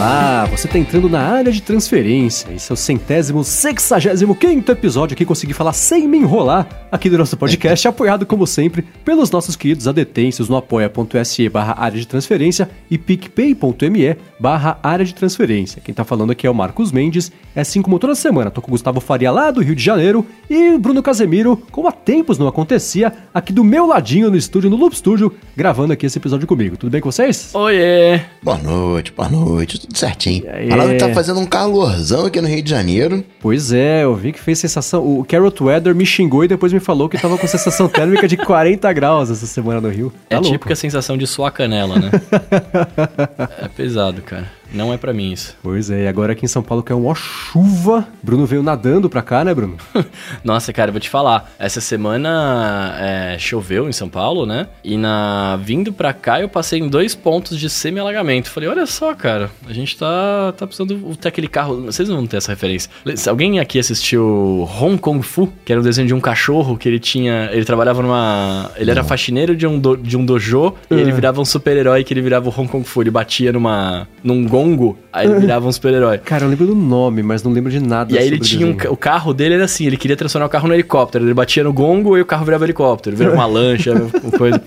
[0.00, 2.50] Olá, você está entrando na área de transferência.
[2.54, 5.26] Esse é o centésimo, sexagésimo quinto episódio aqui.
[5.26, 9.86] Consegui falar sem me enrolar aqui do nosso podcast, apoiado como sempre pelos nossos queridos
[9.86, 15.82] adetêncios no apoia.se barra área de transferência e picpay.me barra área de transferência.
[15.84, 18.50] Quem tá falando aqui é o Marcos Mendes, é assim como toda semana.
[18.50, 21.88] Tô com o Gustavo Faria lá do Rio de Janeiro e o Bruno Casemiro, como
[21.88, 26.06] há tempos não acontecia, aqui do meu ladinho no estúdio, no Loop Studio, gravando aqui
[26.06, 26.78] esse episódio comigo.
[26.78, 27.50] Tudo bem com vocês?
[27.54, 28.22] Oiê!
[28.42, 30.44] Boa noite, boa noite, tudo certinho.
[30.68, 33.24] Falaram que tá fazendo um calorzão aqui no Rio de Janeiro.
[33.40, 35.02] Pois é, eu vi que fez sensação.
[35.04, 38.36] O Carrot Weather me xingou e depois me falou que tava com sensação térmica de
[38.36, 40.12] 40 graus essa semana no Rio.
[40.28, 40.52] É Tá louco.
[40.52, 42.10] típica sensação de suar canela, né?
[43.62, 44.48] é pesado, cara.
[44.72, 45.56] Não é pra mim isso.
[45.62, 48.06] Pois é, e agora aqui em São Paulo que é uma chuva.
[48.22, 49.76] Bruno veio nadando pra cá, né, Bruno?
[50.44, 51.50] Nossa, cara, eu vou te falar.
[51.58, 54.68] Essa semana é, choveu em São Paulo, né?
[54.84, 58.50] E na vindo pra cá eu passei em dois pontos de semi-alagamento.
[58.50, 61.82] Falei, olha só, cara, a gente tá, tá precisando ter aquele carro.
[61.82, 62.90] Vocês não vão ter essa referência.
[63.28, 66.98] Alguém aqui assistiu Hong Kong Fu, que era um desenho de um cachorro que ele
[66.98, 67.50] tinha.
[67.52, 68.70] Ele trabalhava numa.
[68.76, 72.12] Ele era faxineiro de um, do- de um dojo e ele virava um super-herói que
[72.12, 73.02] ele virava o Hong Kong Fu.
[73.02, 74.06] Ele batia numa.
[74.22, 76.18] num gongo, aí ele virava um super-herói.
[76.24, 78.76] Cara, eu lembro do nome, mas não lembro de nada E aí ele tinha um,
[78.92, 81.24] o carro dele era assim, ele queria transformar o carro no helicóptero.
[81.24, 84.62] Ele batia no gongo e o carro virava helicóptero, virava uma lancha, uma coisa.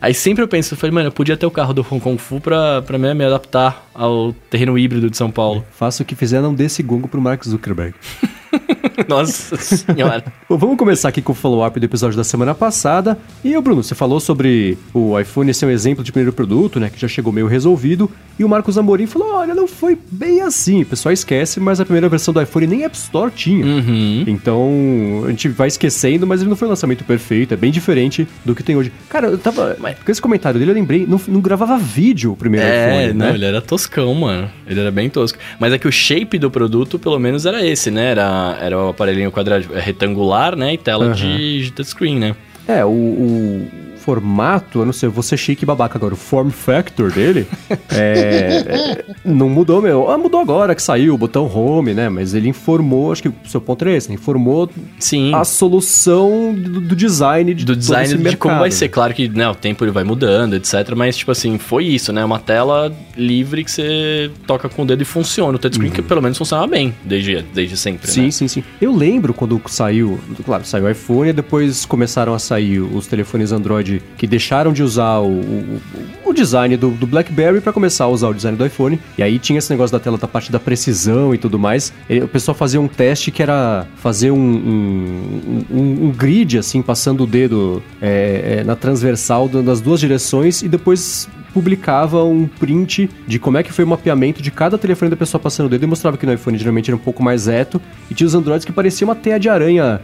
[0.00, 2.18] Aí sempre eu penso, eu falei, mano, eu podia ter o carro do Hong Kong
[2.18, 5.64] Fu pra, pra me, me adaptar ao terreno híbrido de São Paulo.
[5.72, 7.94] Faça o que fizer, não dê esse gongo pro Mark Zuckerberg.
[9.08, 10.24] Nossa senhora.
[10.48, 13.18] Bom, vamos começar aqui com o follow-up do episódio da semana passada.
[13.44, 16.90] E o Bruno, você falou sobre o iPhone ser um exemplo de primeiro produto, né?
[16.90, 18.10] Que já chegou meio resolvido.
[18.38, 20.82] E o Marcos Amorim falou: olha, não foi bem assim.
[20.82, 23.64] O pessoal esquece, mas a primeira versão do iPhone nem App Store tinha.
[23.64, 24.24] Uhum.
[24.26, 28.26] Então, a gente vai esquecendo, mas ele não foi um lançamento perfeito, é bem diferente
[28.44, 28.92] do que tem hoje.
[29.08, 29.76] Cara, eu tava.
[29.80, 33.18] Mas- Com esse comentário dele, eu lembrei, não, não gravava vídeo o primeiro É, iPhone,
[33.18, 33.34] não, né?
[33.34, 34.50] ele era toscão, mano.
[34.66, 35.38] Ele era bem tosco.
[35.58, 38.10] Mas é que o shape do produto, pelo menos, era esse, né?
[38.12, 40.74] Era, era o aparelhinho quadrado, retangular, né?
[40.74, 42.36] E tela de, de touchscreen, né?
[42.66, 43.68] É, o, o
[44.08, 47.46] formato, eu não sei, ser chique e babaca agora, o form factor dele
[47.92, 50.10] é, é, não mudou, meu.
[50.10, 52.08] Ah, mudou agora que saiu o botão home, né?
[52.08, 54.14] Mas ele informou, acho que o seu ponto é esse, né?
[54.14, 55.34] informou Sim.
[55.34, 58.88] a solução do, do design de do todo design esse de mercado, como vai ser.
[58.88, 60.94] Claro que né, o tempo ele vai mudando, etc.
[60.96, 62.24] Mas, tipo assim, foi isso, né?
[62.24, 65.54] Uma tela livre que você toca com o dedo e funciona.
[65.54, 68.14] O touchscreen que pelo menos funcionava bem, desde, desde sempre, Uhum.
[68.14, 68.30] Sim, né?
[68.30, 68.64] sim, sim.
[68.80, 73.52] Eu lembro quando saiu, claro, saiu o iPhone e depois começaram a sair os telefones
[73.52, 75.80] Android que deixaram de usar o, o,
[76.26, 78.98] o design do, do BlackBerry para começar a usar o design do iPhone.
[79.16, 81.92] E aí tinha esse negócio da tela da parte da precisão e tudo mais.
[82.08, 86.82] E o pessoal fazia um teste que era fazer um, um, um- um grid, assim,
[86.82, 93.08] passando o dedo é, é, na transversal das duas direções e depois publicava um print
[93.26, 95.82] de como é que foi o mapeamento de cada telefone da pessoa passando o dedo
[95.82, 98.64] e mostrava que no iPhone geralmente era um pouco mais reto e tinha os Androids
[98.66, 100.00] que parecia uma teia de aranha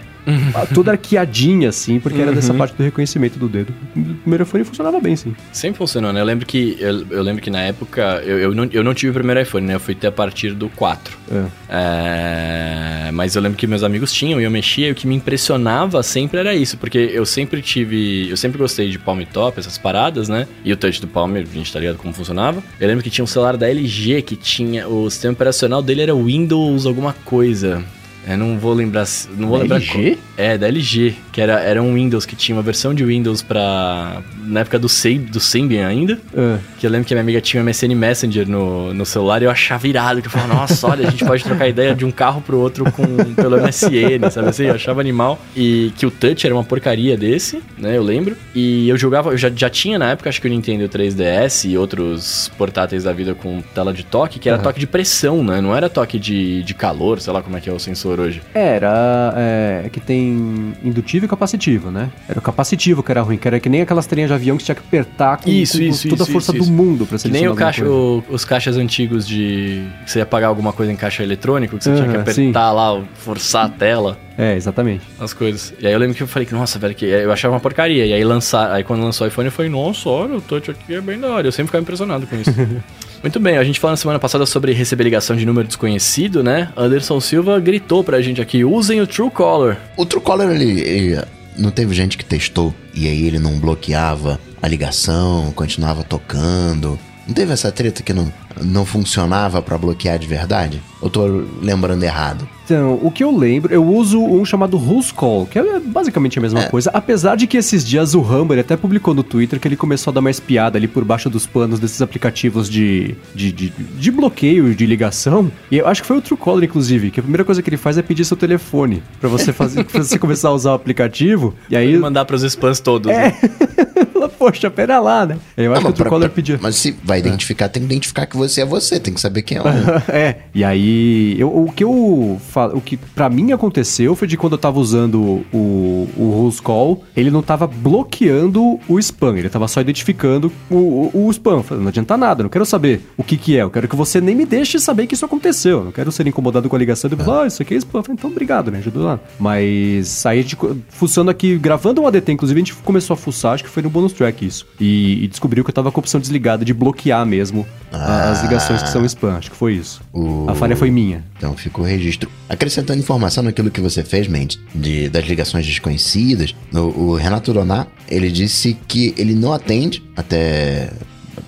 [0.75, 3.73] toda arqueadinha assim, porque era dessa parte do reconhecimento do dedo.
[3.95, 5.35] O primeiro iPhone funcionava bem, sim.
[5.53, 6.21] Sempre funcionou, né?
[6.21, 9.11] Eu lembro que, eu, eu lembro que na época eu, eu, não, eu não tive
[9.11, 9.75] o primeiro iPhone, né?
[9.75, 11.19] Eu fui ter a partir do 4.
[11.31, 11.45] É.
[11.69, 15.15] É, mas eu lembro que meus amigos tinham e eu mexia e o que me
[15.15, 19.79] impressionava sempre era isso, porque eu sempre tive, eu sempre gostei de Palm Top, essas
[19.79, 20.47] paradas, né?
[20.65, 22.63] E o touch do Palm, a gente tá ligado como funcionava.
[22.81, 26.15] Eu lembro que tinha um celular da LG que tinha, o sistema operacional dele era
[26.15, 27.85] Windows alguma coisa.
[28.27, 29.05] Eu não vou lembrar,
[29.37, 30.17] não vou Da lembrar LG?
[30.17, 33.43] qual- é, da LG, que era, era um Windows que tinha uma versão de Windows
[33.43, 34.21] pra.
[34.45, 36.19] na época do, Symb- do Symbian ainda.
[36.37, 36.59] É.
[36.79, 39.45] Que eu lembro que a minha amiga tinha um MSN Messenger no, no celular e
[39.45, 40.21] eu achava irado.
[40.23, 42.91] Que eu falava, nossa, olha, a gente pode trocar ideia de um carro pro outro
[42.93, 44.65] com, pelo MSN, sabe assim?
[44.65, 45.41] Eu achava animal.
[45.57, 47.97] E que o touch era uma porcaria desse, né?
[47.97, 48.37] Eu lembro.
[48.55, 51.77] E eu jogava, eu já, já tinha na época, acho que o Nintendo 3DS e
[51.79, 55.61] outros portáteis da vida com tela de toque, que era toque de pressão, né?
[55.61, 58.43] Não era toque de, de calor, sei lá como é que é o sensor hoje.
[58.55, 62.11] Era é, que tem indutivo e capacitivo, né?
[62.29, 64.63] Era o capacitivo que era ruim, que era que nem aquelas telinhas de avião que
[64.63, 67.15] você tinha que apertar com, Isso, com isso, toda isso, a força do mundo pra
[67.15, 69.85] nem selecionar alguma caixa, o- os caixas antigos de.
[70.05, 73.03] que você ia pagar alguma coisa em caixa eletrônico, que você tinha que apertar lá,
[73.15, 74.19] forçar a tela.
[74.37, 75.03] É, exatamente.
[75.21, 75.73] as coisas.
[75.79, 78.05] E aí eu lembro que eu falei que, nossa, velho, que eu achava uma porcaria.
[78.05, 80.93] E aí lançar, aí quando lançou o iPhone, eu falei, nossa, olha, o touch aqui
[80.95, 81.47] é bem da hora.
[81.47, 82.51] Eu sempre ficava impressionado com isso.
[83.25, 86.71] Muito bem, a gente falou na semana passada sobre receber ligação de número desconhecido, né?
[86.77, 89.79] Anderson Silva gritou pra gente aqui, usem o Truecaller.
[89.97, 91.23] O Truecaller, ele, ele-
[91.57, 96.99] não teve gente que testou e aí ele não bloqueava a ligação, continuava tocando.
[97.27, 98.31] Não teve essa treta que não,
[98.63, 100.81] não funcionava pra bloquear de verdade?
[101.03, 102.49] Eu tô lembrando errado.
[102.65, 106.43] Então, o que eu lembro, eu uso um chamado Who's Call, que é basicamente a
[106.43, 106.69] mesma É.
[106.71, 110.11] coisa, apesar de que esses dias o Humber até publicou no Twitter que ele começou
[110.11, 114.11] a dar mais piada ali por baixo dos panos desses aplicativos de, de, de, de
[114.11, 115.53] bloqueio de ligação.
[115.71, 117.99] E eu acho que foi o Truecaller, inclusive, que a primeira coisa que ele faz
[117.99, 121.55] é pedir seu telefone pra você fazer, pra você começar a usar o aplicativo.
[121.69, 123.13] E aí, E mandar pros spams todos.
[123.13, 123.27] É.
[123.29, 123.37] né?
[124.25, 125.37] fala, poxa, pera lá, né?
[125.57, 126.59] Eu acho Ah, que o Truecaller pedia.
[126.63, 129.59] Mas se vai identificar, tem que identificar que você é você, tem que saber quem
[129.59, 129.65] é o.
[130.11, 134.37] é, e aí, eu- o que eu falo, o que pra mim aconteceu foi de
[134.37, 139.49] quando eu tava usando o, o Who's Call, ele não tava bloqueando o spam, ele
[139.49, 141.63] tava só identificando o, o, o spam.
[141.63, 144.21] Falei, Não adianta nada, não quero saber o que que é, eu quero que você
[144.21, 147.09] nem me deixe saber que isso aconteceu, eu não quero ser incomodado com a ligação
[147.09, 148.03] e depois, ah, isso aqui é spam.
[148.03, 149.19] Falei, então obrigado, né, ajudou lá.
[149.39, 153.17] Mas aí a gente, co- fuçando aqui, gravando um ADT, inclusive, a gente começou a
[153.17, 155.99] fuçar, acho que foi no bonus track isso, e, e descobriu que eu tava com
[156.01, 159.75] a opção desligada de bloquear mesmo a- as ligações que são spam, acho que foi
[159.75, 160.01] isso.
[160.13, 161.25] O- A falha foi minha.
[161.37, 162.31] Então fica o registro.
[162.49, 167.87] Acrescentando informação naquilo que você fez, Mendes, de, das ligações desconhecidas, o, o Renato Doná,
[168.09, 170.91] ele disse que ele não atende até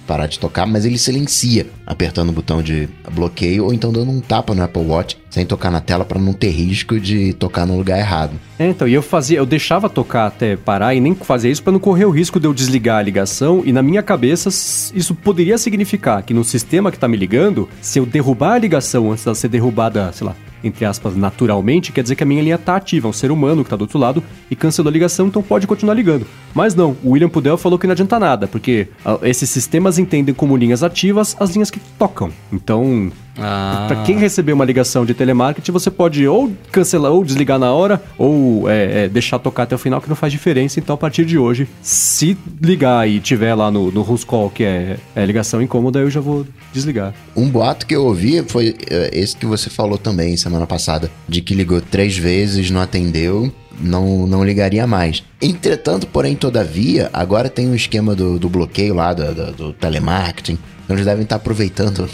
[0.06, 4.20] parar de tocar, mas ele silencia apertando o botão de bloqueio ou então dando um
[4.20, 7.76] tapa no Apple Watch sem tocar na tela para não ter risco de tocar no
[7.76, 8.32] lugar errado.
[8.58, 11.72] É, então, e eu fazia, eu deixava tocar até parar e nem fazia isso pra
[11.72, 13.62] não correr o risco de eu desligar a ligação.
[13.64, 17.98] E na minha cabeça, isso poderia significar que no sistema que tá me ligando, se
[17.98, 22.16] eu derrubar a ligação antes dela ser derrubada, sei lá, entre aspas, naturalmente, quer dizer
[22.16, 24.22] que a minha linha tá ativa, é um ser humano que tá do outro lado
[24.50, 26.26] e cancelou a ligação, então pode continuar ligando.
[26.54, 30.34] Mas não, o William Pudel falou que não adianta nada, porque ah, esses sistemas entendem
[30.34, 32.30] como linhas ativas as linhas que tocam.
[32.52, 33.84] Então, Ah.
[33.88, 38.02] Pra quem receber uma ligação de telemarketing, você pode ou cancelar ou desligar na hora,
[38.18, 40.78] ou é, é, deixar tocar até o final, que não faz diferença.
[40.78, 44.64] Então, a partir de hoje, se ligar e tiver lá no, no Who's Call, que
[44.64, 47.14] é, é ligação incômoda, eu já vou desligar.
[47.36, 51.40] Um boato que eu ouvi foi eh, esse que você falou também semana passada, de
[51.40, 55.22] que ligou três vezes, não atendeu, não, não ligaria mais.
[55.40, 60.58] Entretanto, porém, todavia, agora tem um esquema do, do bloqueio lá, do, do, do telemarketing.
[60.84, 62.08] Então eles devem estar aproveitando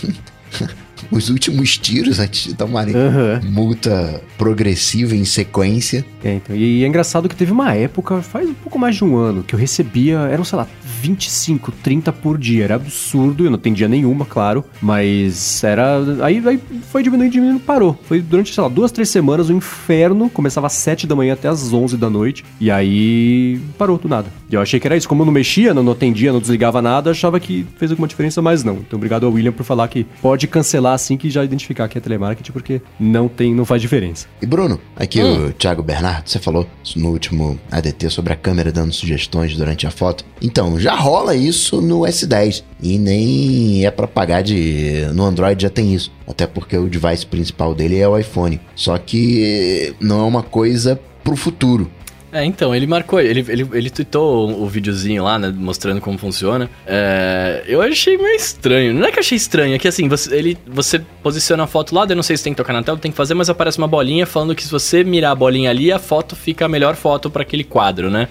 [1.11, 3.41] os últimos tiros antes de tomarem Aham.
[3.45, 6.05] multa progressiva em sequência.
[6.23, 9.17] É, então, e é engraçado que teve uma época, faz um pouco mais de um
[9.17, 10.69] ano, que eu recebia, eram, sei lá,
[11.03, 12.65] 25, 30 por dia.
[12.65, 14.65] Era absurdo, eu não atendia nenhuma, claro.
[14.81, 15.99] Mas era.
[16.23, 16.61] Aí, aí
[16.91, 17.99] foi diminuindo, diminuindo, parou.
[18.05, 20.31] Foi durante, sei lá, duas, três semanas, o inferno.
[20.31, 22.45] Começava às 7 da manhã até às 11 da noite.
[22.61, 24.29] E aí parou do nada.
[24.49, 25.09] E eu achei que era isso.
[25.09, 28.41] Como eu não mexia, não, não atendia, não desligava nada, achava que fez alguma diferença,
[28.41, 28.75] mas não.
[28.75, 32.01] Então obrigado ao William por falar que pode cancelar assim que já identificar que é
[32.01, 34.27] telemarketing, porque não tem, não faz diferença.
[34.41, 38.93] E Bruno, aqui o Thiago Bernardo, você falou no último ADT sobre a câmera dando
[38.93, 40.25] sugestões durante a foto.
[40.41, 45.71] Então, já rola isso no S10 e nem é pra pagar de no Android já
[45.71, 48.61] tem isso, até porque o device principal dele é o iPhone.
[48.75, 51.91] Só que não é uma coisa pro futuro.
[52.33, 56.71] É, então, ele marcou, ele, ele, ele tweetou o, videozinho lá, né, mostrando como funciona.
[56.87, 58.95] É, eu achei meio estranho.
[58.95, 61.95] Não é que eu achei estranho, é que assim, você, ele, você posiciona a foto
[61.95, 63.77] lá, eu não sei se tem que tocar na tela, tem que fazer, mas aparece
[63.77, 66.97] uma bolinha falando que se você mirar a bolinha ali, a foto fica a melhor
[66.97, 68.29] foto pra aquele quadro, né?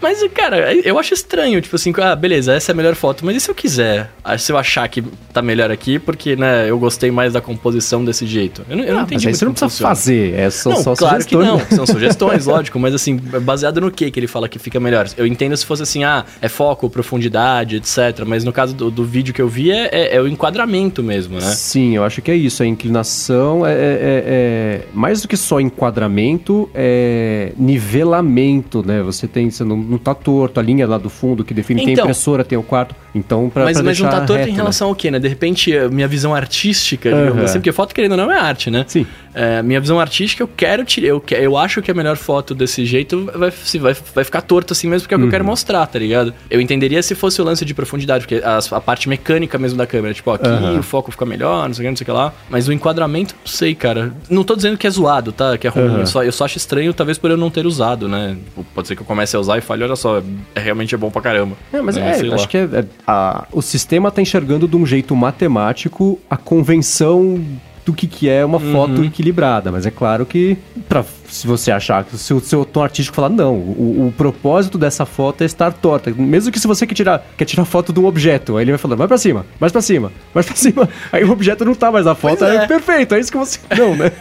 [0.00, 3.36] Mas, cara, eu acho estranho, tipo assim, ah, beleza, essa é a melhor foto, mas
[3.36, 4.10] e se eu quiser?
[4.24, 8.04] Ah, Se eu achar que tá melhor aqui, porque, né, eu gostei mais da composição
[8.04, 8.64] desse jeito.
[8.68, 9.88] Eu não, eu não Ah, entendi mas aí você não precisa funciona.
[9.94, 11.76] fazer, é só, não, só claro sugestões, que não.
[11.76, 15.08] São sugestões, lógico, mas assim, baseado no que que ele fala que fica melhor?
[15.16, 18.24] Eu entendo se fosse assim, ah, é foco, profundidade, etc.
[18.26, 21.34] Mas no caso do, do vídeo que eu vi, é, é- é o enquadramento mesmo,
[21.34, 21.52] né?
[21.54, 22.62] Sim, eu acho que é isso.
[22.62, 29.02] A inclinação é, é- é- é- mais do que só enquadramento, é nivelamento, né?
[29.02, 31.90] Você tem, você não, não tá torto, a linha lá do fundo que define tem
[31.90, 32.04] a Então.
[32.04, 32.94] impressora, tem o quarto.
[33.14, 34.56] Então, pra, mas, pra mas não tá torto reto, em né?
[34.56, 35.18] relação ao quê, né?
[35.18, 37.44] De repente, minha visão artística, digamos Aham.
[37.44, 38.84] assim, porque foto, querendo ou não, é arte, né?
[38.86, 39.04] Sim.
[39.34, 41.06] É, minha visão artística, eu quero tirar.
[41.08, 44.40] Eu, que- eu acho que a melhor foto desse jeito vai, se vai, vai ficar
[44.42, 45.30] torto assim mesmo, porque é o que eu Uhum.
[45.30, 46.34] quero mostrar, tá ligado?
[46.50, 49.86] Eu entenderia se fosse o lance de profundidade, porque a, a parte mecânica mesmo da
[49.86, 50.78] câmera, tipo, aqui Aham.
[50.78, 52.32] o foco fica melhor, não sei o que, não sei o que lá.
[52.48, 54.12] Mas o enquadramento, não sei, cara.
[54.28, 55.56] Não tô dizendo que é zoado, tá?
[55.56, 55.86] Que é ruim.
[55.86, 56.00] Aham.
[56.00, 58.36] Eu, só, eu só acho estranho, talvez por eu não ter usado, né?
[58.74, 60.22] Pode ser que eu comece a usar e fale, olha só,
[60.54, 61.56] é, realmente é bom pra caramba.
[61.72, 64.76] É, mas É, é, eu acho que é, é- a- o sistema tá enxergando de
[64.76, 67.42] um jeito matemático a convenção
[67.84, 68.72] do que, que é uma Uhum.
[68.72, 69.70] foto equilibrada.
[69.72, 70.56] Mas é claro que,
[70.88, 75.06] pra, se você achar se o seu tom artístico falar, não, o, o propósito dessa
[75.06, 76.10] foto é estar torta.
[76.16, 78.78] Mesmo que se você quer tirar, quer tirar foto de um objeto, aí ele vai
[78.78, 80.88] falando, vai pra cima, mais pra cima, mais pra cima.
[81.12, 82.66] Aí o objeto não tá mais na foto, aí é.
[82.66, 83.58] perfeito, é isso que você.
[83.76, 84.10] Não, né?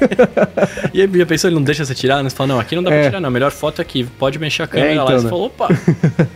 [0.94, 2.30] E aí, já pensou, ele não deixa você tirar, né?
[2.30, 3.00] Você fala, não, aqui não dá É.
[3.01, 3.28] pra tirar, não.
[3.28, 5.04] A melhor foto é aqui, pode mexer a câmera É, lá.
[5.04, 5.30] então, você né?
[5.30, 5.68] falou, opa.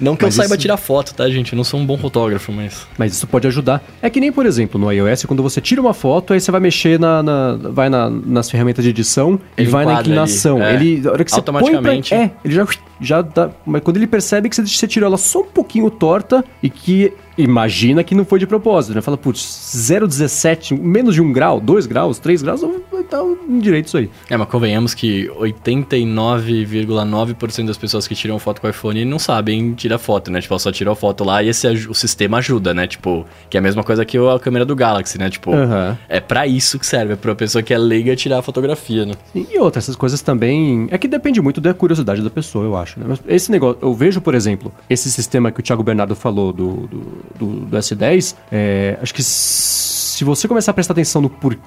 [0.00, 1.52] Não que Mas eu saiba isso- tirar foto, tá, gente?
[1.52, 2.86] Eu não sou um bom fotógrafo, mas.
[2.98, 3.82] Mas isso pode ajudar.
[4.02, 6.60] É que nem, por exemplo, no iOS, quando você tira uma foto, aí você vai
[6.60, 10.62] mexer na, na- vai na- nas ferramentas de edição Ele e vai na enquadra inclinação.
[10.62, 10.74] é.
[10.74, 11.82] Ele, a hora que você põe.
[11.82, 12.66] Pra, é, ele já,
[13.00, 13.50] já dá.
[13.66, 18.04] Mas quando ele percebe que você, tirou ela só um pouquinho torta e que imagina
[18.04, 19.00] que não foi de propósito, né?
[19.00, 22.62] Fala, putz, 0,17, menos de um grau, 2 graus, 3 graus,
[23.10, 23.18] tá
[23.60, 24.08] direito isso aí.
[24.30, 29.74] É, mas convenhamos que 89,9% das pessoas que tiram foto com o iPhone não sabem
[29.74, 30.40] tirar foto, né?
[30.40, 32.86] Tipo, ela só tirou a foto lá e esse, o sistema ajuda, né?
[32.86, 35.28] Tipo, que é a mesma coisa que a câmera do Galaxy, né?
[35.28, 35.98] Tipo, Aham.
[36.08, 39.14] é pra isso que serve, é pra pessoa que é leiga tirar a fotografia, né?
[39.34, 40.86] E outra, essas coisas também.
[40.90, 42.83] É que depende muito da curiosidade da pessoa, eu acho.
[42.96, 43.04] Né?
[43.08, 46.86] Mas esse negócio, eu vejo, por exemplo, esse sistema que o Thiago Bernardo falou do,
[46.86, 47.00] do,
[47.38, 48.34] do, do S10.
[48.50, 51.60] é, acho que se você começar a prestar atenção no porquê,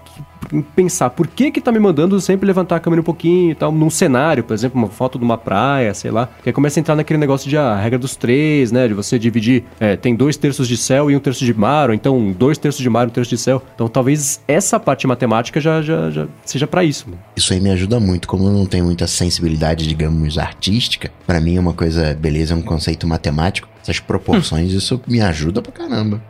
[0.76, 3.72] pensar por que que tá me mandando sempre levantar a câmera um pouquinho e tal,
[3.72, 6.82] num cenário, por exemplo, uma foto de uma praia, sei lá, que aí começa a
[6.82, 8.88] entrar naquele negócio de ah, a regra dos três, né?
[8.88, 11.96] De você dividir, é, tem dois terços de céu e um terço de mar, ou
[11.96, 13.62] então dois terços de mar e um terço de céu.
[13.76, 17.10] Então talvez essa parte matemática já, já, já seja pra isso.
[17.10, 17.18] Né?
[17.36, 21.58] Isso aí me ajuda muito, como eu não tenho muita sensibilidade, digamos, artística, pra mim
[21.58, 26.22] é uma coisa, beleza, é um conceito matemático, essas proporções, isso me ajuda pra caramba.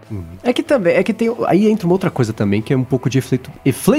[0.44, 1.34] É que também, é que tem.
[1.48, 3.52] Aí entra uma outra coisa também, que é um pouco de efeito.
[3.66, 3.97] Efeito?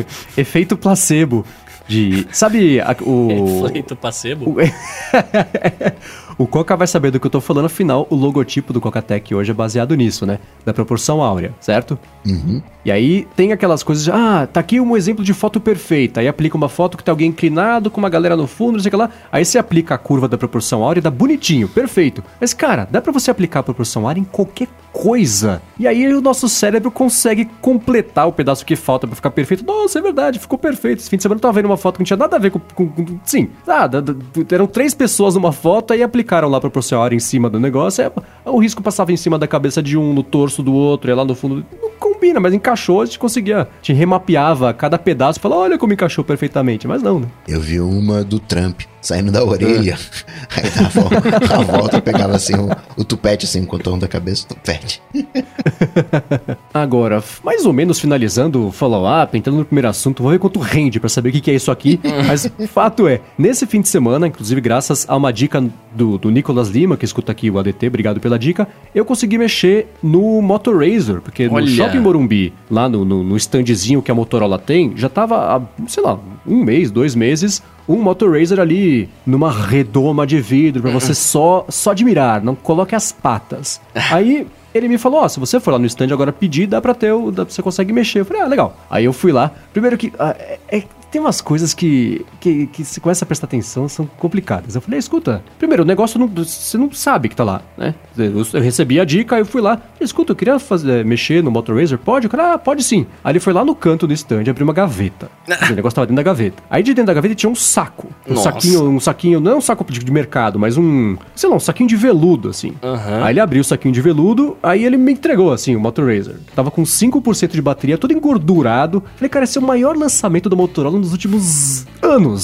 [0.36, 1.44] efeito placebo.
[1.88, 2.26] De.
[2.30, 3.66] Sabe a- o.
[3.66, 4.50] Efeito placebo?
[4.50, 4.56] o
[6.46, 9.54] Coca vai saber do que eu tô falando, afinal, o logotipo do Coca-Tech hoje é
[9.54, 10.38] baseado nisso, né?
[10.64, 11.98] Da proporção áurea, certo?
[12.26, 12.62] Uhum.
[12.84, 16.20] E aí tem aquelas coisas de, ah, tá aqui um exemplo de foto perfeita.
[16.20, 18.88] Aí aplica uma foto que tá alguém inclinado, com uma galera no fundo, não sei
[18.88, 19.10] o que lá.
[19.32, 22.22] Aí você aplica a curva da proporção áurea e dá bonitinho, perfeito.
[22.40, 25.60] Mas, cara, dá pra você aplicar a proporção áurea em qualquer coisa.
[25.78, 29.64] E aí o nosso cérebro consegue completar o pedaço que falta pra ficar perfeito.
[29.64, 31.00] Nossa, é verdade, ficou perfeito.
[31.00, 32.50] Esse fim de semana eu tava vendo uma foto que não tinha nada a ver
[32.50, 32.58] com.
[32.74, 34.14] com- com- sim, ah, da- da-
[34.50, 38.04] eram três pessoas numa foto e aplicaram lá a proporção áurea em cima do negócio.
[38.04, 38.10] Aí,
[38.44, 41.24] o risco passava em cima da cabeça de um, no torso do outro, e lá
[41.24, 41.64] no fundo.
[41.80, 43.62] Não combina, mas encaixou, a gente conseguia.
[43.62, 46.86] A gente remapeava cada pedaço e falava, olha como encaixou perfeitamente.
[46.86, 47.26] Mas não, né?
[47.46, 49.96] Eu vi uma do Trump saindo da orelha,
[50.56, 54.54] aí dava a volta, pegava assim o, o tupete, assim, o contorno da cabeça, o
[54.54, 55.00] tupete.
[56.72, 60.98] Agora, mais ou menos finalizando o follow-up, entrando no primeiro assunto, vou ver quanto rende
[60.98, 62.00] pra saber o que que é isso aqui.
[62.26, 66.68] Mas fato é, nesse fim de semana, inclusive graças a uma dica do, do Nicolas
[66.68, 71.48] Lima, que escuta aqui o ADT, obrigado pela dica, eu consegui mexer no Motorrazor, porque
[71.48, 71.64] Olha.
[71.64, 75.62] no Shopping Morumbi, lá no, no, no standzinho que a Motorola tem, já tava há,
[75.86, 81.14] sei lá, um mês, dois meses, um Motorrazor ali numa redoma de vidro pra você
[81.14, 83.80] só, só admirar, não coloque as patas.
[84.12, 86.94] Aí ele me falou, ó, se você for lá no stand agora pedir, dá pra
[86.94, 88.20] ter, o, dá, você consegue mexer.
[88.20, 88.76] Eu falei, ah, legal.
[88.90, 89.50] Aí eu fui lá.
[89.72, 93.46] Primeiro que ah, é- é- tem umas coisas que, que, que se começa a prestar
[93.46, 94.74] atenção, são complicadas.
[94.74, 97.94] Eu falei, escuta, primeiro, o negócio não, você não sabe que tá lá, né?
[98.16, 101.98] Eu, eu recebi a dica, eu fui lá, escuta, eu queria fazer, mexer no Motorrazor,
[101.98, 102.26] pode?
[102.26, 103.06] O cara, ah, pode sim.
[103.22, 105.30] Aí ele foi lá no canto do stand, abriu uma gaveta.
[105.46, 106.62] o negócio tava dentro da gaveta.
[106.70, 108.08] Aí de dentro da gaveta tinha um saco.
[108.26, 108.44] Um Nossa.
[108.50, 111.88] saquinho, um saquinho, não é um saco de, mercado, mas um, sei lá, um saquinho
[111.88, 112.72] de veludo, assim.
[112.82, 113.24] Aham.
[113.24, 116.34] Aí ele abriu o saquinho de veludo, aí ele me entregou, assim, o Motorrazor.
[116.54, 119.02] Tava com 5% de bateria, todo engordurado.
[119.16, 122.37] Falei, cara, esse é o maior lançamento do Motorola nos últimos anos.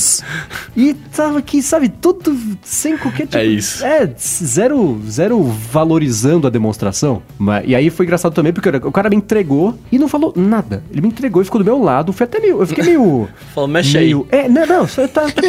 [0.76, 3.38] E tava aqui, sabe, tudo sem qualquer tipo...
[3.38, 3.84] É isso.
[3.84, 7.22] É, zero, zero valorizando a demonstração.
[7.64, 10.82] E aí foi engraçado também, porque o cara me entregou e não falou nada.
[10.90, 12.12] Ele me entregou e ficou do meu lado.
[12.12, 12.60] Foi até meio...
[12.60, 13.28] Eu fiquei meio...
[13.54, 14.04] Falou, mexe aí.
[14.06, 15.42] meio, É, não, não, só tá, tá.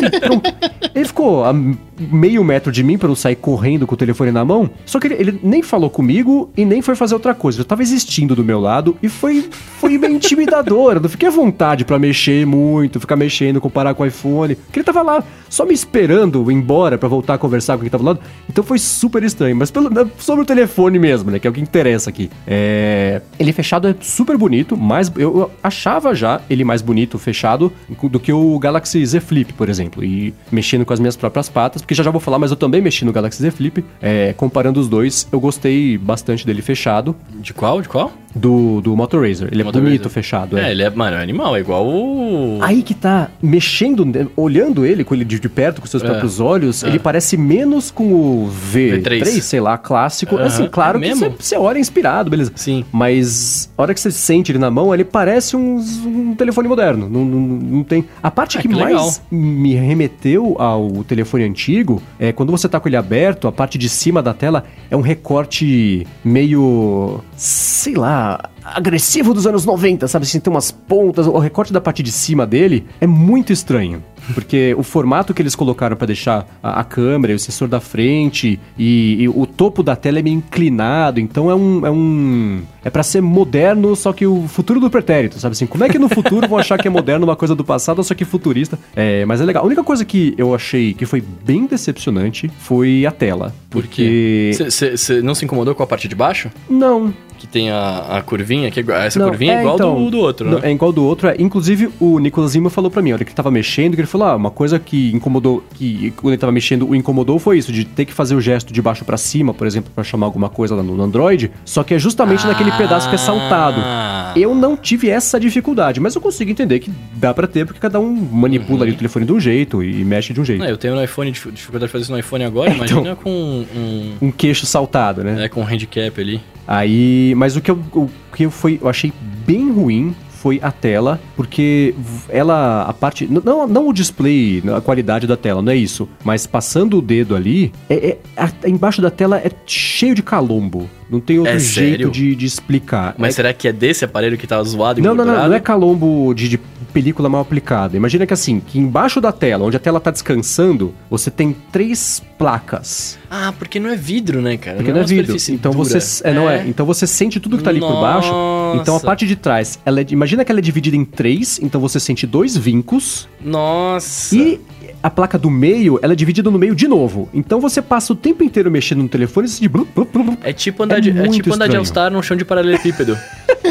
[0.93, 1.53] Ele ficou a
[1.97, 4.69] meio metro de mim pra eu sair correndo com o telefone na mão.
[4.85, 7.57] Só que ele, ele nem falou comigo e nem foi fazer outra coisa.
[7.59, 9.47] Ele tava existindo do meu lado e foi,
[9.79, 10.95] foi meio intimidador.
[10.95, 14.25] Eu não fiquei à vontade pra mexer muito, ficar mexendo, comparar com o iPhone.
[14.55, 18.03] Porque ele tava lá, só me esperando embora pra voltar a conversar com quem tava
[18.03, 18.20] do lado.
[18.50, 19.55] Então foi super estranho.
[19.55, 21.39] Mas pelo, sobre o telefone mesmo, né?
[21.39, 22.29] Que é o que interessa aqui.
[22.48, 27.72] É, ele fechado é super bonito, mas eu, achava já ele mais bonito fechado
[28.10, 30.03] do que o Galaxy Z Flip, por exemplo.
[30.03, 32.82] E mexendo com as minhas próprias patas, porque já já vou falar, mas eu também
[32.82, 33.84] mexi no Galaxy Z Flip.
[34.01, 37.15] É, comparando os dois, eu gostei bastante dele fechado.
[37.36, 37.82] De qual?
[37.82, 38.13] De qual?
[38.36, 39.48] Do, do Motorrazor.
[39.51, 39.82] Ele é Motorrazor.
[39.82, 40.58] bonito fechado.
[40.58, 42.60] É, ele é, mano, é animal, é igual o.
[42.62, 44.05] Aí que tá, mexendo,
[44.36, 46.05] olhando ele com ele de, de perto, com seus É.
[46.07, 46.88] próprios olhos, É.
[46.88, 49.41] ele parece menos com o V3, V3.
[49.41, 50.36] sei lá, clássico.
[50.36, 52.51] Aham, Assim, claro é que você, olha inspirado, beleza.
[52.55, 52.86] Sim.
[52.91, 57.10] Mas a hora que você sente ele na mão, ele parece um, um telefone moderno.
[57.10, 58.05] Não, não, não tem.
[58.22, 62.79] A parte Ah, que, que mais me remeteu ao telefone antigo é quando você tá
[62.79, 67.22] com ele aberto, a parte de cima da tela é um recorte meio.
[67.36, 68.50] sei lá.
[68.65, 70.24] Agressivo dos anos 90, sabe?
[70.24, 71.27] Assim, tem umas pontas.
[71.27, 74.03] O recorte da parte de cima dele é muito estranho.
[74.34, 77.79] Porque o formato que eles colocaram pra deixar a, a câmera e o sensor da
[77.79, 81.86] frente e, e o topo da tela é meio inclinado, então é um.
[81.86, 85.65] É, um, é para ser moderno, só que o futuro do pretérito, sabe assim?
[85.65, 88.13] Como é que no futuro vão achar que é moderno uma coisa do passado, só
[88.13, 88.77] que futurista?
[88.96, 89.63] É, mas é legal.
[89.63, 93.53] A única coisa que eu achei que foi bem decepcionante foi a tela.
[93.70, 94.51] Porque.
[94.53, 96.50] Você não se incomodou com a parte de baixo?
[96.70, 100.05] Não, Que tem a, a curvinha, que é essa Não, curvinha é, é, igual então,
[100.05, 100.70] do, do outro, Não, né?
[100.70, 101.27] É igual do outro.
[101.27, 101.36] É.
[101.38, 104.27] Inclusive, o Nicolas Lima falou pra mim, olha, que ele tava mexendo, que ele falou,
[104.34, 107.86] ah, uma coisa que incomodou, que quando ele tava mexendo, o incomodou foi isso, de
[107.86, 110.75] ter que fazer o gesto de baixo pra cima, por exemplo, pra chamar alguma coisa
[110.75, 113.77] lá no Android, só que é justamente naquele pedaço que é saltado.
[113.81, 114.34] Ah.
[114.36, 118.00] Eu não tive essa dificuldade, mas eu consigo entender que dá pra ter, porque cada
[118.00, 120.63] um manipula ali o telefone de um jeito e mexe de um jeito.
[120.63, 124.13] Eu tenho no iPhone, dif- dificuldade de fazer isso no iPhone agora, imagina com um,
[124.22, 125.45] Um queixo saltado, né?
[125.45, 126.41] é, com um handicap ali.
[126.67, 129.13] Aí, mas o que eu, o que eu, foi, eu achei
[129.45, 131.95] bem ruim foi a tela, porque
[132.29, 136.45] ela, a parte, não, não o display, a qualidade da tela, não é isso, mas
[136.45, 141.19] passando o dedo ali, é, é- a- embaixo da tela é cheio de calombo, não
[141.19, 143.15] tem outro É jeito de, de explicar.
[143.17, 145.53] Mas É- será que é desse aparelho que tá zoado e não, não, não, não
[145.55, 146.57] é calombo de, de
[146.93, 147.97] película mal aplicada.
[147.97, 152.24] Imagina que assim, que embaixo da tela, onde a tela tá descansando, você tem três
[152.38, 153.17] placas.
[153.29, 154.77] Ah, porque não é vidro, né, cara?
[154.77, 155.25] Porque não, é uma vidro.
[155.25, 155.83] superfície Então dura.
[155.83, 156.65] você, é, não é.
[156.67, 158.29] Então você sente tudo que tá ali por baixo.
[158.75, 159.05] Então a Nossa.
[159.05, 162.25] parte de trás, ela é- imagina que ela é dividida em três, então você sente
[162.25, 163.27] dois vincos.
[163.43, 164.35] Nossa.
[164.35, 164.59] E
[165.05, 167.29] a placa do meio, ela é dividida no meio de novo.
[167.31, 170.24] Então você passa o tempo inteiro mexendo no telefone e você de blu, blu, blu,
[170.24, 170.38] blu.
[170.41, 171.77] É tipo andar, É de, é tipo andar de.
[171.77, 173.15] All-Star num chão de paralelepípedo.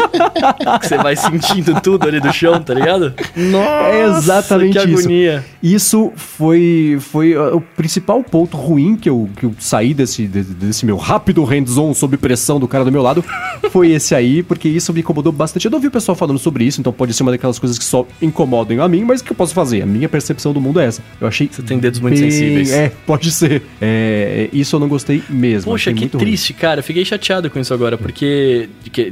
[0.80, 3.12] você vai sentindo tudo ali do chão, tá ligado?
[3.34, 5.00] Nossa, É exatamente que isso.
[5.00, 5.38] agonia.
[5.38, 5.53] Isso
[6.16, 10.84] foi, foi uh, o principal ponto ruim que eu, que eu saí desse, de- desse
[10.84, 13.24] meu rápido hands-on sob pressão do cara do meu lado.
[13.70, 15.64] foi esse aí, porque isso me incomodou bastante.
[15.64, 17.84] Eu não vi o pessoal falando sobre isso, então pode ser uma daquelas coisas que
[17.84, 19.82] só incomodam a mim, mas o que eu posso fazer?
[19.82, 21.02] A minha percepção do mundo é essa.
[21.20, 21.48] Eu achei.
[21.50, 22.70] Você tem dedos muito sensíveis.
[22.70, 23.62] É, pode ser.
[23.80, 25.70] É, isso eu não gostei mesmo.
[25.70, 26.26] Poxa, achei que muito ruim.
[26.26, 26.80] triste, cara.
[26.80, 29.10] Eu fiquei chateado com isso agora, porque, que,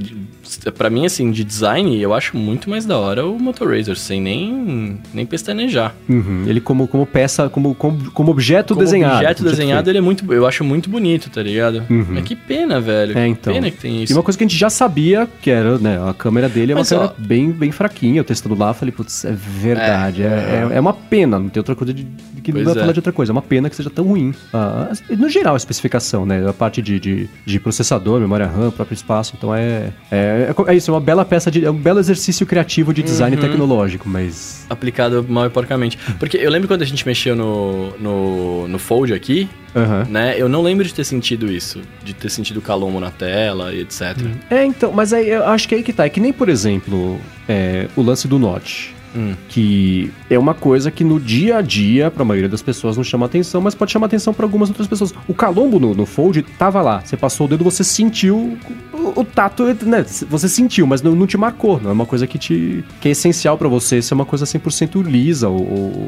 [0.75, 4.21] pra mim, assim, de design, eu acho muito mais da hora o Motor Razor, sem
[4.21, 5.94] nem, nem pestanejar.
[6.09, 9.16] Uhum, Ele como, como peça, como, como, como objeto Como desenhado.
[9.16, 10.32] objeto como desenhado, ele é muito.
[10.32, 11.82] Eu acho muito bonito, tá ligado?
[11.88, 12.06] Uhum.
[12.10, 13.12] Mas que pena, velho.
[13.12, 13.52] É, que então.
[13.52, 14.15] pena que tem E isso.
[14.15, 16.80] uma coisa que a gente já sabia, que era, né, a câmera dele é uma
[16.80, 18.21] Mas, câmera ó, bem, bem fraquinha.
[18.21, 20.23] Eu testando lá, falei, putz, é verdade.
[20.23, 20.26] É,
[20.73, 22.06] é, é uma pena, não tem outra coisa de,
[22.43, 22.78] que não vai é.
[22.80, 23.32] falar de outra coisa.
[23.32, 24.34] É uma pena que seja tão ruim.
[24.52, 26.47] Ah, no geral, a especificação, né?
[26.49, 29.34] A parte de, de, de processador, memória RAM, próprio espaço.
[29.36, 31.65] Então é, é, é, co- é isso, é uma bela peça de.
[31.65, 33.43] É um belo exercício criativo de design Uhum.
[33.43, 34.65] tecnológico, mas.
[34.71, 35.99] Aplicado mal e porcamente.
[36.19, 40.07] Porque eu lembro quando a gente mexeu no, no, no Fold aqui, Aham.
[40.09, 40.35] né?
[40.37, 41.81] Eu não lembro de ter sentido isso.
[42.05, 44.17] De ter sentido calombo na tela e etc.
[44.50, 46.05] É, então, mas aí eu acho que é aí que tá.
[46.07, 48.91] É que nem, por exemplo, é, o lance do Notch.
[49.15, 49.35] Hum.
[49.49, 53.27] que é uma coisa que no dia a dia, pra maioria das pessoas, não chama
[53.27, 55.13] atenção, mas pode chamar atenção pra algumas outras pessoas.
[55.29, 57.01] O calombo no, no Fold tava lá.
[57.05, 58.57] Você passou o dedo, você sentiu
[58.93, 60.05] o, o tato, né?
[60.31, 61.81] Você sentiu, mas não, não te marcou.
[61.81, 65.03] Não é uma coisa que te que é essencial pra você ser uma coisa 100%
[65.05, 65.61] lisa, ou,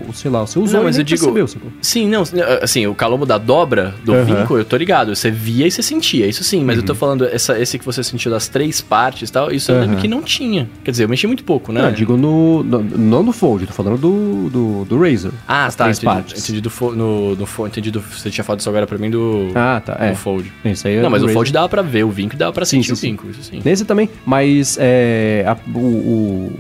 [0.07, 1.71] ou, sei lá, você usou Não, mas eu digo- percebeu, sacou?
[1.83, 2.23] Sim, não,
[2.62, 4.25] assim, o calombo da dobra do Aham.
[4.25, 5.14] vinco, eu tô ligado.
[5.14, 6.64] Você via e você sentia, isso sim.
[6.64, 6.87] Mas eu Uhum.
[6.87, 9.97] tô falando, essa, esse que você sentiu das três partes e tal, isso eu lembro
[9.99, 10.69] que não tinha.
[10.85, 11.83] Quer dizer, eu mexi muito pouco, né?
[11.83, 15.33] Não, eu digo no, no- não no Fold, tô falando do, do, do Razer.
[15.46, 16.42] Ah, tá, três entendi, partes.
[16.42, 19.83] entendi do no, fo- entendi do, você tinha falado isso agora pra mim do, Ah,
[19.85, 20.11] tá, é.
[20.11, 20.52] do Fold.
[20.64, 21.33] Isso aí é não, mas do o.
[21.33, 23.42] Fold dava pra ver o vinco e dava pra Sim, sentir sim, o vinco, isso
[23.42, 23.61] sim.
[23.64, 26.52] Nesse também, mas é, a- o, o,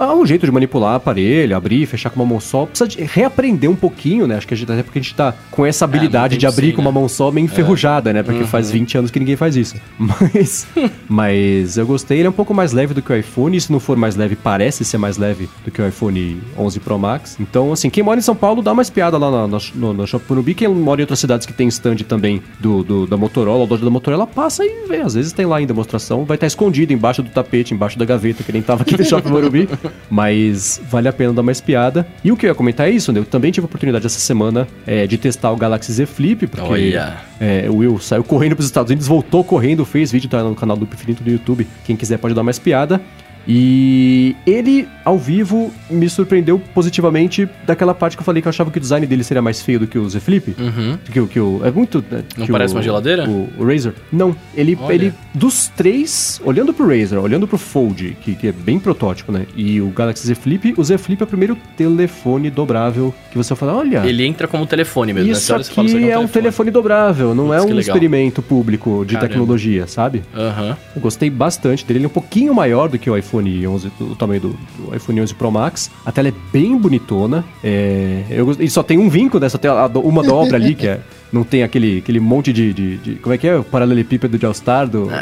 [0.00, 2.66] há um jeito de manipular aparelho, abrir, fechar com uma mão só.
[2.66, 4.36] Precisa de reaprender um pouquinho, né?
[4.36, 6.66] Acho que a gente, até porque a gente tá com essa habilidade muito de abrir
[6.68, 8.22] tempo com sem, uma mão só meio enferrujada, né?
[8.22, 8.46] Porque Uhum.
[8.46, 9.76] faz 20 anos que ninguém faz isso.
[9.98, 10.66] Mas,
[11.08, 13.56] mas eu gostei, ele é um pouco mais leve do que o iPhone.
[13.56, 16.80] E se não for mais leve, parece ser mais leve do que o iPhone 11
[16.80, 17.36] Pro Max.
[17.38, 20.06] Então, assim, quem mora em São Paulo, dá uma espiada lá na, na, no, na
[20.06, 20.54] Shop Purubi.
[20.54, 23.84] Quem mora em outras cidades que tem stand também do, do- da Motorola, a loja
[23.84, 24.98] da Motorola, passa e vê.
[25.00, 28.42] Às vezes tem lá em demonstração, vai estar escondido embaixo do tapete, embaixo da gaveta,
[28.42, 29.68] que nem tava aqui no Shopping Morumbi.
[30.08, 32.06] Mas vale a pena dar uma espiada.
[32.24, 33.20] E o que eu ia comentar é isso, né?
[33.20, 36.66] Eu também tive a oportunidade essa semana é, de testar o Galaxy Z Flip, porque
[36.66, 37.16] Olha.
[37.40, 40.54] é, o Will saiu correndo para os Estados Unidos, voltou correndo, fez vídeo, tá no
[40.54, 41.66] canal do Infinito do YouTube.
[41.84, 43.00] Quem quiser pode dar uma espiada.
[43.46, 48.70] E ele, ao vivo, me surpreendeu positivamente daquela parte que eu falei que eu achava
[48.70, 50.54] que o design dele seria mais feio do que o Z Flip.
[50.58, 50.98] Uhum.
[51.10, 52.04] Que, o- que o, é muito.
[52.10, 53.28] né, Não que parece o- uma geladeira?
[53.28, 53.94] O, o Razer.
[54.12, 54.34] Não.
[54.54, 54.94] Ele, Olha.
[54.94, 55.14] ele.
[55.34, 59.46] Dos três, olhando pro Razer, olhando pro Fold, que, que é bem protótipo, né?
[59.56, 63.54] E o Galaxy Z Flip, o Z Flip é o primeiro telefone dobrável que você
[63.54, 64.04] fala, olha.
[64.06, 65.32] Ele entra como telefone mesmo, né?
[65.32, 68.42] Isso e você fala, aqui isso é um telefone dobrável, não Putz, é um experimento
[68.42, 69.28] público de Caramba.
[69.28, 70.22] tecnologia, sabe?
[70.34, 70.76] Aham.
[70.94, 71.98] Eu gostei bastante dele.
[72.00, 74.96] Ele é um pouquinho maior do que o iPhone iPhone 11, o tamanho do, do
[74.96, 75.90] iPhone 11 Pro Max.
[76.04, 77.44] A tela é bem bonitona.
[77.62, 81.00] É, eu, e só tem um vinco dessa tela, uma dobra ali, que é
[81.32, 83.56] não tem aquele, aquele monte de, de, de Como é que é?
[83.56, 85.08] O paralelepípedo de All-Star do...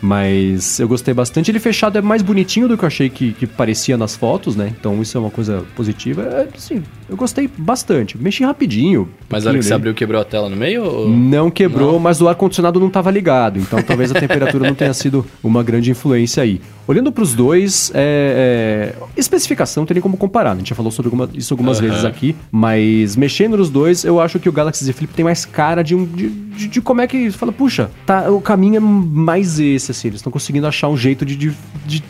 [0.00, 1.50] Mas eu gostei bastante.
[1.50, 4.72] Ele fechado é mais bonitinho do que eu achei que, que parecia nas fotos, né?
[4.78, 6.22] Então isso é uma coisa positiva.
[6.22, 8.16] É, assim, eu gostei bastante.
[8.16, 9.08] Mexi rapidinho.
[9.28, 10.84] Mas a hora que você abriu, quebrou a tela no meio?
[10.84, 11.08] Ou...
[11.08, 11.98] Não quebrou, não.
[11.98, 13.58] mas o ar-condicionado não estava ligado.
[13.58, 16.60] Então talvez a temperatura não tenha sido uma grande influência aí.
[16.86, 20.50] Olhando para os dois, é, é, especificação não tem nem como comparar.
[20.50, 20.56] Né?
[20.56, 21.88] A gente já falou sobre alguma, isso algumas uhum.
[21.88, 22.34] vezes aqui.
[22.50, 25.94] Mas mexendo nos dois, eu acho que o Galaxy Z Flip tem mais cara de,
[25.94, 27.30] um, de, de, de como é que.
[27.30, 30.08] Fala, puxa, tá, o caminho é mais esse, assim.
[30.08, 31.54] Eles estão conseguindo achar um jeito de, de,
[31.86, 32.02] de,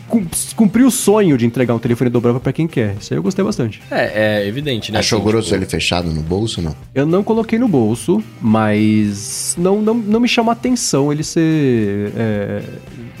[0.55, 2.95] cumprir o sonho de entregar um telefone dobrável para quem quer.
[2.99, 3.81] Isso aí eu gostei bastante.
[3.89, 4.99] É, é evidente, né?
[4.99, 5.57] Achou assim, grosso tipo...
[5.57, 6.75] ele fechado no bolso, não?
[6.93, 12.11] Eu não coloquei no bolso, mas não, não, não me chama atenção ele ser.
[12.15, 12.63] É,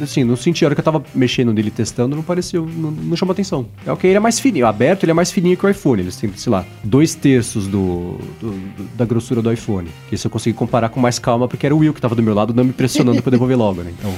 [0.03, 3.15] assim, não senti a hora que eu tava mexendo nele testando, não pareceu, não, não
[3.15, 3.65] chama atenção.
[3.85, 4.65] É ok, ele é mais fininho.
[4.65, 6.01] Aberto, ele é mais fininho que o iPhone.
[6.01, 9.89] Eles têm, sei lá, dois terços do, do, do da grossura do iPhone.
[10.11, 12.33] Isso eu consegui comparar com mais calma, porque era o Will que tava do meu
[12.33, 13.93] lado, não me pressionando pra devolver logo, né?
[13.97, 14.11] Então.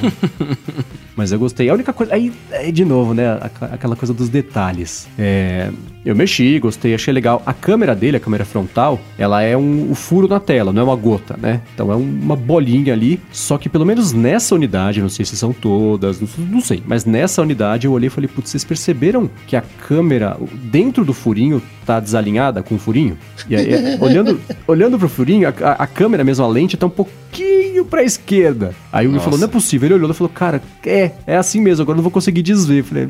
[1.15, 1.69] Mas eu gostei.
[1.69, 2.13] A única coisa.
[2.13, 3.39] Aí, aí de novo, né?
[3.71, 5.07] Aquela coisa dos detalhes.
[5.17, 5.71] É,
[6.05, 7.41] eu mexi, gostei, achei legal.
[7.45, 10.85] A câmera dele, a câmera frontal, ela é um, um furo na tela, não é
[10.85, 11.61] uma gota, né?
[11.73, 13.19] Então é uma bolinha ali.
[13.31, 17.05] Só que pelo menos nessa unidade, não sei se são todas, não, não sei, mas
[17.05, 21.61] nessa unidade eu olhei e falei, putz, vocês perceberam que a câmera dentro do furinho
[21.85, 23.17] tá desalinhada com o furinho?
[23.49, 27.85] E aí, olhando, olhando pro furinho, a, a, câmera mesmo, a lente, tá um pouquinho
[27.85, 28.73] pra esquerda.
[28.91, 29.87] Aí o Will falou, não é possível.
[29.87, 32.79] Ele olhou e falou, cara, é, é assim mesmo, agora eu não vou conseguir desver.
[32.79, 33.07] Eu falei,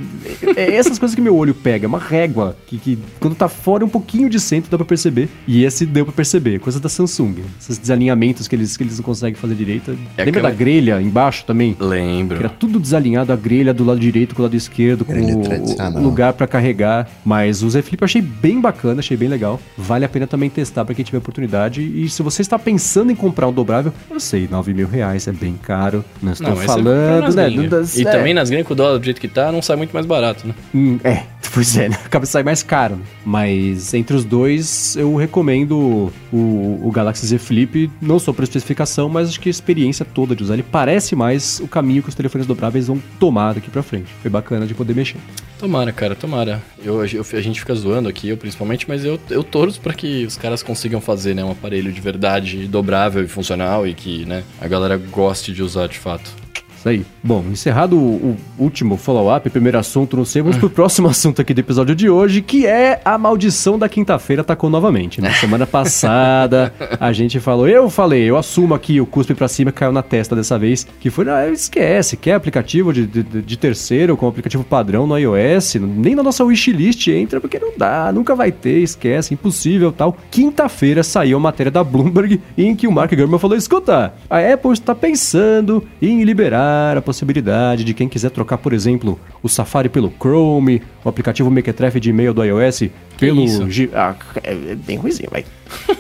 [0.56, 3.48] é, é essas coisas que meu olho pega, é uma régua, que, que quando tá
[3.48, 5.30] fora um pouquinho de centro dá pra perceber.
[5.48, 7.44] E esse deu pra perceber, coisa da Samsung.
[7.60, 9.98] Esses desalinhamentos que eles, que eles não conseguem fazer direito.
[10.18, 11.76] É Lembra da grelha embaixo também?
[11.80, 12.38] Lembro.
[12.38, 16.02] Era tudo desalinhado, a grelha do lado direito com o lado esquerdo, com o, o
[16.02, 17.10] lugar para carregar.
[17.26, 19.60] Mas o Z Flip eu achei bem bacana, achei bem legal.
[19.78, 21.82] Vale a pena também testar para quem tiver oportunidade.
[21.82, 25.32] E se você está pensando em comprar um dobrável, eu sei, 9 mil reais é
[25.32, 26.04] bem caro.
[26.22, 27.68] Não estou não, falando, né?
[27.68, 28.12] Das, e é.
[28.12, 30.48] também nas gringas, com o dólar do jeito que tá, não sai muito mais barato,
[30.48, 30.56] né?
[30.74, 31.24] Hum, é,
[31.54, 31.98] pois é, né?
[32.04, 33.00] acaba de sair mais caro.
[33.26, 39.08] Mas entre os dois, eu recomendo o, o Galaxy Z Flip, não só por especificação,
[39.08, 40.56] mas acho que a experiência toda de usar.
[40.56, 44.08] Ele parece mais o caminho que os telefones dobráveis vão tomar daqui pra frente.
[44.22, 45.18] Foi bacana de poder mexer.
[45.60, 46.62] Tomara, cara, tomara.
[46.84, 50.26] Eu, eu, a gente fica zoando aqui, eu principalmente, mas eu, eu torço para que
[50.26, 54.44] os caras consigam fazer, né, um aparelho de verdade dobrável e funcional e que, né,
[54.60, 56.43] a galera goste de usar de fato.
[56.84, 57.06] Isso aí.
[57.24, 61.54] Bom, encerrado o, o último follow-up, primeiro assunto, não sei, vamos pro próximo assunto aqui
[61.54, 65.22] do episódio de hoje, que é a maldição da quinta-feira atacou novamente.
[65.22, 65.36] Na né?
[65.36, 69.94] semana passada, a gente falou, eu falei, eu assumo aqui o cuspe pra cima caiu
[69.94, 74.66] na testa dessa vez, que foi, esquece, quer aplicativo de, de, de terceiro com aplicativo
[74.66, 79.34] padrão no iOS, nem na nossa wishlist entra, porque não dá, nunca vai ter, esquece,
[79.34, 80.18] impossível tal.
[80.30, 84.74] Quinta-feira saiu a matéria da Bloomberg em que o Mark Gurman falou, escuta, a Apple
[84.74, 90.12] está pensando em liberar a possibilidade de quem quiser trocar, por exemplo, o Safari pelo
[90.20, 92.84] Chrome, o aplicativo Mequetrefe de e-mail do iOS
[93.18, 93.70] pelo...
[93.70, 93.90] G...
[93.94, 95.46] Ah, é bem ruimzinho, vai.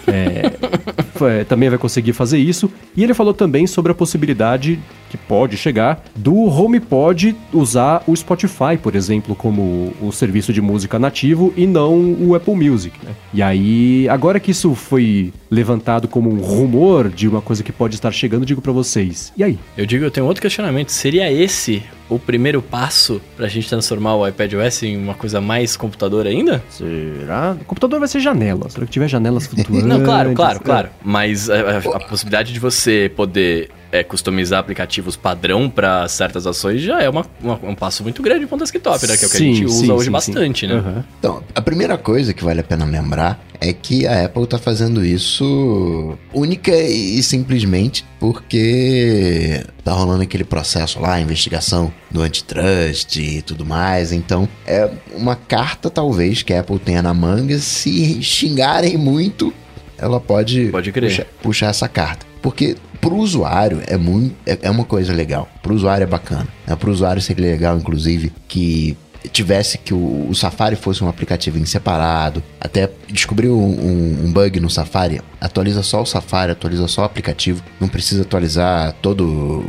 [0.07, 2.69] É, também vai conseguir fazer isso.
[2.95, 8.77] E ele falou também sobre a possibilidade que pode chegar do HomePod usar o Spotify,
[8.81, 12.97] por exemplo, como o serviço de música nativo e não o Apple Music.
[13.03, 13.12] Né?
[13.33, 17.95] E aí, agora que isso foi levantado como um rumor de uma coisa que pode
[17.95, 19.31] estar chegando, digo para vocês.
[19.38, 19.59] E aí?
[19.77, 20.91] Eu digo, eu tenho outro questionamento.
[20.91, 26.28] Seria esse o primeiro passo pra gente transformar o iPadOS em uma coisa mais computador
[26.28, 26.63] ainda?
[26.70, 27.58] Será?
[27.60, 28.70] O computador vai ser janela.
[28.70, 29.86] Será que tiver janelas flutuantes?
[29.86, 30.89] Não, claro, claro, claro.
[31.04, 36.82] Mas a, a, a possibilidade de você poder é, customizar aplicativos padrão para certas ações
[36.82, 39.15] já é uma, uma, um passo muito grande para um desktop, né?
[39.15, 40.73] Que é o que sim, a gente usa sim, hoje sim, bastante, né?
[40.73, 41.03] Uhum.
[41.19, 45.06] Então, a primeira coisa que vale a pena lembrar é que a Apple está fazendo
[45.06, 53.63] isso única e simplesmente porque tá rolando aquele processo lá, investigação do antitrust e tudo
[53.63, 54.12] mais.
[54.12, 57.60] Então, é uma carta talvez que a Apple tenha na manga.
[57.60, 59.53] Se xingarem muito,
[59.99, 62.25] ela pode, pode puxar, puxar essa carta.
[62.41, 65.48] Porque pro usuário é muito é, é uma coisa legal.
[65.62, 66.48] Pro usuário é bacana.
[66.66, 68.98] É, pro usuário seria legal, inclusive, que
[69.32, 72.42] tivesse que o, o, Safari fosse um aplicativo em separado.
[72.60, 75.22] Até descobriu um, um, um, bug no Safari.
[75.39, 77.62] Atualiza só o Safari, atualiza só o aplicativo.
[77.80, 79.63] Não precisa atualizar todo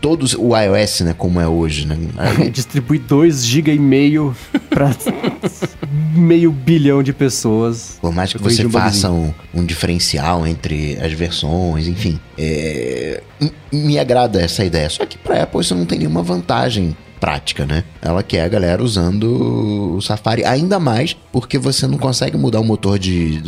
[0.00, 1.96] todos o iOS, né, como é hoje, né?
[2.52, 4.34] Distribui 2 GB e meio
[4.68, 4.90] para
[6.14, 7.98] meio bilhão de pessoas.
[8.00, 13.22] Por mais que você faça um, um, diferencial entre as versões, enfim, é,
[13.72, 14.88] me agrada essa ideia.
[14.88, 17.84] Só que para Apple isso não tem nenhuma vantagem prática, né?
[18.00, 22.64] Ela quer a galera usando o Safari, ainda mais porque você não consegue mudar o
[22.64, 23.40] motor de,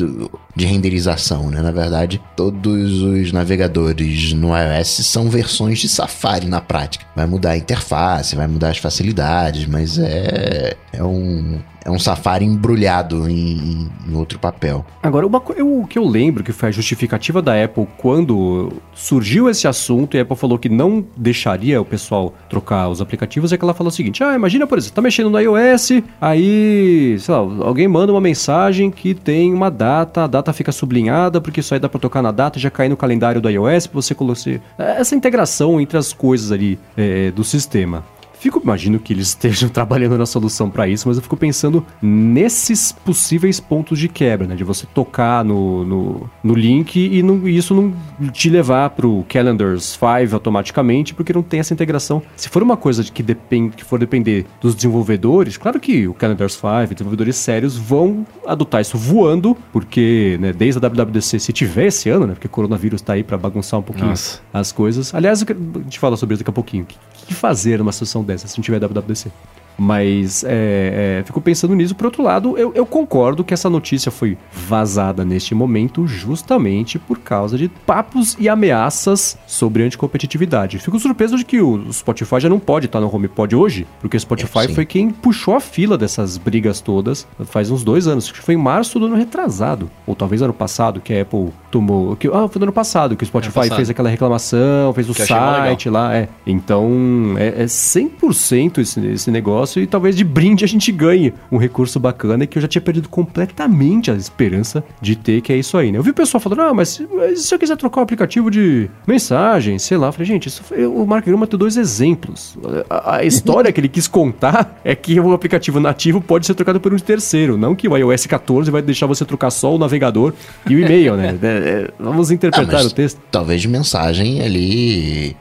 [0.55, 1.63] de renderização, né?
[1.63, 7.07] Na verdade, todos os navegadores no iOS são versões de Safari na prática.
[7.17, 12.45] Vai mudar a interface, vai mudar as facilidades, mas é, é um é um Safari
[12.45, 14.85] embrulhado em, em outro papel.
[15.03, 19.49] Agora, uma, eu, o que eu lembro que foi a justificativa da Apple quando surgiu
[19.49, 23.57] esse assunto e a Apple falou que não deixaria o pessoal trocar os aplicativos, é
[23.57, 27.35] que ela falou o seguinte: ah, imagina, por exemplo, tá mexendo no iOS, aí, sei
[27.35, 31.75] lá, alguém manda uma mensagem que tem uma data, a data fica sublinhada, porque isso
[31.75, 34.33] aí dá pra tocar na data já cair no calendário do iOS, pra você colocar.
[34.79, 38.03] Essa integração entre as coisas ali é, do sistema.
[38.43, 42.91] Fico, imagino que eles estejam trabalhando na solução para isso, mas eu fico pensando nesses
[42.91, 44.57] possíveis pontos de quebra, né?
[44.57, 47.95] De você tocar no, no, no link e, não, isso não
[48.33, 52.21] te levar pro Calendars 5 automaticamente, porque não tem essa integração.
[52.35, 56.55] Se for uma coisa que, depende, que for depender dos desenvolvedores, claro que o Calendars
[56.55, 62.11] 5, desenvolvedores sérios, vão adotar isso voando, porque né, desde a WWDC, se tiver esse
[62.11, 62.33] ano, né?
[62.33, 64.41] Porque o coronavírus tá aí para bagunçar um pouquinho Nossa.
[64.53, 65.15] as coisas.
[65.15, 65.47] Aliás, a
[65.85, 66.89] gente fala sobre isso daqui a pouquinho.
[67.33, 69.33] Que fazer numa situação dessa se não tiver WWDC?
[69.79, 71.95] Mas é, é, fico pensando nisso.
[71.95, 77.19] Por outro lado, eu, eu, concordo que essa notícia foi vazada neste momento justamente por
[77.19, 80.79] causa de papos e ameaças sobre anticompetitividade.
[80.79, 84.21] Fico surpreso de que o Spotify já não pode estar no HomePod hoje, porque o
[84.21, 88.25] Spotify é, foi quem puxou a fila dessas brigas todas faz uns dois anos.
[88.25, 91.51] Acho que foi em março do ano retrasado, ou talvez ano passado, que a Apple
[91.71, 92.17] tomou.
[92.17, 95.89] Que, ah, foi no ano passado que o Spotify fez aquela reclamação, fez o site
[95.89, 96.15] lá.
[96.15, 96.29] É.
[96.47, 101.33] Então, é, é 100% esse, esse negócio negócio e talvez de brinde a gente ganhe
[101.51, 105.57] um recurso bacana que eu já tinha perdido completamente a esperança de ter, que é
[105.57, 105.99] isso aí, né?
[105.99, 108.91] Eu vi o pessoal falando, ah, mas, mas se eu quiser trocar o aplicativo de
[109.07, 112.57] mensagem, sei lá, eu falei, gente, isso foi, o Mark Gurman tem dois exemplos.
[112.91, 116.81] A, a história que ele quis contar é que o aplicativo nativo pode ser trocado
[116.81, 120.33] por um terceiro, não que o iOS 14 vai deixar você trocar só o navegador
[120.69, 121.39] e o e-mail, né?
[121.43, 123.21] É, é, vamos interpretar ah, o texto.
[123.31, 125.37] Talvez de mensagem ali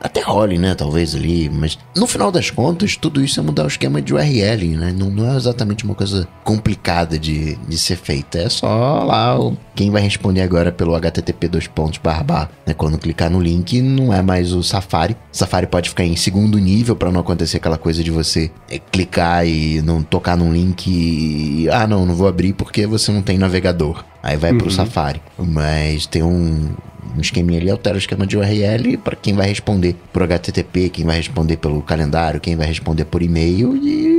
[0.00, 0.74] até role, né?
[0.74, 4.76] Talvez ali, mas no final das contas, tudo isso é mudar o esquema de URL,
[4.76, 4.94] né?
[4.96, 8.38] Não, não é exatamente uma coisa complicada de, de ser feita.
[8.38, 12.74] É só lá o, quem vai responder agora pelo http dois pontos barra né?
[12.74, 15.16] Quando clicar no link, não é mais o Safari.
[15.30, 19.46] Safari pode ficar em segundo nível para não acontecer aquela coisa de você é, clicar
[19.46, 23.36] e não tocar num link e ah não, não vou abrir porque você não tem
[23.38, 24.04] navegador.
[24.22, 24.58] Aí vai uhum.
[24.58, 25.20] pro Safari.
[25.38, 26.74] Mas tem um,
[27.16, 31.04] um esqueminha ali, altera o esquema de URL para quem vai responder por HTTP, quem
[31.04, 34.09] vai responder pelo calendário, quem vai responder por e-mail e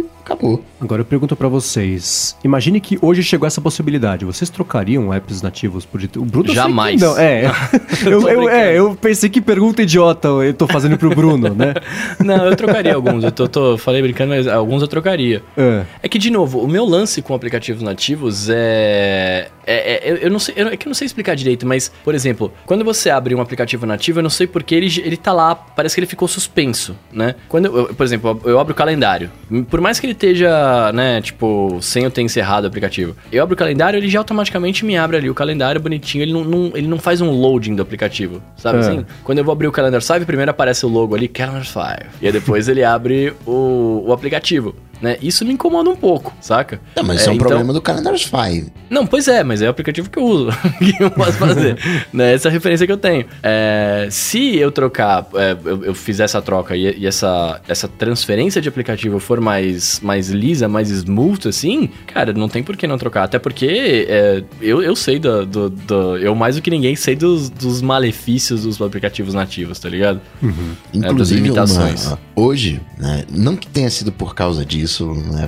[0.42, 0.64] acabou.
[0.80, 4.26] Agora eu pergunto para vocês: imagine que hoje chegou essa possibilidade.
[4.26, 7.00] Vocês trocariam apps nativos por O Bruno Jamais.
[7.00, 7.52] Não, é.
[8.04, 11.74] eu, eu, é, eu pensei que pergunta idiota eu tô fazendo pro Bruno, né?
[12.20, 13.24] não, eu trocaria alguns.
[13.24, 15.44] Eu tô, tô, falei brincando, mas alguns eu trocaria.
[15.56, 15.84] É.
[16.04, 19.50] é que, de novo, o meu lance com aplicativos nativos é.
[19.66, 21.92] é, é eu, eu, não sei, eu, é que eu não sei explicar direito, mas,
[22.04, 25.32] por exemplo, quando você abre um aplicativo nativo, eu não sei porque ele, ele tá
[25.32, 27.36] lá, parece que ele ficou suspenso, né?
[27.48, 29.30] Quando eu, por exemplo, eu abro o calendário.
[29.70, 33.16] Por mais que ele esteja, né, tipo, sem eu ter encerrado o aplicativo.
[33.32, 36.44] Eu abro o calendário, ele já automaticamente me abre ali o calendário bonitinho, ele não,
[36.44, 38.82] não ele não faz um loading do aplicativo, sabe é.
[38.82, 39.06] assim?
[39.24, 41.82] Quando eu vou abrir o Calendar Save, primeiro aparece o logo ali, Calendar 5.
[42.22, 45.18] E aí depois ele abre o, o aplicativo né?
[45.22, 46.80] Isso me incomoda um pouco, saca?
[46.96, 47.48] Não, mas é, isso é um então...
[47.48, 48.72] problema do Calendar 5.
[48.90, 50.52] Não, pois é, mas é o aplicativo que eu uso.
[50.80, 51.78] que eu posso fazer.
[52.14, 52.34] né?
[52.34, 53.26] Essa é a referência que eu tenho.
[53.42, 58.62] É, se eu trocar, é, eu, eu, fizer essa troca e, e, essa, essa transferência
[58.62, 62.98] de aplicativo for mais, mais lisa, mais smooth, assim, cara, não tem por que não
[62.98, 63.24] trocar.
[63.24, 67.16] Até porque é, eu, eu sei do, do, do, Eu mais do que ninguém sei
[67.16, 70.22] dos, dos malefícios dos aplicativos nativos, tá ligado?
[70.42, 70.76] Uhum.
[70.94, 72.06] Inclusive, limitações.
[72.06, 75.48] Uma, hoje, né, não que tenha sido por causa disso isso né,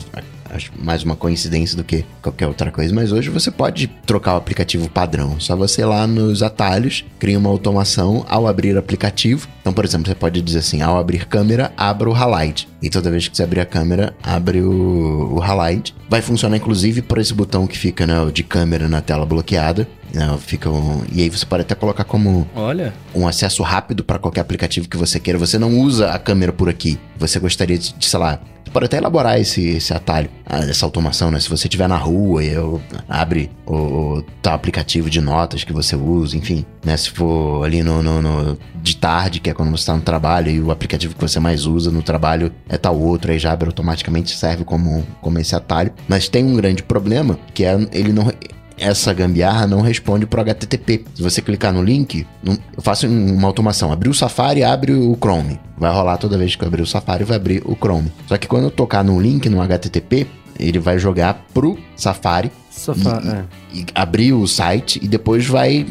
[0.49, 4.37] acho mais uma coincidência do que qualquer outra coisa, mas hoje você pode trocar o
[4.37, 5.39] aplicativo padrão.
[5.39, 9.47] Só você ir lá nos atalhos, cria uma automação ao abrir o aplicativo.
[9.61, 12.67] Então, por exemplo, você pode dizer assim: ao abrir câmera, abra o highlight.
[12.81, 15.95] E toda vez que você abrir a câmera, abre o, o highlight.
[16.09, 19.87] Vai funcionar inclusive por esse botão que fica né, de câmera na tela bloqueada.
[20.13, 22.93] Não, fica um, e aí você pode até colocar como Olha.
[23.15, 25.39] um acesso rápido para qualquer aplicativo que você queira.
[25.39, 26.99] Você não usa a câmera por aqui.
[27.17, 28.39] Você gostaria de, de sei lá,
[28.73, 31.39] pode até elaborar esse, esse atalho, ah, essa automação, né?
[31.39, 35.71] Se você estiver na rua e eu abre o, o tal aplicativo de notas que
[35.71, 36.97] você usa, enfim, né?
[36.97, 40.49] Se for ali no, no, no de tarde, que é quando você está no trabalho
[40.49, 43.67] e o aplicativo que você mais usa no trabalho é tal outro, aí já abre
[43.67, 45.93] automaticamente, serve como, como esse atalho.
[46.07, 48.31] Mas tem um grande problema, que é ele não
[48.77, 51.05] essa gambiarra não responde pro HTTP.
[51.15, 53.91] Se você clicar no link, eu faço um- uma automação.
[53.91, 55.59] Abrir o Safari, abre o Chrome.
[55.77, 58.11] Vai rolar toda vez que eu abrir o Safari, vai abrir o Chrome.
[58.27, 60.27] Só que quando eu tocar no link no HTTP,
[60.59, 63.43] ele vai jogar pro Safari Safa- E- é.
[63.81, 65.85] e abrir o site e depois vai.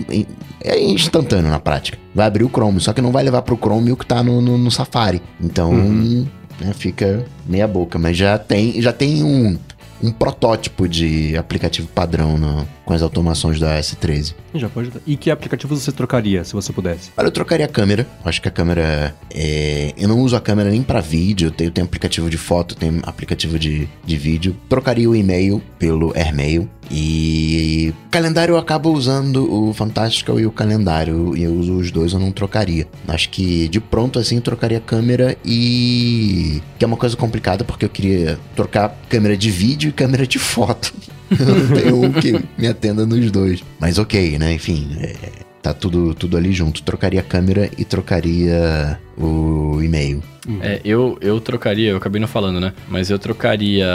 [0.65, 1.97] É instantâneo na prática.
[2.15, 4.41] Vai abrir o Chrome, só que não vai levar pro Chrome o que tá no,
[4.41, 5.23] no, no Safari.
[5.41, 7.99] Então, né, fica meia boca.
[7.99, 9.57] Mas já tem, já tem um,
[10.03, 14.35] um protótipo de aplicativo padrão no- com as automações da S13.
[14.55, 14.93] Já pode.
[15.07, 17.11] E que aplicativo você trocaria, se você pudesse?
[17.17, 18.07] Olha, eu trocaria a câmera.
[18.23, 19.15] Acho que a câmera.
[19.33, 19.95] É...
[19.97, 21.47] Eu não uso a câmera nem pra vídeo.
[21.47, 24.55] Eu tenho, tenho aplicativo de foto, tenho aplicativo de, de vídeo.
[24.69, 26.69] Trocaria o e-mail pelo AirMail.
[26.91, 27.95] E.
[28.11, 31.35] Calendário eu acabo usando o Fantastical e o calendário.
[31.35, 32.87] E eu uso os dois, eu não trocaria.
[33.09, 36.61] Acho que de pronto assim eu trocaria a câmera e.
[36.79, 40.39] Que é uma coisa complicada porque eu queria trocar câmera de vídeo e câmera de
[40.39, 40.93] foto.
[41.39, 43.63] Não tenho um que me atenda nos dois.
[43.79, 44.53] Mas ok, né?
[44.53, 45.15] Enfim, é,
[45.63, 46.83] tá tudo, tudo ali junto.
[46.83, 50.23] Trocaria a câmera e trocaria o e-mail.
[50.61, 52.73] É, eu, eu trocaria, eu acabei não falando, né?
[52.89, 53.87] Mas eu trocaria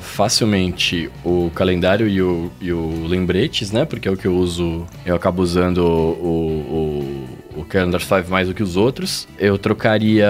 [0.00, 3.84] facilmente o calendário e o, e o lembretes, né?
[3.84, 6.24] Porque é o que eu uso, eu acabo usando o,
[6.70, 9.26] o, o Calendar 5 mais do que os outros.
[9.38, 10.28] Eu trocaria.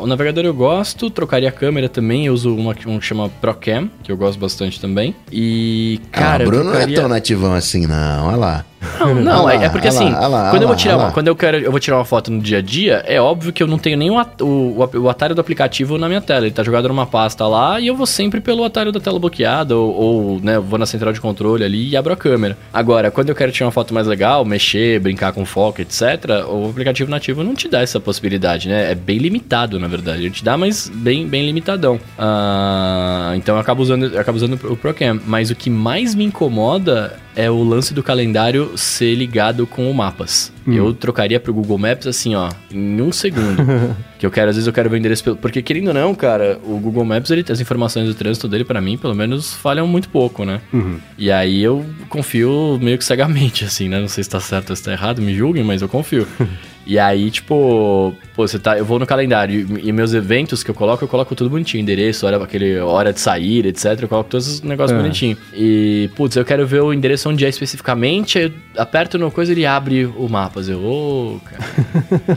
[0.00, 2.26] O navegador eu gosto, trocaria a câmera também.
[2.26, 5.14] Eu uso uma, um que chama ProCam, que eu gosto bastante também.
[5.30, 6.96] E, cara, ah, o Bruno não é trocaria...
[6.96, 8.26] tão nativão assim, não.
[8.26, 8.64] Olha lá.
[8.98, 11.28] Não, não, é, lá, é porque assim, lá, lá, quando eu vou tirar uma, quando
[11.28, 13.66] eu quero, eu vou tirar uma foto no dia a dia, é óbvio que eu
[13.66, 16.62] não tenho nenhum at- o, o, o atalho do aplicativo na minha tela, ele tá
[16.62, 20.40] jogado numa pasta lá e eu vou sempre pelo atalho da tela bloqueada ou, ou,
[20.42, 22.56] né, vou na central de controle ali e abro a câmera.
[22.72, 26.02] Agora, quando eu quero tirar uma foto mais legal, mexer, brincar com foco, etc,
[26.48, 28.90] o aplicativo nativo não te dá essa possibilidade, né?
[28.92, 30.22] É bem limitado, na verdade.
[30.22, 32.00] Ele te dá, mas bem, bem limitadão.
[32.18, 35.20] Ah, então eu acabo usando, eu acabo usando o ProCam.
[35.26, 39.94] Mas o que mais me incomoda é o lance do calendário ser ligado com o
[39.94, 40.52] mapas.
[40.66, 43.64] Eu trocaria pro Google Maps assim, ó, em um segundo.
[44.18, 45.36] que eu quero, às vezes eu quero ver o endereço pelo...
[45.36, 48.80] Porque querendo ou não, cara, o Google Maps, ele, as informações do trânsito dele, pra
[48.80, 50.60] mim, pelo menos, falham muito pouco, né?
[50.72, 50.98] Uhum.
[51.18, 54.00] E aí eu confio meio que cegamente, assim, né?
[54.00, 56.26] Não sei se tá certo ou se tá errado, me julguem, mas eu confio.
[56.86, 58.76] e aí, tipo, pô, você tá.
[58.76, 61.82] Eu vou no calendário e, e meus eventos que eu coloco, eu coloco tudo bonitinho.
[61.82, 63.98] Endereço, hora, aquele, hora de sair, etc.
[64.02, 65.00] Eu coloco todos os negócios É.
[65.02, 65.38] bonitinhos.
[65.54, 68.38] E, putz, eu quero ver o endereço onde é especificamente.
[68.38, 70.60] aí Eu aperto no coisa ele abre o mapa.
[70.60, 71.62] Eu, ô, cara.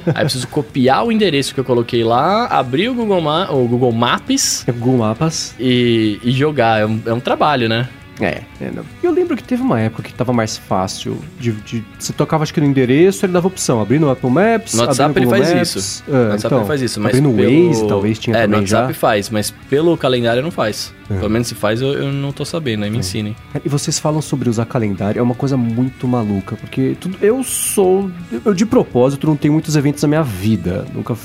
[0.13, 3.67] aí eu preciso copiar o endereço que eu coloquei lá, abrir o Google, Ma o
[3.67, 5.55] Google Maps É Google Mapas.
[5.59, 6.81] e, e jogar.
[6.81, 7.87] É um, é um trabalho, né?
[8.19, 8.71] É, é,
[9.03, 12.53] eu lembro que teve uma época que tava mais fácil de, de- você tocava acho
[12.53, 15.75] que no endereço, ele dava opção, abrir no Apple Maps, No WhatsApp ele faz Maps,
[15.75, 16.03] isso.
[16.07, 17.67] é, No WhatsApp então, ele faz isso, mas abrir no pelo...
[17.67, 18.79] Waze talvez tinha é, no já.
[18.79, 20.93] WhatsApp faz, mas pelo calendário não faz.
[21.09, 21.13] É.
[21.17, 23.35] Pelo menos se faz, eu, eu não tô sabendo, aí me ensinem.
[23.63, 28.09] E vocês falam sobre usar calendário, é uma coisa muito maluca, porque tudo, eu sou.
[28.43, 30.83] Eu de propósito não tenho muitos eventos na minha vida.
[30.95, 31.15] Nunca.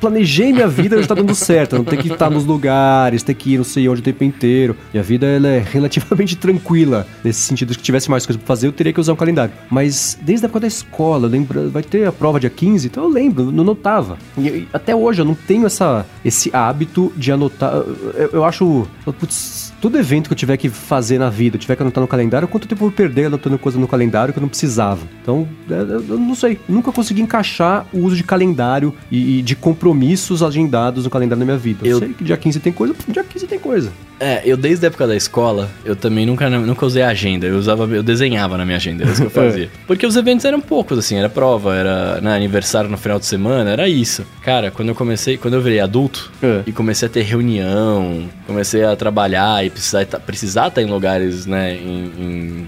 [0.00, 1.76] Planejei minha vida e está dando certo.
[1.76, 4.76] Não ter que estar nos lugares, ter que ir não sei onde o tempo inteiro.
[4.92, 7.06] E a vida ela é relativamente tranquila.
[7.22, 9.52] Nesse sentido, se tivesse mais coisa pra fazer, eu teria que usar um calendário.
[9.70, 13.10] Mas desde a época da escola, lembra, vai ter a prova dia 15, então eu
[13.10, 14.16] lembro, não notava.
[14.38, 17.72] E, até hoje eu não tenho essa, esse hábito de anotar.
[17.74, 18.86] Eu, eu acho.
[19.04, 22.08] Putz, todo evento que eu tiver que fazer na vida, eu tiver que anotar no
[22.08, 25.00] calendário, quanto tempo eu vou perder anotando coisa no calendário que eu não precisava?
[25.22, 26.58] Então, é, eu eu não sei.
[26.68, 31.44] Nunca consegui encaixar o uso de calendário e, e de compromissos agendados no calendário na
[31.44, 31.80] minha vida.
[31.86, 33.92] Eu, Eu- sei que dia 15 tem coisa, dia 15 tem coisa.
[34.20, 37.46] É, eu desde a época da escola, eu também nunca, nunca usei agenda.
[37.46, 39.68] Eu usava, eu desenhava na minha agenda, era isso que eu fazia.
[39.86, 43.70] Porque os eventos eram poucos, assim, era prova, era né, aniversário no final de semana,
[43.70, 44.24] era isso.
[44.42, 46.60] Cara, quando eu comecei, quando eu virei adulto É.
[46.66, 51.46] e comecei a ter reunião, comecei a trabalhar e precisar estar precisar estar em lugares,
[51.46, 52.66] né, em, em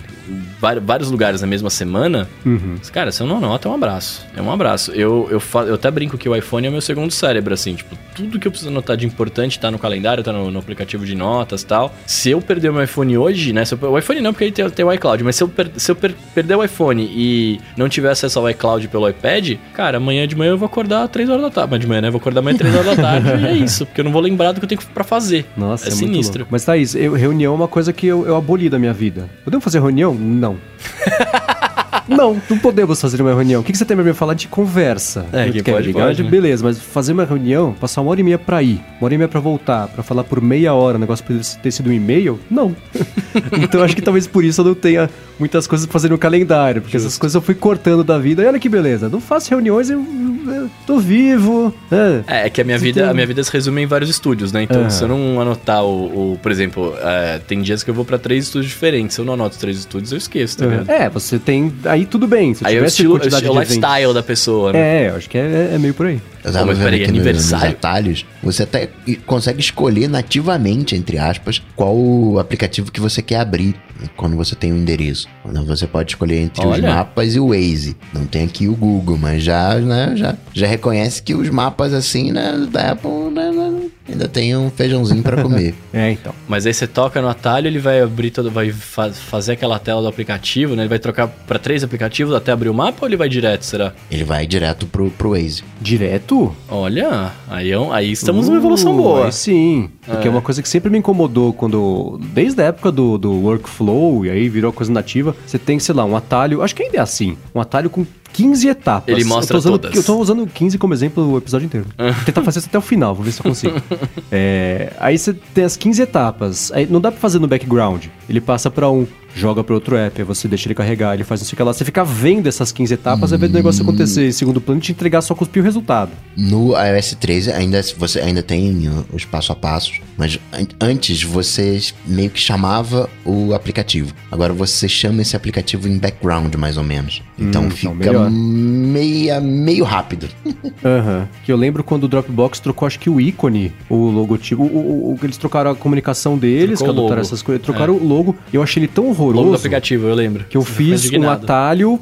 [0.60, 2.76] vários lugares na mesma semana, Uhum.
[2.92, 4.24] Cara, se eu não anoto, é um abraço.
[4.36, 4.90] É um abraço.
[4.92, 7.74] Eu, eu, fa- eu até brinco que o iPhone é o meu segundo cérebro, assim.
[7.74, 11.04] Tipo, tudo que eu preciso anotar de importante tá no calendário, tá no, no aplicativo
[11.04, 11.94] de notas e tal.
[12.06, 13.64] Se eu perder o meu iPhone hoje, né?
[13.64, 15.22] se eu- o iPhone não, porque ele tem, tem o iCloud.
[15.24, 18.48] Mas se eu, per- se eu per- perder o iPhone e não tiver acesso ao
[18.50, 21.70] iCloud pelo iPad, cara, amanhã de manhã eu vou acordar 3 horas da tarde.
[21.72, 22.08] Mas de manhã, né?
[22.08, 23.28] Eu vou acordar amanhã 3 horas da tarde.
[23.28, 23.84] e é isso.
[23.86, 25.46] Porque eu não vou lembrar do que eu tenho pra fazer.
[25.56, 26.46] Nossa, é, é, sinistro.
[26.50, 29.28] Mas Thaís, eu, reunião é uma coisa que eu, eu aboli da minha vida.
[29.44, 30.15] Podemos fazer reunião?
[30.16, 30.58] Não.
[32.08, 33.60] não, não podemos fazer uma reunião.
[33.60, 35.26] O que, que você tem pra me falar de conversa?
[35.32, 36.06] É, quer pode, ligar?
[36.06, 36.30] pode, né?
[36.30, 39.18] Beleza, mas fazer uma reunião, passar uma hora e meia pra ir, uma hora e
[39.18, 42.38] meia pra voltar, pra falar por meia hora, o negócio poderia ter sido um e-mail?
[42.50, 42.74] Não.
[43.60, 46.80] então acho que talvez por isso eu não tenha muitas coisas pra fazer no calendário,
[46.82, 48.42] porque essas coisas eu fui cortando da vida.
[48.42, 49.98] E olha que beleza, não faço reuniões, eu,
[50.46, 51.74] eu tô vivo.
[51.90, 52.24] né?
[52.26, 54.52] É, é que a minha vida, tem- a minha vida se resume em vários estúdios,
[54.52, 54.62] né?
[54.62, 58.04] Então, se eu não anotar o, o- por exemplo, é, tem dias que eu vou
[58.04, 59.14] pra três estúdios diferentes.
[59.16, 60.90] Se eu não anoto três estúdios, eu esqueço, tá ligado?
[60.90, 61.72] É, você tem.
[61.96, 62.52] Aí tudo bem.
[62.52, 65.04] Se Aí é o estilo, é o de lifestyle eventos- da pessoa, né?
[65.04, 66.20] É, eu acho que é, é meio por aí.
[66.44, 67.70] Eu tava Pô, mas peraí, nos aniversário?
[67.70, 68.88] atalhos, você até
[69.26, 73.74] consegue escolher nativamente, entre aspas, qual o aplicativo que você quer abrir
[74.14, 75.26] quando você tem o endereço.
[75.44, 76.88] Então você pode escolher entre os Olha.
[76.94, 77.96] mapas e o Waze.
[78.12, 82.30] Não tem aqui o Google, mas já, né, já, já reconhece que os mapas assim,
[82.30, 85.74] né, da Apple, né, né, ainda tem um feijãozinho pra comer.
[85.92, 86.34] É, então.
[86.46, 90.02] Mas aí você toca no atalho, ele vai abrir todo, vai fa- fazer aquela tela
[90.02, 90.82] do aplicativo, né?
[90.82, 93.94] Ele vai trocar pra três aplicativos até abrir o mapa ou ele vai direto, será?
[94.10, 95.64] Ele vai direto pro, pro Waze.
[95.80, 96.54] Direto?
[96.68, 99.24] Olha, aí, é aí estamos numa evolução Uh, boa.
[99.26, 99.88] aí sim.
[100.04, 100.30] Porque é.
[100.30, 102.20] uma coisa que sempre me incomodou quando.
[102.34, 106.04] Desde a época do, do workflow, e aí virou coisa nativa, você tem, sei lá,
[106.04, 106.62] um atalho.
[106.62, 107.36] Acho que ainda é assim.
[107.54, 109.14] Um atalho com 15 etapas.
[109.14, 109.96] Ele mostra eu usando, todas.
[109.96, 111.86] Eu tô usando 15 como exemplo o episódio inteiro.
[111.96, 113.76] Vou tentar fazer isso até o final, vou ver se eu consigo.
[114.30, 116.72] É, aí você tem as 15 etapas.
[116.72, 118.06] Aí não dá pra fazer no background.
[118.28, 119.06] Ele passa pra um,
[119.36, 121.62] joga pra outro app, aí você deixa ele carregar, ele faz não sei o que
[121.62, 121.72] lá.
[121.72, 124.82] Você fica vendo essas 15 etapas, ao invés do negócio acontecer em segundo plano e
[124.82, 126.10] te entregar só cuspir o resultado.
[126.36, 131.22] No iOS 13 ainda você ainda tem uh, os passo a passos, mas an- antes
[131.22, 134.12] você meio que chamava o aplicativo.
[134.32, 137.22] Agora você chama esse aplicativo em background mais ou menos.
[137.38, 138.30] Então Hum, fica então melhor.
[138.30, 140.28] meia meio rápido.
[140.84, 141.28] Aham.
[141.44, 145.12] Que eu lembro quando o Dropbox trocou, acho que o ícone, o logotipo, o, o,
[145.12, 148.36] o- eles trocaram a comunicação deles, Trocou que o adotaram essas coisas, trocaram o logo,
[148.52, 150.44] e eu achei ele tão Logo do horroroso aplicativo, eu lembro.
[150.48, 152.00] que eu ficou fiz um atalho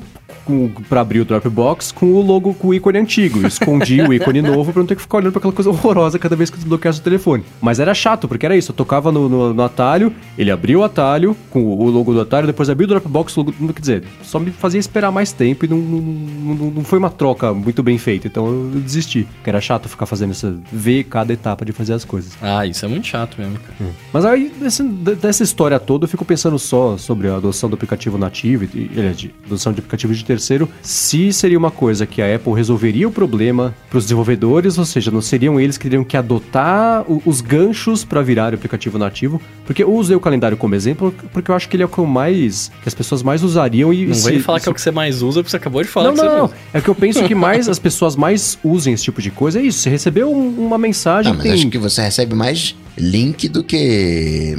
[0.88, 3.40] pra abrir o Dropbox com o logo, com o ícone antigo.
[3.40, 6.18] Eu escondi o ícone novo pra não ter que ficar olhando pra aquela coisa horrorosa
[6.18, 7.44] cada vez que eu desbloqueasse o telefone.
[7.60, 10.84] Mas era chato, porque era isso, eu tocava no, no, no atalho, ele abriu o
[10.84, 14.38] atalho com o logo do atalho, depois abriu o Dropbox, o logo, quer dizer, só
[14.38, 17.98] me fazia esperar mais tempo e não, não, não, não foi uma troca muito bem
[17.98, 19.26] feita, então eu desisti.
[19.36, 22.32] Porque era chato ficar fazendo essa, ver cada etapa de fazer as coisas.
[22.42, 23.90] Ah, isso é muito chato mesmo, cara.
[24.12, 28.18] Mas aí, desse- dessa história toda, eu fico pensando só sobre a adoção do aplicativo
[28.18, 32.34] nativo, e, e, de adoção de aplicativo de terceiro, se seria uma coisa que a
[32.34, 36.16] Apple resolveria o problema para os desenvolvedores, ou seja, não seriam eles que teriam que
[36.16, 40.74] adotar o- os ganchos para virar o aplicativo nativo, porque eu usei o calendário como
[40.74, 43.42] exemplo, porque eu acho que ele é o que eu mais, que as pessoas mais
[43.42, 44.06] usariam e...
[44.06, 45.82] Não se- vem falar se- que é o que você mais usa, porque você acabou
[45.82, 46.44] de falar não, que não, você não.
[46.46, 46.54] usa.
[46.72, 49.60] É que eu penso que mais as pessoas mais usem esse tipo de coisa.
[49.60, 49.78] É isso.
[49.80, 53.62] Você recebeu um- uma mensagem Ah, mas tem- acho que você recebe mais link do
[53.62, 54.54] que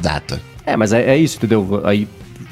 [0.00, 0.40] data.
[0.64, 1.80] É, mas é, é isso, entendeu?
[1.84, 2.06] Aí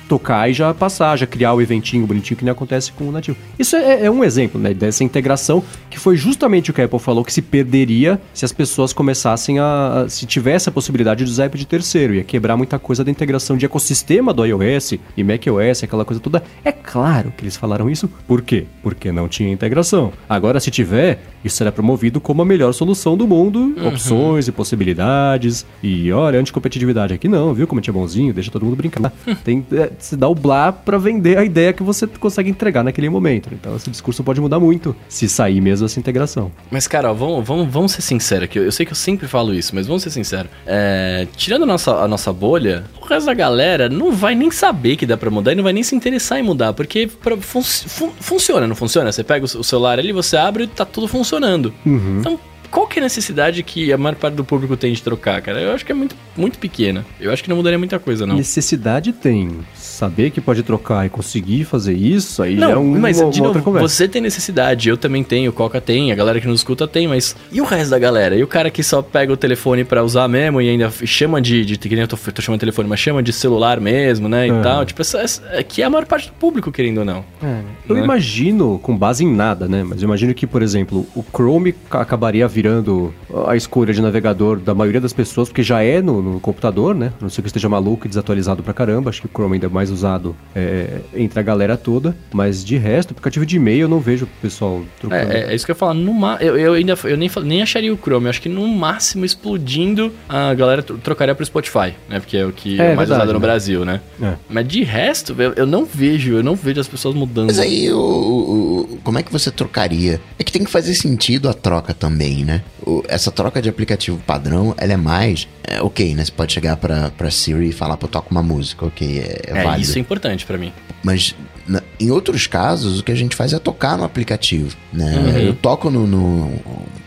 [0.07, 3.37] tocar e já passar, já criar o eventinho bonitinho que nem acontece com o nativo.
[3.59, 4.73] Isso é, é um exemplo, né?
[4.75, 8.53] Dessa integração que foi justamente o que a Apple falou que se perderia se as
[8.53, 10.05] pessoas começassem a.
[10.05, 12.15] a- se tivesse a possibilidade de usar app de terceiro.
[12.15, 16.43] Ia quebrar muita coisa da integração de ecossistema do iOS e macOS, aquela coisa toda.
[16.65, 18.09] É claro que eles falaram isso.
[18.27, 18.65] Por quê?
[18.83, 20.13] Porque não tinha integração.
[20.29, 23.75] Agora, se tiver, isso será promovido como a melhor solução do mundo.
[23.87, 25.67] Opções e possibilidades.
[25.83, 27.67] E olha, anticompetitividade aqui não, viu?
[27.67, 29.13] Como a gente é bonzinho, deixa todo mundo brincar.
[29.45, 33.49] Tem, é, se blá pra vender a ideia que você consegue entregar naquele momento.
[33.53, 36.51] Então, esse discurso pode mudar muito se sair mesmo essa integração.
[36.71, 38.59] Mas, cara, vamos, vamos, vamos ser sinceros aqui.
[38.59, 40.51] Eu sei que eu sempre falo isso, mas vamos ser sinceros.
[40.67, 44.97] É, tirando a nossa, a nossa bolha, o resto da galera não vai nem saber
[44.97, 47.63] que dá pra mudar e não vai nem se interessar em mudar, porque pra- fun-
[47.63, 49.11] fun- funciona, não funciona?
[49.13, 51.73] Você pega o o celular ali, você abre e tá tudo funcionando.
[51.87, 52.39] Então,
[52.71, 55.61] qual que é a necessidade que a maior parte do público tem de trocar, cara?
[55.61, 57.05] Eu acho que é muito, muito pequena.
[57.21, 58.37] Eu acho que não mudaria muita coisa, não.
[58.37, 59.51] Necessidade tem.
[59.75, 63.31] Saber que pode trocar e conseguir fazer isso, aí já é Não, um, mas uma,
[63.31, 63.89] de uma outra novo, conversa.
[63.89, 67.09] você tem necessidade, eu também tenho, o Coca tem, a galera que nos escuta tem,
[67.09, 68.37] mas e o resto da galera?
[68.37, 71.65] E o cara que só pega o telefone pra usar mesmo e ainda chama de,
[71.65, 74.49] de que nem eu tô, tô chamando de telefone, mas chama de celular mesmo, né,
[74.49, 74.63] e Aham.
[74.63, 77.25] tal, tipo, essa, essa, é que é a maior parte do público, querendo ou não.
[77.43, 78.05] É, eu né?
[78.05, 79.83] imagino, com base em nada, né?
[79.83, 83.13] Mas eu imagino que, por exemplo, o Chrome ca- acabaria virando
[83.47, 87.13] a escolha de navegador da maioria das pessoas, porque já é no, no computador, né?
[87.21, 89.11] A Não sei que esteja maluco e desatualizado pra caramba.
[89.11, 92.17] Acho que o Chrome ainda é mais usado é, entre a galera toda.
[92.33, 95.31] Mas de resto, aplicativo de e-mail eu não vejo o pessoal trocando.
[95.33, 97.31] É, é, é isso que eu ia falar, no ma- eu, eu ainda eu nem,
[97.45, 101.45] nem acharia o Chrome, eu acho que no máximo explodindo a galera tro- trocaria pro
[101.45, 103.47] Spotify, né, porque é o que é, É, mais verdade, usado no né?
[103.47, 104.01] Brasil, né.
[104.23, 104.35] É.
[104.49, 107.47] Mas de resto, eu, eu não vejo, eu não vejo as pessoas mudando.
[107.49, 110.21] Mas aí o- o- como é que você trocaria?
[110.39, 112.63] É que tem que fazer sentido a troca também, né?
[112.87, 115.47] O- essa troca de aplicativo padrão, ela é mais.
[115.65, 116.25] É, ok, né?
[116.25, 119.59] Você pode chegar pra, pra Siri e falar, pô, toca uma música, ok, é, é
[119.59, 119.83] É, válido.
[119.83, 120.73] isso é importante pra mim.
[121.03, 121.35] Mas
[121.67, 125.15] na- em outros casos, o que a gente faz é tocar no aplicativo, né?
[125.17, 125.39] Uhum.
[125.39, 126.53] Eu toco no, no,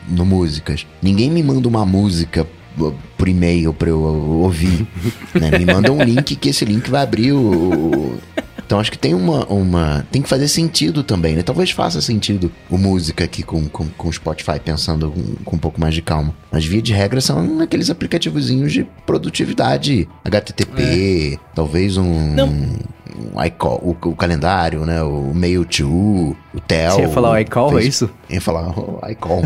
[0.10, 0.86] no Músicas.
[1.02, 2.46] Ninguém me manda uma música
[2.78, 4.86] uh, por e-mail pra eu ouvir,
[5.34, 5.58] né?
[5.58, 8.18] Me manda um link que esse link vai abrir o...
[8.70, 10.06] Então acho que tem uma, uma...
[10.12, 11.42] Tem que fazer sentido também, né?
[11.42, 15.60] Talvez faça sentido o música aqui com, com, com o Spotify, pensando com, com um
[15.60, 16.36] pouco mais de calma.
[16.52, 20.08] Mas via de regra são aqueles aplicativozinhos de produtividade.
[20.24, 22.36] HTTP, talvez um...
[22.36, 22.78] Não.
[23.16, 25.02] Um iCall, o, o calendário, né?
[25.04, 26.92] O Mail2, o Tel.
[26.92, 28.10] Você ia falar o iCall, é isso?
[28.30, 29.42] Eu ia falar o iCall.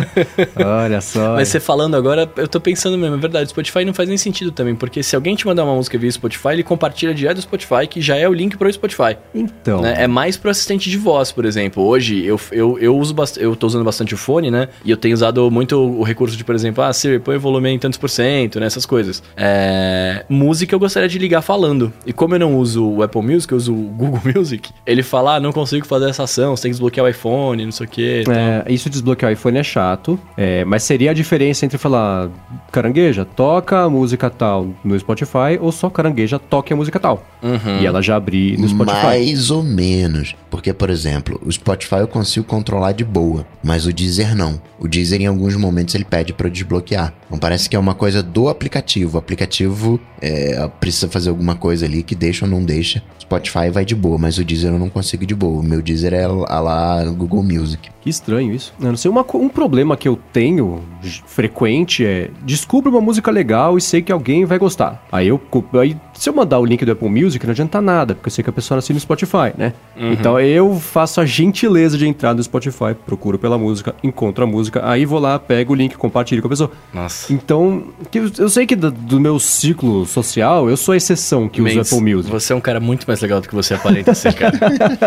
[0.84, 1.34] Olha só.
[1.34, 4.18] Mas você falando agora, eu tô pensando mesmo, é verdade, o Spotify não faz nem
[4.18, 7.42] sentido também, porque se alguém te mandar uma música via Spotify, ele compartilha direto do
[7.42, 9.16] Spotify, que já é o link pro Spotify.
[9.34, 9.80] Então.
[9.80, 9.94] né?
[9.98, 11.82] É mais pro assistente de voz, por exemplo.
[11.82, 13.40] Hoje eu, eu, eu uso bast...
[13.40, 14.68] eu tô usando bastante o fone, né?
[14.84, 17.70] E eu tenho usado muito o recurso de, por exemplo, ah, Siri, põe o volume
[17.70, 18.66] em tantos por cento, né?
[18.66, 19.22] Essas coisas.
[19.36, 20.24] É...
[20.28, 21.92] Música eu gostaria de ligar falando.
[22.04, 25.36] E como eu não uso o Apple Music, eu uso o Google Music, ele fala,
[25.36, 27.88] ah, não consigo fazer essa ação, você tem que desbloquear o iPhone, não sei o
[27.88, 28.24] que.
[28.28, 32.30] É, isso de desbloquear o iPhone é chato, é, mas seria a diferença entre falar
[32.72, 37.24] carangueja, toca a música tal no Spotify ou só carangueja, toque a música tal.
[37.42, 37.80] Uhum.
[37.80, 39.02] E ela já abrir no Spotify.
[39.02, 40.34] Mais ou menos.
[40.50, 44.60] Porque, por exemplo, o Spotify eu consigo controlar de boa, mas o Deezer não.
[44.78, 47.12] O Deezer, em alguns momentos, ele pede pra eu desbloquear.
[47.26, 49.16] Então parece que é uma coisa do aplicativo.
[49.16, 53.02] O aplicativo é, precisa fazer alguma coisa ali que deixa ou não deixa.
[53.18, 55.60] Spotify vai de boa, mas o Deezer eu não consigo de boa.
[55.60, 57.90] O meu Deezer é a lá no Google Music.
[58.00, 58.72] Que estranho isso.
[58.80, 60.80] Eu não sei, uma um problema que eu tenho
[61.26, 65.04] frequente é descubro uma música legal e sei que alguém vai gostar.
[65.10, 65.40] Aí eu
[65.80, 68.44] aí, se eu mandar o link do Apple Music, não adianta nada, porque eu sei
[68.44, 69.72] que a pessoa assina no Spotify, né?
[69.96, 74.88] Então eu faço a gentileza de entrar no Spotify, procuro pela música, encontro a música,
[74.88, 76.70] aí vou lá, pego o link, compartilho com a pessoa.
[76.94, 77.15] Nossa.
[77.30, 81.48] Então, que eu, eu sei que do, do meu ciclo social, eu sou a exceção
[81.48, 82.30] que usa Mendes, Apple Music.
[82.30, 84.58] Você é um cara muito mais legal do que você aparenta ser, cara.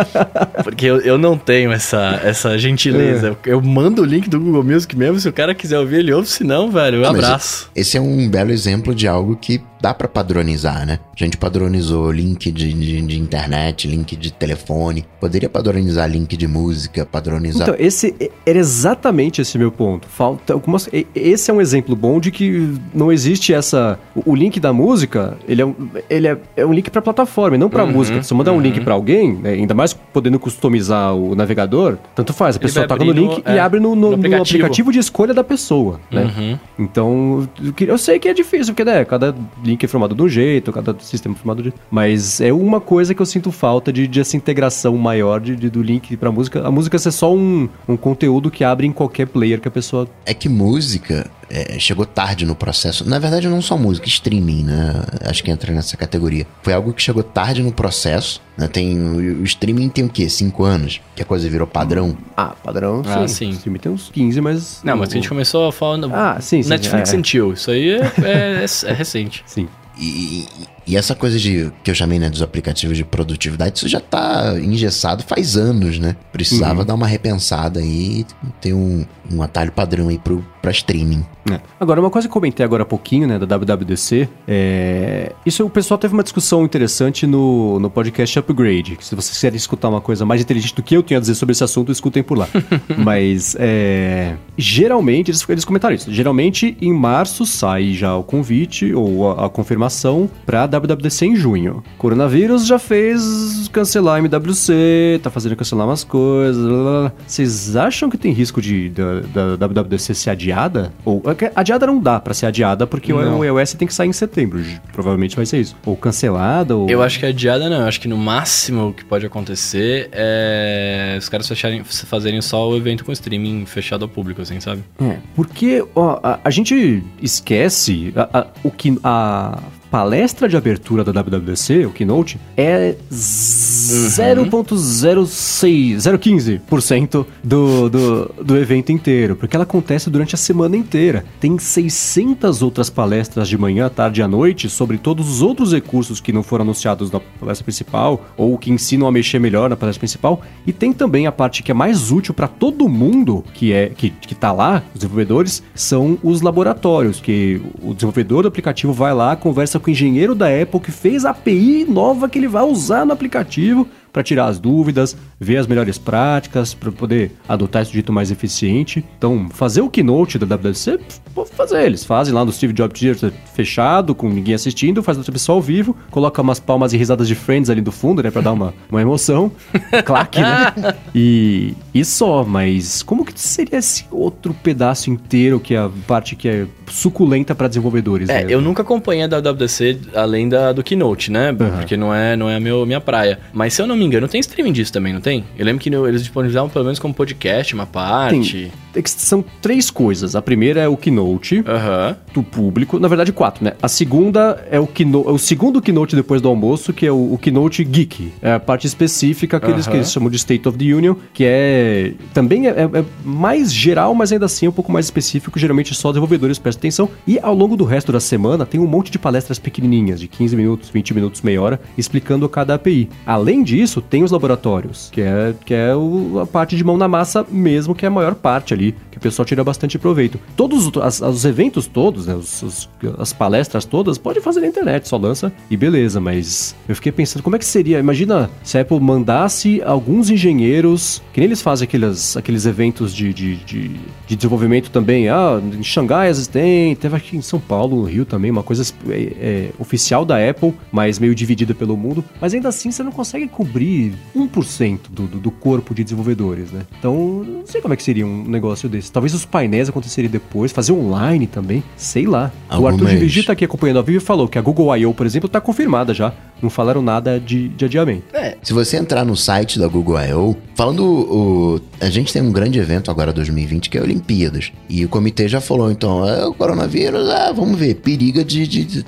[0.64, 3.38] Porque eu, eu não tenho essa, essa gentileza.
[3.45, 3.51] É.
[3.51, 6.28] Eu mando o link do Google Music mesmo, se o cara quiser ouvir, ele ouve,
[6.28, 7.70] se não, velho, um abraço.
[7.76, 10.99] Esse é um belo exemplo de algo que dá pra padronizar, né?
[11.19, 15.05] A gente padronizou link de, de, de internet, link de telefone.
[15.19, 17.63] Poderia padronizar link de música, padronizar.
[17.69, 18.15] Então, esse
[18.45, 20.07] era exatamente esse meu ponto.
[20.07, 20.89] Falta algumas.
[21.15, 23.99] Esse é um exemplo bom de que não existe essa.
[24.25, 25.75] O, link da música, ele é um,
[26.09, 28.21] ele é, é um link pra plataforma, e não pra Uhum, música.
[28.23, 32.34] Se eu mandar um link pra alguém, né, ainda mais podendo customizar o navegador, tanto
[32.34, 32.55] faz.
[32.55, 34.43] A pessoa toca no link no- e é, abre no, no- no no aplicativo.
[34.65, 34.91] aplicativo.
[34.91, 36.23] de escolha da pessoa, né?
[36.23, 36.59] Uhum.
[36.80, 37.49] Então,
[37.80, 39.36] eu sei que é difícil, porque né, cada
[39.70, 41.80] link é formado de um jeito, cada sistema é formado de um jeito.
[41.89, 45.70] Mas é uma coisa que eu sinto falta de, de essa integração maior de, de-
[45.70, 46.65] do link pra música.
[46.67, 50.07] A música ser só um, um conteúdo que abre em qualquer player que a pessoa.
[50.26, 53.07] É que música é, chegou tarde no processo.
[53.07, 55.03] Na verdade, não só música, streaming, né?
[55.26, 56.45] Acho que entra nessa categoria.
[56.61, 58.41] Foi algo que chegou tarde no processo.
[58.57, 58.67] Né?
[58.67, 60.28] Tem, o, o streaming tem o quê?
[60.30, 60.99] Cinco anos?
[61.15, 62.17] Que a coisa virou padrão.
[62.36, 63.34] Ah, padrão, Ah, sim.
[63.36, 63.49] sim.
[63.49, 64.82] O streaming tem uns 15, mas.
[64.84, 66.09] Não, mas a gente começou falando.
[66.13, 66.70] Ah, sim, sim.
[66.70, 67.53] Netflix é, and Chill.
[67.53, 69.43] Isso aí é, é, é recente.
[69.47, 69.59] Sim.
[69.99, 73.87] E, e- e essa coisa de que eu chamei né, dos aplicativos de produtividade, isso
[73.87, 76.15] já tá engessado faz anos, né?
[76.31, 78.25] Precisava dar uma repensada aí
[78.59, 81.23] ter um, um atalho padrão aí pro, pra streaming.
[81.51, 81.59] É.
[81.79, 85.31] Agora, uma coisa que eu comentei agora há pouquinho, né, da WWDC, é...
[85.45, 88.97] Isso o pessoal teve uma discussão interessante no, no podcast Upgrade.
[88.99, 91.53] Se vocês quiserem escutar uma coisa mais inteligente do que eu tenho a dizer sobre
[91.53, 92.47] esse assunto, escutem por lá.
[92.97, 94.35] Mas, é...
[94.57, 96.11] Geralmente, eles, eles comentaram isso.
[96.11, 100.78] Geralmente, em março sai já o convite ou a, a confirmação pra WWDC
[101.25, 101.84] em junho.
[101.97, 106.63] Coronavírus já fez cancelar a MWC, tá fazendo cancelar umas coisas.
[106.65, 107.11] blá, blá.
[107.25, 110.91] Vocês acham que tem risco de da, da WWDC ser adiada?
[111.05, 113.39] Ou é adiada não dá pra ser adiada porque o Não.
[113.39, 114.63] o iOS tem que sair em setembro.
[114.93, 115.75] Provavelmente vai ser isso.
[115.86, 117.82] Ou cancelada ou Eu acho que adiada não.
[117.82, 122.75] Eu acho que no máximo que pode acontecer é os caras fecharem, fazerem só o
[122.77, 124.84] evento com streaming fechado ao público, assim, sabe?
[125.01, 129.59] É, porque ó, a, a gente esquece a- a- o que a
[129.89, 139.35] palestra de abertura da WWDC, o keynote, é 0.06, 0,15% do, do, do evento inteiro,
[139.35, 141.25] porque ela acontece durante a semana inteira.
[141.39, 146.21] Tem 600 outras palestras de manhã, tarde e à noite sobre todos os outros recursos
[146.21, 149.99] que não foram anunciados na palestra principal ou que ensinam a mexer melhor na palestra
[149.99, 150.41] principal.
[150.65, 154.09] E tem também a parte que é mais útil para todo mundo que é que,
[154.09, 159.35] que tá lá, os desenvolvedores, são os laboratórios, que o desenvolvedor do aplicativo vai lá,
[159.35, 163.05] conversa com o engenheiro da Apple que fez a API nova que ele vai usar
[163.05, 168.12] no aplicativo para tirar as dúvidas, ver as melhores práticas, para poder adotar esse jeito
[168.12, 169.03] mais eficiente.
[169.18, 170.99] Então, fazer o keynote da WWDC,
[171.34, 171.86] pode fazer.
[171.86, 175.62] Eles fazem lá no Steve Jobs Theater fechado, com ninguém assistindo, faz outra pessoa ao
[175.62, 178.74] vivo, coloca umas palmas e risadas de Friends ali do fundo, né, para dar uma,
[178.89, 179.51] uma emoção.
[180.05, 180.74] Claque, né?
[181.14, 186.36] E, e só, mas como que seria esse outro pedaço inteiro que é a parte
[186.36, 188.30] que é suculenta para desenvolvedores?
[188.30, 188.53] É, né?
[188.53, 191.53] eu nunca acompanhei a WWDC além da, do Keynote, né?
[191.53, 193.39] Porque não é, não é a meu, minha praia.
[193.53, 195.43] Mas se eu não me engano, tem streaming disso também, não tem?
[195.57, 198.71] Eu lembro que eles disponibilizavam pelo menos como podcast, uma parte.
[198.88, 200.35] Que são três coisas.
[200.35, 202.15] A primeira é o keynote Aham.
[202.33, 203.73] do público, na verdade quatro, né?
[203.81, 207.33] A segunda é o keynote, é o segundo keynote depois do almoço, que é o,
[207.33, 210.77] o keynote geek, é a parte específica que, eles, que eles chamam de State of
[210.77, 214.73] the Union, que é também é, é- é mais geral, mas ainda assim é um
[214.73, 215.57] pouco mais específico.
[215.59, 217.09] Geralmente só desenvolvedores prestam atenção.
[217.27, 220.55] E ao longo do resto da semana tem um monte de palestras pequenininhas, de 15
[220.55, 223.09] minutos, 20 minutos, meia hora, explicando cada API.
[223.25, 227.07] Além disso, tem os laboratórios, que é, que é o- a parte de mão na
[227.07, 230.39] massa mesmo, que é a maior parte ali, que o pessoal tira bastante proveito.
[230.55, 234.67] Todos os, as- os eventos todos, né, os- os- as palestras todas, pode fazer na
[234.67, 237.99] internet, só lança e beleza, mas eu fiquei pensando, como é que seria?
[237.99, 243.34] Imagina se a Apple mandasse alguns engenheiros, que nem eles fazem aqueles, aqueles eventos de,
[243.34, 243.88] de, de,
[244.27, 248.03] de desenvolvimento também, ah, em Xangai às vezes tem, teve aqui em São Paulo, no
[248.03, 252.53] Rio também, uma coisa é, é, oficial da Apple, mas meio dividida pelo mundo, mas
[252.53, 256.82] ainda assim você não consegue cobrir 1% do, do, do corpo de desenvolvedores, né?
[256.97, 259.11] Então, não sei como é que seria um negócio desse.
[259.11, 262.51] Talvez os painéis aconteceriam depois, fazer online também, sei lá.
[262.70, 265.13] O Arthur de Vigi tá aqui acompanhando ao vivo e falou que a Google I.O.,
[265.13, 266.34] por exemplo, tá confirmada já.
[266.61, 268.24] Não falaram nada de, de adiamento.
[268.61, 272.78] Se você entrar no site da Google I.O., falando o, a gente tem um grande
[272.80, 274.72] evento agora 2020 que é a Olimpíadas.
[274.89, 278.86] E o comitê já falou, então, é, o coronavírus, ah, vamos ver, periga de, de-
[278.86, 279.05] de-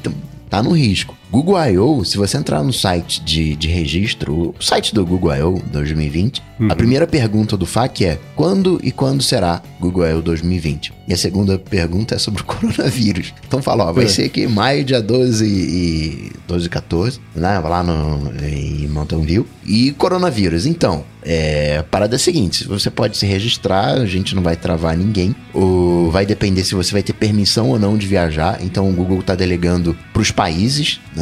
[0.50, 1.16] tá no risco.
[1.32, 5.62] Google I.O., se você entrar no site de, de registro, o site do Google I.O.
[5.72, 10.22] 2020, a primeira pergunta do FAQ é quando e quando será Google I.O.
[10.22, 10.94] 2020?
[11.08, 13.34] E a segunda pergunta é sobre o coronavírus.
[13.48, 14.08] Então fala, ó, vai É.
[14.08, 17.60] ser aqui maio, dia 12 e 12 e 14, né?
[17.60, 19.48] Lá no, em Mountain View.
[19.66, 20.66] E coronavírus.
[20.66, 24.56] Então, é, a parada é a seguinte: você pode se registrar, a gente não vai
[24.56, 25.36] travar ninguém.
[25.54, 28.60] O, vai depender se você vai ter permissão ou não de viajar.
[28.62, 31.21] Então o Google está delegando para os países né,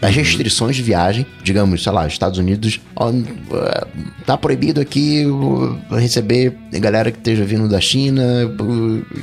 [0.00, 1.26] as restrições de viagem.
[1.42, 3.86] Digamos, sei lá, Estados Unidos, ó, é,
[4.26, 5.24] tá proibido aqui
[5.90, 8.22] receber galera que esteja vindo da China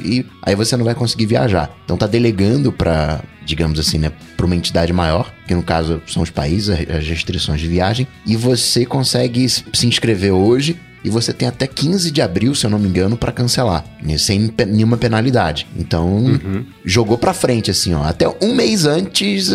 [0.04, 1.70] e aí você não vai conseguir viajar.
[1.86, 6.22] Então tá delegando para digamos assim, né, para uma entidade maior, que no caso são
[6.22, 11.48] os países, as restrições de viagem, e você consegue se inscrever hoje e você tem
[11.48, 14.98] até 15 de abril, se eu não me engano, para cancelar, né, sem pe- nenhuma
[14.98, 15.66] penalidade.
[15.78, 16.40] Então,
[16.84, 19.50] jogou pra frente assim, ó, até um mês antes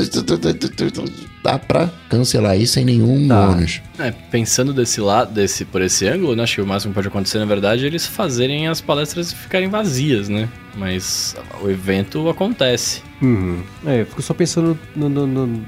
[1.44, 3.50] dá pra cancelar aí sem nenhum Tá.
[3.50, 3.82] ônus.
[3.98, 7.08] É, pensando desse lado, desse, por esse ângulo, né, acho que o máximo que pode
[7.08, 10.48] acontecer, na verdade, é eles fazerem as palestras ficarem vazias, né?
[10.76, 13.00] Mas o evento acontece.
[13.22, 13.62] Uhum.
[13.86, 15.62] É, eu fico só pensando no- no- no-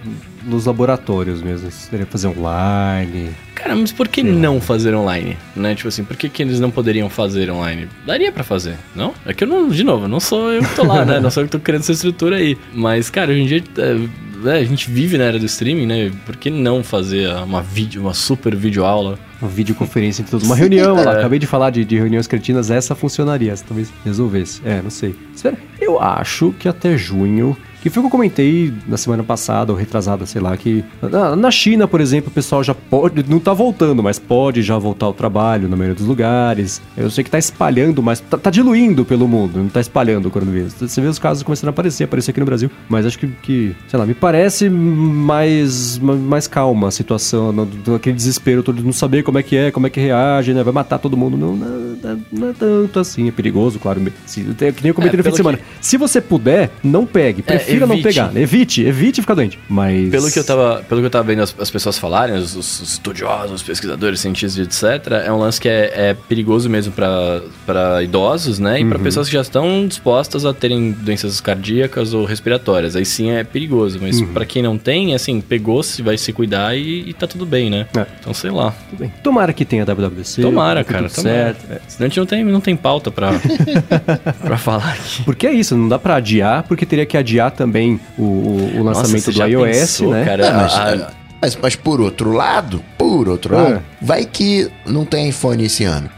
[0.44, 1.70] nos laboratórios mesmo.
[1.70, 3.30] Se teria que fazer online.
[3.54, 5.36] Cara, mas por que não fazer online?
[5.54, 5.74] Né?
[5.76, 7.88] Tipo assim, por que, que eles não poderiam fazer online?
[8.04, 9.14] Daria pra fazer, não?
[9.24, 11.20] É que eu não, de novo, não sou eu que tô lá, né?
[11.26, 12.58] Não sou eu que tô criando essa estrutura aí.
[12.74, 14.08] Mas, cara, hoje em dia é,
[14.44, 16.12] é, a gente vive na era do streaming, né?
[16.24, 19.18] Por que não fazer uma vídeo, uma super videoaula?
[19.40, 20.46] Uma videoconferência entre todos.
[20.46, 21.14] Uma reunião lá.
[21.14, 21.18] É.
[21.18, 22.70] Acabei de falar de, de reuniões cretinas.
[22.70, 23.52] Essa funcionaria.
[23.52, 24.60] Essa talvez resolvesse.
[24.64, 25.14] É, não sei.
[25.34, 25.56] Espera.
[25.80, 27.56] Eu acho que até junho.
[27.86, 31.36] Que foi o que eu comentei na semana passada, ou retrasada, sei lá, que na,
[31.36, 35.06] na China, por exemplo, o pessoal já pode, não tá voltando, mas pode já voltar
[35.06, 36.82] ao trabalho na maioria dos lugares.
[36.96, 40.30] Eu sei que tá espalhando, mas tá, tá diluindo pelo mundo, não tá espalhando o
[40.32, 40.72] coronavírus.
[40.74, 43.76] Você vê os casos começando a aparecer, aparecer aqui no Brasil, mas acho que, que
[43.86, 48.84] sei lá, me parece mais, ma- mais calma a situação, não, aquele desespero todo de
[48.84, 50.62] não saber como é que é, como é que reage, né?
[50.64, 51.36] Vai matar todo mundo.
[51.36, 54.00] Não, não, não- é tanto assim, é perigoso, claro.
[54.26, 55.58] Se, é que nem eu comentei É, no fim de semana.
[55.80, 57.42] Se você puder, não pegue.
[57.42, 58.08] Prefira não evite.
[58.08, 58.36] pegar.
[58.36, 59.58] Evite, evite ficar doente.
[59.68, 60.10] Mas.
[60.10, 62.80] Pelo que eu tava, pelo que eu tava vendo as, as pessoas falarem, os, os
[62.80, 68.58] estudiosos, os pesquisadores, cientistas, etc., é um lance que é, é perigoso mesmo pra idosos,
[68.58, 68.80] né?
[68.80, 72.96] E pra pessoas que já estão dispostas a terem doenças cardíacas ou respiratórias.
[72.96, 76.76] Aí sim é perigoso, mas pra quem não tem, assim, pegou, se vai se cuidar
[76.76, 77.86] e, e tá tudo bem, né?
[77.96, 78.06] É.
[78.20, 78.72] Então sei lá.
[78.90, 79.12] Tudo bem.
[79.22, 80.42] Tomara que tenha WWDC.
[80.42, 81.10] Tomara, cara, tomara.
[81.10, 81.72] certo.
[81.72, 81.80] É.
[81.88, 85.22] Senão a gente não tem, não tem pauta pra falar aqui.
[85.24, 89.12] Porque é isso, não dá pra adiar, porque teria que adiar também o, o- lançamento
[89.12, 90.24] Nossa, você do já iOS, pensou, né?
[90.24, 91.06] Cara, É, mas, a- é,
[91.40, 93.58] Mas, mas por outro lado, por outro É.
[93.62, 96.08] lado, vai que não tem iPhone esse ano.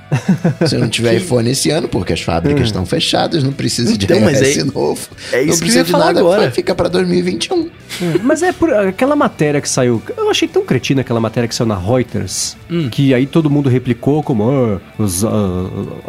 [0.67, 4.21] Se não tiver iPhone esse ano, porque as fábricas estão fechadas, não precisa de Então,
[4.21, 5.09] mas iOS é- novo.
[5.33, 6.41] é não isso que eu precisa de nada, agora.
[6.43, 7.69] vai ficar pra 2021.
[8.23, 10.01] Mas é por aquela matéria que saiu.
[10.17, 12.57] Eu achei tão cretina aquela matéria que saiu na Reuters.
[12.93, 15.31] Que aí todo mundo replicou como ah, os- a,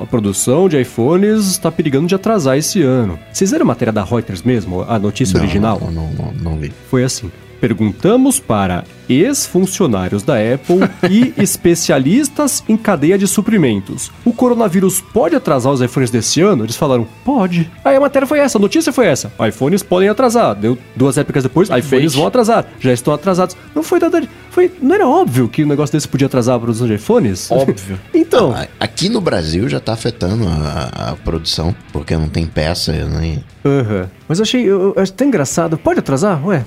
[0.02, 3.20] a produção de iPhones está perigando de atrasar esse ano.
[3.34, 4.82] Vocês viram a matéria da Reuters mesmo?
[4.88, 5.80] A notícia Não, original?
[5.82, 6.72] Não, não, não, não vi.
[6.90, 7.30] Foi assim.
[7.60, 10.80] Perguntamos para ex-funcionários da Apple
[11.10, 14.12] e especialistas em cadeia de suprimentos.
[14.24, 16.64] O coronavírus pode atrasar os iPhones desse ano?
[16.64, 17.70] Eles falaram, pode.
[17.84, 19.32] Aí a matéria foi essa, a notícia foi essa.
[19.48, 20.56] iPhones podem atrasar.
[20.56, 22.66] Deu duas épocas depois, iPhones vão atrasar.
[22.80, 23.58] Já estão atrasados.
[23.76, 24.22] Não foi nada.
[24.22, 27.50] de- Foi, não era óbvio que um negócio desse podia atrasar a produção de iPhones?
[27.52, 28.00] Óbvio.
[28.14, 28.52] então.
[28.54, 33.40] A- Aqui no Brasil já tá afetando a, a produção, porque não tem peça, né?
[33.66, 34.10] Aham.
[34.28, 35.78] Mas eu achei, eu, eu achei tão engraçado.
[35.78, 36.46] Pode atrasar?
[36.46, 36.64] Ué,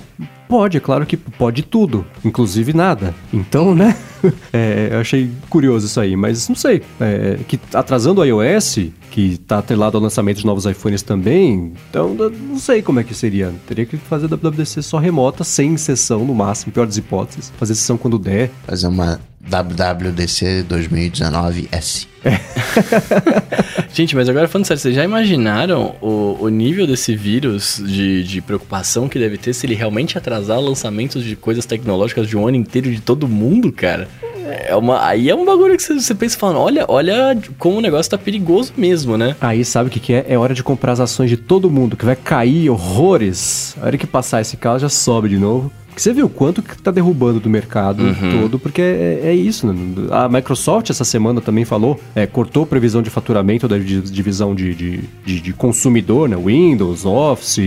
[0.53, 2.05] pode, é claro que pode tudo.
[2.23, 3.15] Inclusive nada.
[3.33, 3.97] Então, né?
[4.53, 6.15] É, eu achei curioso isso aí.
[6.15, 6.81] Mas não sei.
[6.97, 8.79] É, que atrasando o iOS,
[9.11, 11.73] que tá atrelado ao lançamento de novos iPhones também.
[11.89, 13.53] Então, não sei como é que seria.
[13.67, 17.51] Teria que fazer WWDC só remota, sem sessão no máximo, pior das hipóteses.
[17.57, 18.49] Fazer sessão quando der.
[18.65, 22.07] Fazer uma WWDC 2019S.
[23.93, 28.41] Gente, mas agora falando sério, vocês já imaginaram o, o nível desse vírus de, de
[28.41, 32.57] preocupação que deve ter se ele realmente atrasar lançamentos de coisas tecnológicas de um ano
[32.57, 34.07] inteiro de todo mundo, cara?
[34.45, 37.81] É uma, aí é um bagulho que você, você pensa falando, olha, olha como o
[37.81, 39.35] negócio tá perigoso mesmo, né?
[39.39, 40.25] Aí sabe o que, que é?
[40.27, 43.75] É hora de comprar as ações de todo mundo, que vai cair horrores.
[43.81, 45.71] A hora que passar esse caos já sobe de novo.
[45.93, 48.03] Porque você viu quanto que tá derrubando do mercado
[48.41, 49.67] todo, porque é, é isso.
[49.71, 49.75] Né?
[50.11, 54.73] A Microsoft essa semana também falou, é, cortou previsão de faturamento da di- divisão de,
[54.73, 56.35] de, de- de consumidor, né?
[56.35, 57.59] Windows, Office.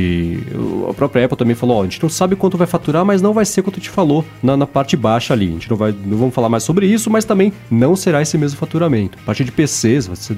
[0.91, 3.33] A própria Apple também falou, ó, a gente não sabe quanto vai faturar, mas não
[3.33, 5.47] vai ser quanto te falou na, na parte baixa ali.
[5.49, 8.37] A gente não vai, não vamos falar mais sobre isso, mas também não será esse
[8.37, 9.17] mesmo faturamento.
[9.23, 10.37] A partir de PCs, vai ser,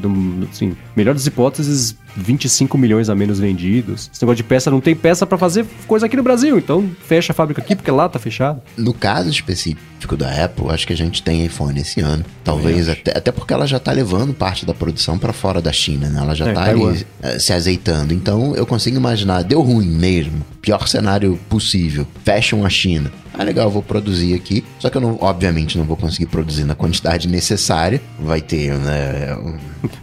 [0.51, 4.11] assim, melhor das hipóteses, 25 milhões a menos vendidos.
[4.13, 7.33] Esse negócio de peça, não tem peça pra fazer coisa aqui no Brasil, então fecha
[7.33, 8.61] a fábrica aqui, porque lá tá fechado.
[8.77, 12.25] No caso específico da Apple, acho que a gente tem iPhone esse ano.
[12.45, 16.09] Talvez até, até porque ela já tá levando parte da produção para fora da China,
[16.09, 16.21] né?
[16.21, 18.13] Ela já É, tá ali eh, se azeitando.
[18.15, 20.45] Então eu consigo imaginar, deu ruim mesmo.
[20.63, 22.07] Pior cenário possível.
[22.25, 23.11] Fecham a China.
[23.39, 24.65] Ah, legal, eu vou produzir aqui.
[24.81, 28.01] Só que eu, não, obviamente, não vou conseguir produzir na quantidade necessária.
[28.19, 29.37] Vai ter, né?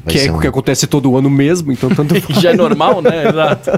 [0.06, 3.02] Vai que é o um- que acontece todo ano mesmo, então tanto já é normal,
[3.02, 3.28] né?
[3.28, 3.72] Exato.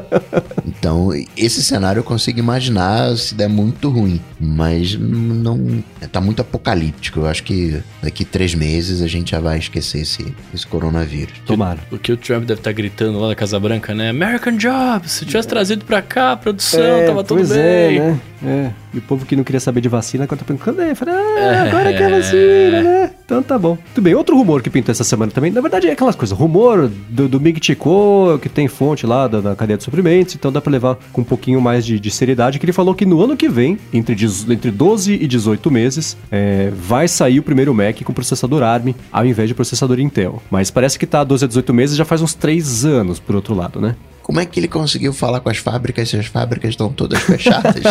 [0.65, 4.21] Então, esse cenário eu consigo imaginar se der muito ruim.
[4.39, 5.83] Mas não.
[6.11, 7.21] Tá muito apocalíptico.
[7.21, 11.33] Eu acho que daqui três meses a gente já vai esquecer esse, esse coronavírus.
[11.45, 11.79] Tomara.
[11.91, 14.09] O que o Trump deve estar gritando lá da Casa Branca, né?
[14.09, 17.97] American Jobs, se tivesse trazido pra cá a produção, tava tudo pois bem.
[17.97, 18.19] é, né?
[18.45, 18.71] É.
[18.93, 20.93] E o povo que não queria saber de vacina, agora tá pensando, cadê?
[20.93, 21.59] Falei, ah, É.
[21.69, 23.11] agora que é vacina, né?
[23.25, 23.77] Então tá bom.
[23.95, 26.89] Tudo bem, outro rumor que pintou essa semana também, na verdade é aquelas coisas, rumor
[27.09, 30.61] do, do Mig Chico, que tem fonte lá da, da cadeia de suprimentos, então dá
[30.61, 33.35] pra levar com um pouquinho mais de, de seriedade, que ele falou que no ano
[33.35, 34.15] que vem, entre,
[34.49, 39.25] entre 12 e 18 meses, é, vai sair o primeiro Mac com processador ARM, ao
[39.25, 40.41] invés de processador Intel.
[40.51, 43.55] Mas parece que tá 12 a 18 meses, já faz uns 3 anos, por outro
[43.55, 43.95] lado, né?
[44.27, 47.81] Como é que ele conseguiu falar com as fábricas se as fábricas estão todas fechadas?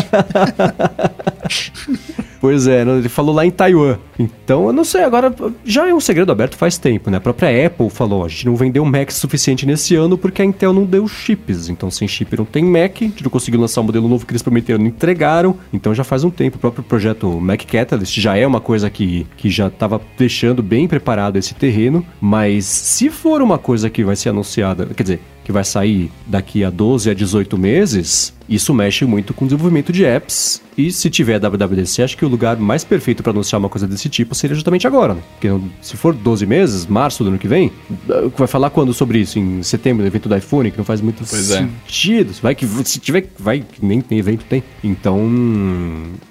[2.38, 2.98] Pois é, né?
[2.98, 3.98] ele falou lá em Taiwan.
[4.18, 5.34] Então, eu não sei, agora
[5.64, 7.16] já é um segredo aberto faz tempo, né?
[7.16, 10.72] A própria Apple falou, a gente não vendeu Mac suficiente nesse ano porque a Intel
[10.72, 11.68] não deu chips.
[11.68, 14.32] Então, sem chip não tem Mac, a gente não conseguiu lançar o modelo novo que
[14.32, 15.56] eles prometeram, não entregaram.
[15.72, 16.56] Então, já faz um tempo.
[16.56, 20.86] O próprio projeto Mac Catalyst já é uma coisa que, que já estava deixando bem
[20.86, 22.06] preparado esse terreno.
[22.20, 26.64] Mas se for uma coisa que vai ser anunciada, quer dizer, que vai sair daqui
[26.64, 30.62] a 12 a 18 meses, isso mexe muito com o desenvolvimento de apps.
[30.78, 34.10] E se tiver WWDC, acho que o lugar mais perfeito para anunciar uma coisa desse
[34.10, 35.14] tipo seria justamente agora.
[35.14, 35.20] Né?
[35.32, 37.72] Porque não- se for 12 meses, março do ano que vem,
[38.10, 39.38] eh, vai falar quando sobre isso?
[39.38, 41.58] Em setembro, no evento do iPhone, que não faz muito Pois é.
[41.86, 42.34] sentido.
[42.42, 44.62] Vai que se tiver, vai que nem tem evento tem.
[44.84, 45.18] Então,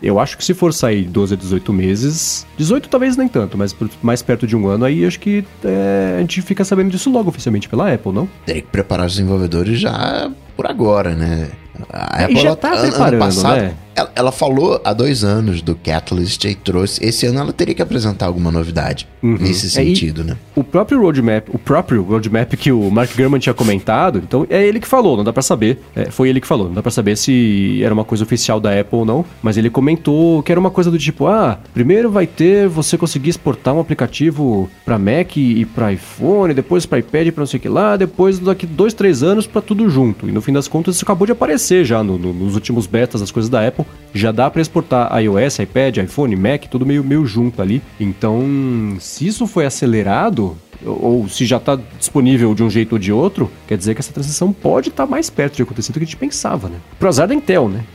[0.02, 3.74] eu acho que se for sair 12 a 18 meses, 18 talvez nem tanto, mas
[3.74, 7.10] por- mais perto de um ano aí, acho que eh, a gente fica sabendo disso
[7.10, 8.30] logo oficialmente pela Apple, não?
[8.46, 11.50] Teria que preparar os desenvolvedores já por agora, né?
[11.92, 13.74] A É, e já tá an- preparando, né?
[13.96, 17.04] Ela, ela falou há dois anos do Catalyst e trouxe.
[17.04, 20.36] Esse ano ela teria que apresentar alguma novidade nesse É, e- sentido, né?
[20.56, 24.80] O próprio roadmap, o próprio roadmap que o Mark Gurman tinha comentado, então é ele
[24.80, 25.80] que falou, não dá pra saber.
[25.96, 28.78] É, foi ele que falou, não dá pra saber se era uma coisa oficial da
[28.80, 32.28] Apple ou não, mas ele comentou que era uma coisa do tipo, ah, primeiro vai
[32.28, 37.32] ter você conseguir exportar um aplicativo pra Mac e pra iPhone, depois pra iPad e
[37.32, 40.28] pra não sei o que lá, depois daqui dois, três anos pra tudo junto.
[40.28, 43.22] E no fim das contas isso acabou de aparecer já no- no- nos últimos betas
[43.22, 47.04] das coisas da Apple, Apple, já dá para exportar iOS, iPad, iPhone, Mac, tudo meio,
[47.04, 47.82] meio junto ali.
[48.00, 53.12] Então, se isso foi acelerado, ou se já está disponível de um jeito ou de
[53.12, 56.04] outro, quer dizer que essa transição pode estar tá mais perto de acontecer do que
[56.04, 56.78] a gente pensava, né?
[56.98, 57.84] Pro azar da Intel, né?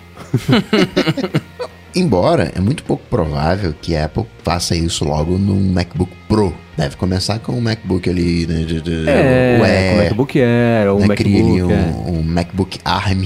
[1.94, 6.54] Embora é muito pouco provável que a Apple faça isso logo no MacBook Pro.
[6.76, 8.64] Deve começar com o MacBook ali, né?
[9.08, 11.62] É, o Air, o MacBook Air, ou né, MacBook...
[11.62, 11.94] Um, é.
[12.06, 13.24] um MacBook ARM.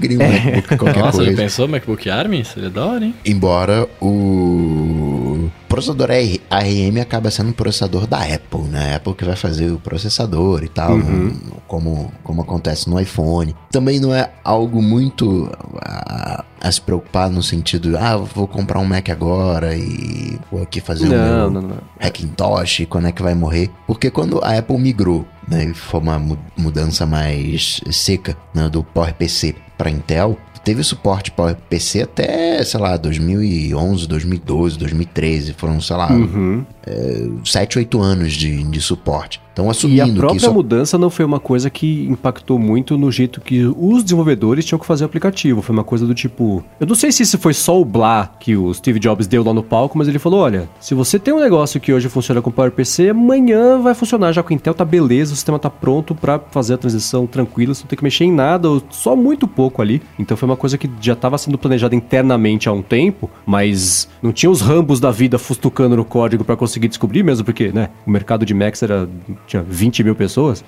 [0.00, 0.28] Queria um é.
[0.28, 1.30] MacBook qualquer Nossa, coisa.
[1.30, 2.44] Nossa, pensou MacBook ARM?
[2.44, 3.14] Seria da hora, hein?
[3.24, 6.08] Embora o processador
[6.50, 8.92] ARM acaba sendo um processador da Apple, né?
[8.92, 11.32] A Apple que vai fazer o processador e tal, uhum.
[11.66, 13.54] como, como acontece no iPhone.
[13.70, 15.50] Também não é algo muito
[15.82, 20.80] a, a, se preocupar no sentido, ah, vou comprar um Mac agora e vou aqui
[20.80, 21.78] fazer não, um não, não.
[22.00, 23.70] Hackintosh, quando é que vai morrer?
[23.86, 26.18] Porque quando a Apple migrou, né, foi uma
[26.56, 32.96] mudança mais seca né, do PowerPC para Intel, teve suporte para PC até, sei lá,
[32.96, 35.52] 2011, 2012, 2013.
[35.52, 36.64] Foram, sei lá, uhum.
[36.86, 39.40] é, 7, 8 anos de, de suporte.
[39.56, 40.52] Então, assumindo e a própria isso...
[40.52, 44.84] mudança não foi uma coisa que impactou muito no jeito que os desenvolvedores tinham que
[44.84, 45.62] fazer o aplicativo.
[45.62, 46.62] Foi uma coisa do tipo.
[46.78, 49.54] Eu não sei se isso foi só o blá que o Steve Jobs deu lá
[49.54, 52.50] no palco, mas ele falou: olha, se você tem um negócio que hoje funciona com
[52.50, 56.74] PowerPC, amanhã vai funcionar já com Intel, tá beleza, o sistema tá pronto para fazer
[56.74, 60.02] a transição tranquila, você não tem que mexer em nada, só muito pouco ali.
[60.18, 64.34] Então foi uma coisa que já estava sendo planejada internamente há um tempo, mas não
[64.34, 68.10] tinha os rambos da vida fustucando no código para conseguir descobrir mesmo, porque, né, o
[68.10, 69.08] mercado de Macs era
[69.46, 70.64] tinha 20 mil pessoas,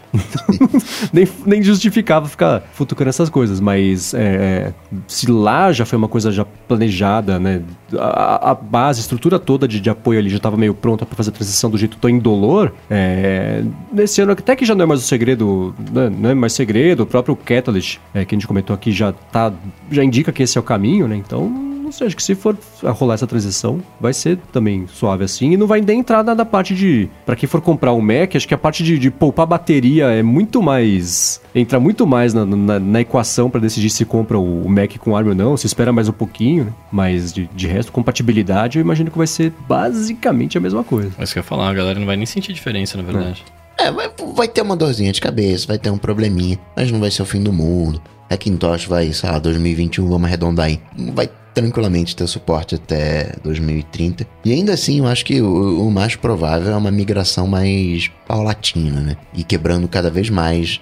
[1.12, 3.60] nem, nem justificava ficar futucando essas coisas.
[3.60, 4.74] Mas é, é,
[5.06, 7.62] se lá já foi uma coisa já planejada, né?
[7.98, 11.16] A, a base, a estrutura toda de, de apoio ali já estava meio pronta para
[11.16, 12.72] fazer a transição do jeito tão indolor.
[12.88, 13.62] É,
[13.92, 17.02] nesse ano, até que já não é mais o segredo, né, não é mais segredo,
[17.02, 19.52] o próprio Catalyst, é, que a gente comentou aqui, já, tá,
[19.90, 21.16] já indica que esse é o caminho, né?
[21.16, 25.52] Então não sei, acho que se for rolar essa transição, vai ser também suave assim.
[25.52, 27.08] E não vai nem entrar na, parte de.
[27.26, 30.22] para quem for comprar um Mac, acho que a parte de, de poupar bateria é
[30.22, 31.40] muito mais.
[31.54, 35.28] entra muito mais na, na, na equação para decidir se compra o, Mac com ARM
[35.28, 35.56] ou não.
[35.56, 36.72] Se espera mais um pouquinho, né?
[36.92, 41.10] Mas de, de resto, compatibilidade, eu imagino que vai ser basicamente a mesma coisa.
[41.18, 43.44] Mas que eu ia falar, a galera não vai nem sentir diferença, na verdade.
[43.78, 47.10] É, vai, vai ter uma dorzinha de cabeça, vai ter um probleminha, mas não vai
[47.10, 48.02] ser o fim do mundo.
[48.28, 50.80] Hackintosh vai, sei lá, 2021, vamos arredondar aí.
[51.14, 54.26] Vai tranquilamente ter suporte até 2030.
[54.44, 59.00] E ainda assim, eu acho que o, o mais provável é uma migração mais paulatina,
[59.00, 59.16] né?
[59.34, 60.80] E quebrando cada vez mais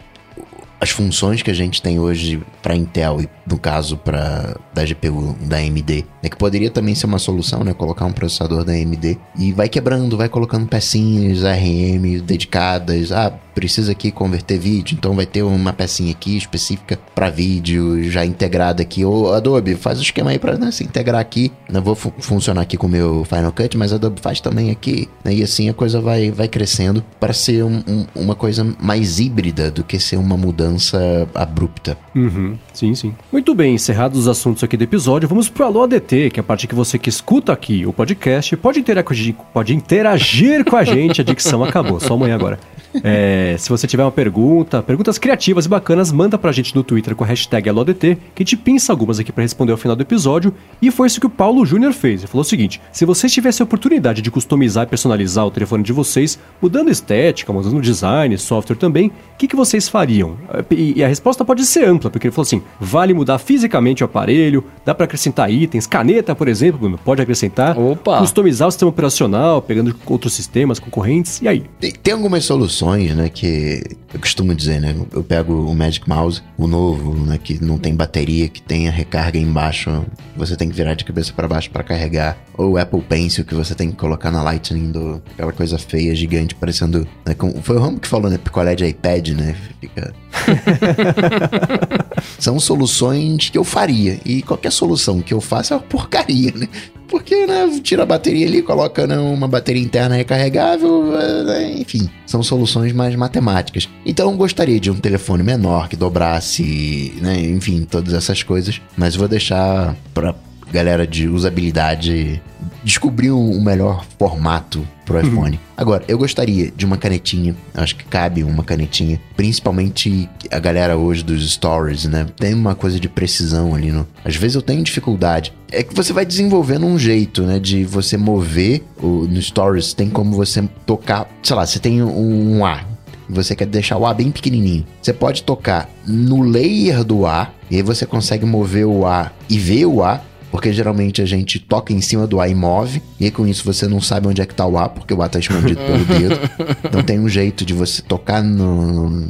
[0.80, 5.34] as funções que a gente tem hoje para Intel e no caso para da GPU
[5.40, 9.18] da AMD, né, que poderia também ser uma solução, né, colocar um processador da AMD
[9.38, 15.24] e vai quebrando, vai colocando pecinhas ARM dedicadas, ah, precisa aqui converter vídeo, então vai
[15.24, 19.02] ter uma pecinha aqui específica para vídeo, já integrada aqui.
[19.02, 21.50] Ou Adobe, faz o esquema aí para né, se integrar aqui.
[21.72, 25.08] Não vou fu funcionar aqui com o meu Final Cut, mas Adobe faz também aqui.
[25.24, 29.18] Né, e assim a coisa vai, vai crescendo para ser um, um, uma coisa mais
[29.18, 31.96] híbrida do que ser uma mudança abrupta.
[32.14, 33.14] Uhum, sim, sim.
[33.32, 36.44] Muito bem, encerrados os assuntos aqui do episódio, vamos pro Alô ADT, que é a
[36.44, 41.22] parte que você que escuta aqui o podcast pode interagir, pode interagir com a gente.
[41.22, 42.58] A dicção acabou, só amanhã agora.
[43.02, 47.14] É, se você tiver uma pergunta, perguntas criativas e bacanas, manda pra gente no Twitter
[47.14, 50.02] com a hashtag AloDT, que a gente pinça algumas aqui para responder ao final do
[50.02, 50.54] episódio.
[50.80, 52.20] E foi isso que o Paulo Júnior fez.
[52.20, 55.82] Ele falou o seguinte: se vocês tivessem a oportunidade de customizar e personalizar o telefone
[55.82, 60.36] de vocês, mudando estética, mudando design, software também, o que, que vocês fariam?
[60.70, 64.06] E, e a resposta pode ser ampla, porque ele falou assim: vale mudar fisicamente o
[64.06, 67.78] aparelho, dá para acrescentar itens, caneta, por exemplo, Bruno, pode acrescentar.
[67.78, 68.18] Opa!
[68.18, 71.64] Customizar o sistema operacional, pegando outros sistemas concorrentes, e aí?
[71.78, 73.82] Tem, tem algumas soluções, né, que
[74.14, 74.94] eu costumo dizer, né?
[75.12, 78.90] Eu pego o Magic Mouse, o novo, né, que não tem bateria, que tem a
[78.90, 83.02] recarga embaixo, você tem que virar de cabeça para baixo para carregar, ou o Apple
[83.02, 87.36] Pencil que você tem que colocar na Lightning do aquela coisa feia, gigante, parecendo, né,
[87.62, 89.54] foi o Ramo que falou, né, picolé de iPad, né?
[89.80, 90.14] Fica
[92.38, 94.20] São soluções que eu faria.
[94.24, 96.68] E qualquer solução que eu faça é uma porcaria, né?
[97.08, 101.04] Porque, né, tira a bateria ali, coloca né, uma bateria interna recarregável,
[101.44, 103.88] né, enfim, são soluções mais matemáticas.
[104.04, 109.28] Então gostaria de um telefone menor que dobrasse, né, enfim, todas essas coisas, mas vou
[109.28, 110.34] deixar para
[110.72, 112.42] galera de usabilidade
[112.82, 115.26] descobrir um melhor formato pro uhum.
[115.26, 115.56] iPhone.
[115.56, 115.62] Uhum.
[115.76, 121.22] Agora, eu gostaria de uma canetinha, acho que cabe uma canetinha, principalmente a galera hoje
[121.22, 122.26] dos stories, né?
[122.36, 124.06] Tem uma coisa de precisão ali no.
[124.24, 125.52] Às vezes eu tenho dificuldade.
[125.70, 130.08] É que você vai desenvolvendo um jeito, né, de você mover o, no stories, tem
[130.08, 132.84] como você tocar, sei lá, você tem um, um A
[133.28, 137.76] você quer deixar o A bem pequenininho, você pode tocar no layer do A, e
[137.76, 140.20] aí você consegue mover o A e ver o A,
[140.56, 143.62] porque geralmente a gente toca em cima do A e move, e aí com isso
[143.62, 146.02] você não sabe onde é que tá o A, porque o A tá escondido pelo
[146.18, 146.40] dedo.
[146.82, 149.28] Então tem um jeito de você tocar no,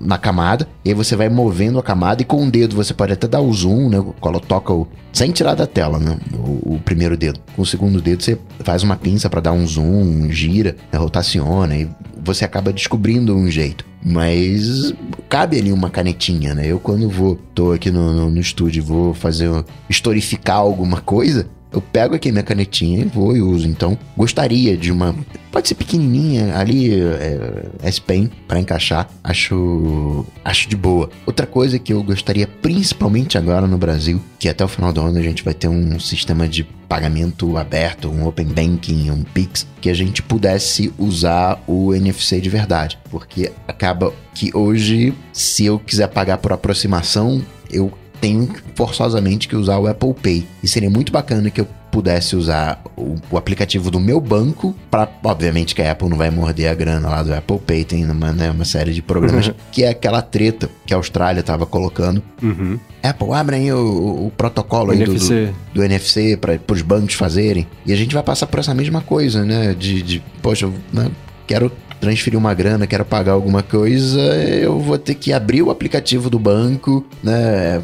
[0.00, 3.12] na camada, e aí você vai movendo a camada, e com o dedo você pode
[3.12, 4.02] até dar o zoom, né?
[4.18, 4.88] Quando toca o.
[5.12, 6.16] Sem tirar da tela, né?
[6.32, 7.38] O, o primeiro dedo.
[7.54, 10.98] Com o segundo dedo você faz uma pinça para dar um zoom, gira, né?
[10.98, 11.86] rotaciona, e
[12.26, 13.86] você acaba descobrindo um jeito.
[14.04, 14.92] Mas
[15.28, 16.66] cabe ali uma canetinha, né?
[16.66, 19.48] Eu quando vou, tô aqui no, no, no estúdio, vou fazer,
[19.88, 23.68] historificar alguma coisa, eu pego aqui minha canetinha e vou e uso.
[23.68, 25.14] Então, gostaria de uma.
[25.52, 29.08] Pode ser pequenininha ali, é, S-Pen, para encaixar.
[29.22, 30.24] Acho.
[30.44, 31.10] Acho de boa.
[31.26, 35.18] Outra coisa que eu gostaria, principalmente agora no Brasil, que até o final do ano
[35.18, 39.90] a gente vai ter um sistema de pagamento aberto, um Open Banking, um Pix, que
[39.90, 42.98] a gente pudesse usar o NFC de verdade.
[43.10, 49.78] Porque acaba que hoje, se eu quiser pagar por aproximação, eu tenho forçosamente que usar
[49.78, 50.46] o Apple Pay.
[50.62, 55.08] E seria muito bacana que eu pudesse usar o, o aplicativo do meu banco para,
[55.24, 58.32] obviamente que a Apple não vai morder a grana lá do Apple Pay, tem uma,
[58.32, 62.22] né, uma série de programas, que é aquela treta que a Austrália estava colocando.
[62.42, 62.78] Uhum.
[63.02, 65.46] Apple, abre aí o, o, protocolo O aí do, NFC.
[65.46, 67.66] do, do NFC para os bancos fazerem.
[67.86, 69.74] E a gente vai passar por essa mesma coisa, né?
[69.78, 71.10] De, de poxa, eu né,
[71.46, 76.28] quero transferir uma grana, quero pagar alguma coisa, eu vou ter que abrir o aplicativo
[76.30, 77.82] do banco, né?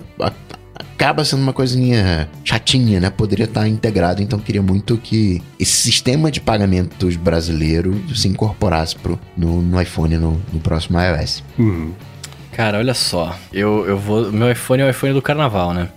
[0.74, 3.10] Acaba sendo uma coisinha chatinha, né?
[3.10, 9.18] Poderia estar integrado, então queria muito que esse sistema de pagamentos brasileiro se incorporasse pro,
[9.36, 11.42] no, no iPhone no, no próximo iOS.
[11.58, 11.92] Uhum.
[12.52, 13.34] Cara, olha só.
[13.52, 14.30] Eu, eu vou.
[14.30, 15.88] Meu iPhone é o iPhone do carnaval, né?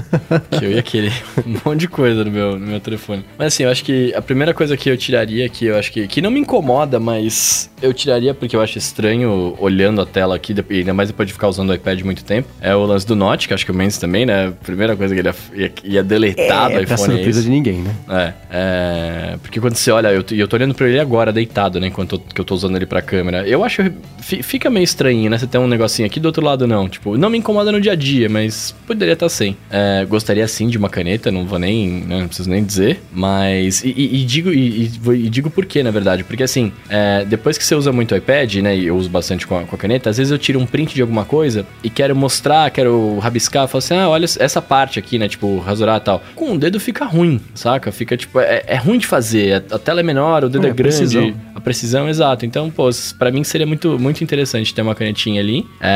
[0.50, 1.12] que eu ia querer
[1.46, 3.24] um monte de coisa no meu, no meu telefone.
[3.36, 6.06] Mas assim, eu acho que a primeira coisa que eu tiraria, que eu acho que.
[6.08, 10.54] Que não me incomoda, mas eu tiraria porque eu acho estranho olhando a tela aqui,
[10.70, 12.48] e ainda mais depois de ficar usando o iPad muito tempo.
[12.60, 14.48] É o lance do Note, que acho que o Mendes também, né?
[14.48, 17.82] A primeira coisa que ele ia, ia, deletar do É, iPhone é surpresa de ninguém,
[17.82, 17.94] né?
[18.08, 21.78] É, é, porque quando você olha, eu, e eu tô olhando pra ele agora, deitado,
[21.78, 23.46] né, enquanto eu, que eu tô usando ele pra câmera.
[23.46, 23.82] Eu acho,
[24.20, 27.16] fi- fica meio estranho, né, você tem um negocinho aqui do outro lado não, tipo,
[27.16, 29.56] não me incomoda no dia a dia, mas poderia estar sem.
[29.70, 33.82] É, gostaria sim de uma caneta, não vou nem, né, não preciso nem dizer, mas,
[33.84, 37.58] e, e- e digo, e, e digo por quê, na verdade, porque assim, é, depois
[37.58, 39.78] que você usa muito o iPad, né, e eu uso bastante com a, com a
[39.78, 43.66] caneta, às vezes eu tiro um print de alguma coisa e quero mostrar, quero rabiscar,
[43.68, 46.22] falo assim, ah, olha essa parte aqui, né, tipo, rasurar e tal.
[46.34, 47.90] Com o dedo fica ruim, saca?
[47.92, 50.70] Fica, tipo, é, é ruim de fazer, a, a tela é menor, o dedo É,
[50.70, 51.34] é, grande, precisão.
[51.54, 52.44] a precisão, exato.
[52.46, 52.88] Então, pô,
[53.18, 55.66] pra mim seria muito, muito interessante ter uma canetinha ali.
[55.80, 55.87] É,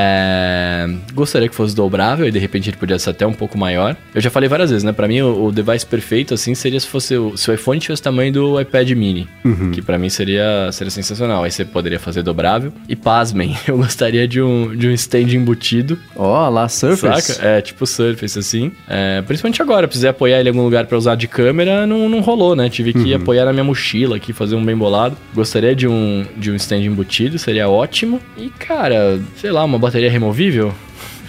[1.14, 3.96] Gostaria que fosse dobrável e de repente ele podia ser até um pouco maior.
[4.14, 4.92] Eu já falei várias vezes, né?
[4.92, 8.00] Pra mim, o, o device perfeito, assim, seria se fosse o, se o iPhone tivesse
[8.00, 9.28] o tamanho do iPad mini.
[9.72, 11.44] Que pra mim seria, seria sensacional.
[11.44, 12.72] Aí você poderia fazer dobrável.
[12.88, 15.98] E pasmem, eu gostaria de um, de um stand embutido.
[16.16, 17.34] Ó, lá, Surface.
[17.34, 17.46] Saca?
[17.46, 18.72] É, tipo Surface, assim.
[18.88, 22.20] É, principalmente agora, precisei apoiar ele em algum lugar pra usar de câmera, não, não
[22.20, 22.68] rolou, né?
[22.68, 25.16] Tive que apoiar na minha mochila aqui, fazer um bem bolado.
[25.34, 28.20] Gostaria de um, de um stand embutido, seria ótimo.
[28.36, 30.72] E, cara, sei lá, uma bateria removível.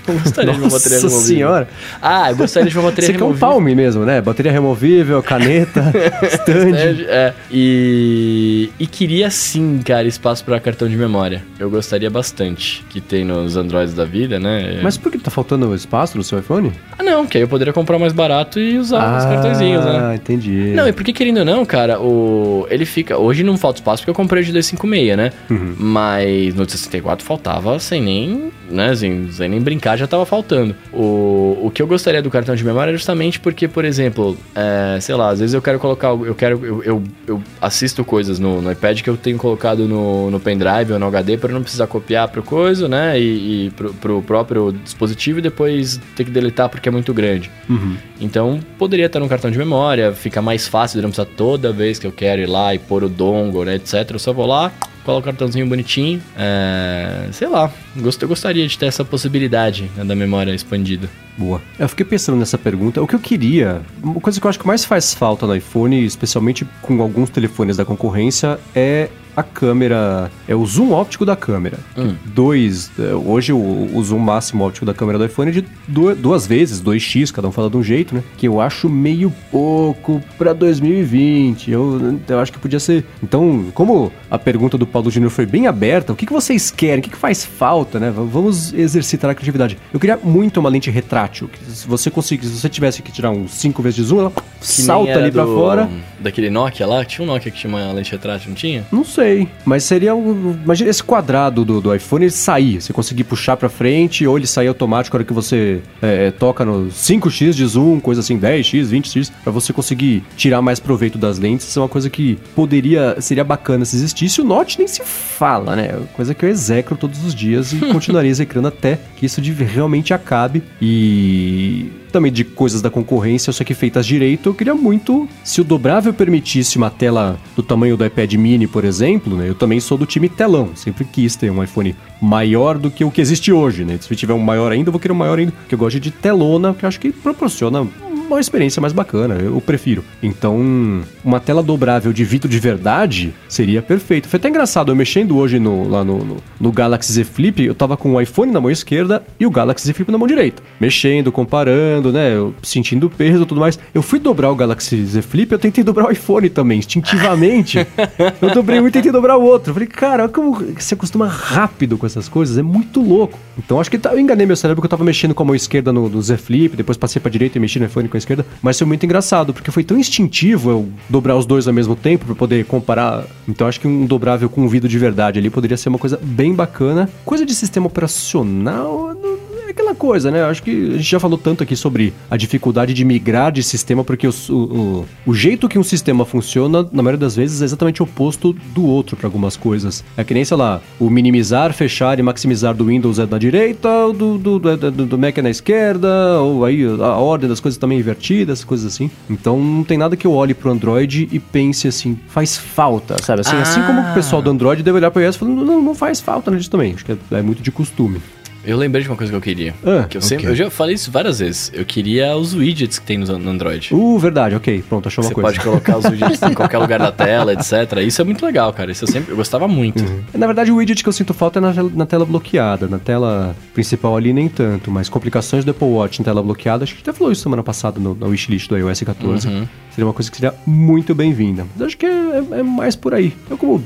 [0.08, 1.36] Eu gostaria de uma bateria Nossa removível.
[1.36, 1.68] senhora.
[2.02, 3.48] Ah, eu gostaria de uma bateria Você quer um removível.
[3.50, 4.22] palme mesmo, né?
[4.22, 5.82] Bateria removível, caneta,
[6.30, 7.06] stand.
[7.08, 11.44] É, e, e queria sim, cara, espaço pra cartão de memória.
[11.58, 14.80] Eu gostaria bastante que tem nos Androids da vida, né?
[14.84, 16.72] Mas por que tá faltando espaço no seu iPhone?
[16.98, 20.00] Ah, não, que aí eu poderia comprar mais barato e usar os cartõezinhos, né?
[20.12, 20.74] Ah, entendi.
[20.76, 23.18] Não, e porque querendo ou não, cara, o ele fica.
[23.18, 25.32] Hoje não falta espaço porque eu comprei o de 256, né?
[25.50, 25.76] Uhum.
[25.78, 30.76] Mas no 64 faltava sem nem, né, assim, sem nem brincar, já tava faltando.
[30.92, 35.00] O, o que eu gostaria do cartão de memória é justamente porque, por exemplo, é,
[35.00, 36.10] sei lá, às vezes eu quero colocar.
[36.10, 36.66] Eu quero.
[36.66, 40.94] Eu, eu, eu assisto coisas no, no iPad que eu tenho colocado no, no pendrive
[40.94, 43.20] ou no HD para não precisar copiar pro coisa, né?
[43.20, 47.50] E, e pro, pro próprio dispositivo e depois ter que deletar porque é muito grande.
[47.70, 47.98] Uhum.
[48.20, 52.00] Então, poderia estar no cartão de memória, fica mais fácil, de não precisar toda vez
[52.00, 54.12] que eu quero ir lá e pôr o dongle, né, etc.
[54.12, 54.72] Eu só vou lá,
[55.04, 56.22] coloco o cartãozinho bonitinho.
[56.38, 61.10] É, sei lá, eu gostaria de ter essa possibilidade né, da memória expandida.
[61.38, 61.62] Boa.
[61.80, 63.02] Eu fiquei pensando nessa pergunta.
[63.02, 66.04] O que eu queria, uma coisa que eu acho que mais faz falta no iPhone,
[66.06, 71.78] especialmente com alguns telefones da concorrência, é a câmera, é o zoom óptico da câmera.
[71.98, 72.16] Hum.
[72.26, 76.16] Dois, é, hoje o, o zoom máximo óptico da câmera do iPhone é de du-
[76.16, 78.24] duas vezes, 2x, cada um fala de um jeito, né?
[78.38, 81.72] Que eu acho meio pouco pra 2020.
[81.72, 83.06] Eu, eu acho que podia ser.
[83.22, 87.00] Então, como a pergunta do Paulo Júnior foi bem aberta, o que, que vocês querem?
[87.00, 88.12] O que, que faz falta, né?
[88.16, 89.78] Vamos exercitar a criatividade.
[89.94, 91.50] Eu queria muito uma lente retrátil.
[91.68, 94.42] Se você conseguir, se você tivesse que tirar uns 5 vezes de zoom, ela Que
[94.68, 95.90] salta ali pra do- fora.
[96.20, 98.86] Daquele Nokia lá, tinha um Nokia que tinha uma lente retrátil, não tinha?
[98.92, 99.23] Não sei.
[99.24, 100.58] Sei, mas seria um.
[100.64, 102.82] Imagina esse quadrado do, do iPhone ele sair.
[102.82, 106.66] Você conseguir puxar pra frente ou ele sair automático na hora que você é, toca
[106.66, 111.40] no 5x de zoom, coisa assim, 10x, 20x, pra você conseguir tirar mais proveito das
[111.40, 111.68] lentes.
[111.68, 113.20] Isso é uma coisa que poderia.
[113.22, 114.42] seria bacana se existisse.
[114.42, 116.00] O Note nem se fala, né?
[116.14, 120.14] Coisa que eu execro todos os dias e continuaria execrando até que isso de, realmente
[120.14, 120.64] acabe.
[120.82, 125.28] E também de coisas da concorrência, só que feitas direito, eu queria muito.
[125.44, 129.50] Se o dobrável permitisse uma tela do tamanho do iPad mini, por exemplo, né?
[129.50, 130.70] Eu também sou do time telão.
[130.76, 133.98] Sempre quis ter um iPhone maior do que o que existe hoje, né?
[134.00, 136.12] Se tiver um maior ainda, eu vou querer um maior ainda, porque eu gosto de
[136.12, 137.88] telona, que acho que proporciona
[138.28, 140.04] uma experiência mais bacana, eu prefiro.
[140.22, 144.28] Então, uma tela dobrável de vidro de verdade seria perfeito.
[144.28, 147.76] Foi até engraçado, eu mexendo hoje no, lá no, no, no Galaxy Z Flip, eu
[147.76, 150.62] tava com o iPhone na mão esquerda e o Galaxy Z Flip na mão direita.
[150.80, 153.78] Mexendo, comparando, né, eu sentindo peso e tudo mais.
[153.94, 157.86] Eu fui dobrar o Galaxy Z Flip, eu tentei dobrar o iPhone também, instintivamente.
[158.42, 159.72] eu dobrei um e tentei dobrar o outro.
[159.72, 163.38] Eu falei, cara, como você acostuma rápido com essas coisas, é muito louco.
[163.58, 165.56] Então acho que tá, eu enganei meu cérebro porque eu tava mexendo com a mão
[165.56, 168.20] esquerda no, no Z Flip, depois passei pra direita e mexi no iPhone com a
[168.20, 171.96] esquerda, mas foi muito engraçado, porque foi tão instintivo eu dobrar os dois ao mesmo
[171.96, 173.26] tempo para poder comparar.
[173.48, 176.20] Então acho que um dobrável com um vidro de verdade ali poderia ser uma coisa
[176.22, 177.10] bem bacana.
[177.26, 179.33] Coisa de sistema operacional, não
[179.74, 180.44] aquela coisa, né?
[180.44, 184.04] Acho que a gente já falou tanto aqui sobre a dificuldade de migrar de sistema,
[184.04, 188.02] porque o, o, o jeito que um sistema funciona, na maioria das vezes, é exatamente
[188.02, 190.04] o oposto do outro para algumas coisas.
[190.16, 193.90] É que nem, sei lá, o minimizar, fechar e maximizar do Windows é na direita,
[194.14, 198.00] do, do, do, do Mac é na esquerda, ou aí a ordem das coisas também
[198.00, 199.10] invertidas, coisas assim.
[199.30, 203.42] Então não tem nada que eu olhe pro Android e pense assim, faz falta, sabe?
[203.42, 203.62] Assim, ah.
[203.62, 206.52] assim como o pessoal do Android deve olhar pro iOS falando, não, não faz falta
[206.52, 206.94] nisso também.
[206.94, 208.22] Acho que é, é muito de costume.
[208.66, 209.74] Eu lembrei de uma coisa que eu queria.
[209.86, 211.72] Ah, que eu, sempre, eu já falei isso várias vezes.
[211.74, 213.94] Eu queria os widgets que tem no, Android.
[213.94, 214.84] Uh, verdade, ok.
[214.88, 215.50] Pronto, achou uma Você coisa.
[215.50, 218.00] Você pode colocar os widgets em qualquer lugar da tela, etc.
[218.06, 218.92] Isso é muito legal, cara.
[218.92, 220.04] Isso eu sempre eu gostava muito.
[220.04, 220.24] Uhum.
[220.34, 222.88] Na verdade, o widget que eu sinto falta é na, na, tela bloqueada.
[222.88, 224.90] Na tela principal ali, nem tanto.
[224.90, 228.00] Mas complicações do Apple Watch em tela bloqueada, acho que até falou isso semana passada
[228.00, 229.48] no, na wishlist do iOS 14.
[229.48, 229.68] Uhum.
[229.94, 231.68] Seria uma coisa que seria muito bem-vinda.
[231.76, 233.34] Mas acho que é, é, é mais por aí.
[233.50, 233.84] Eu como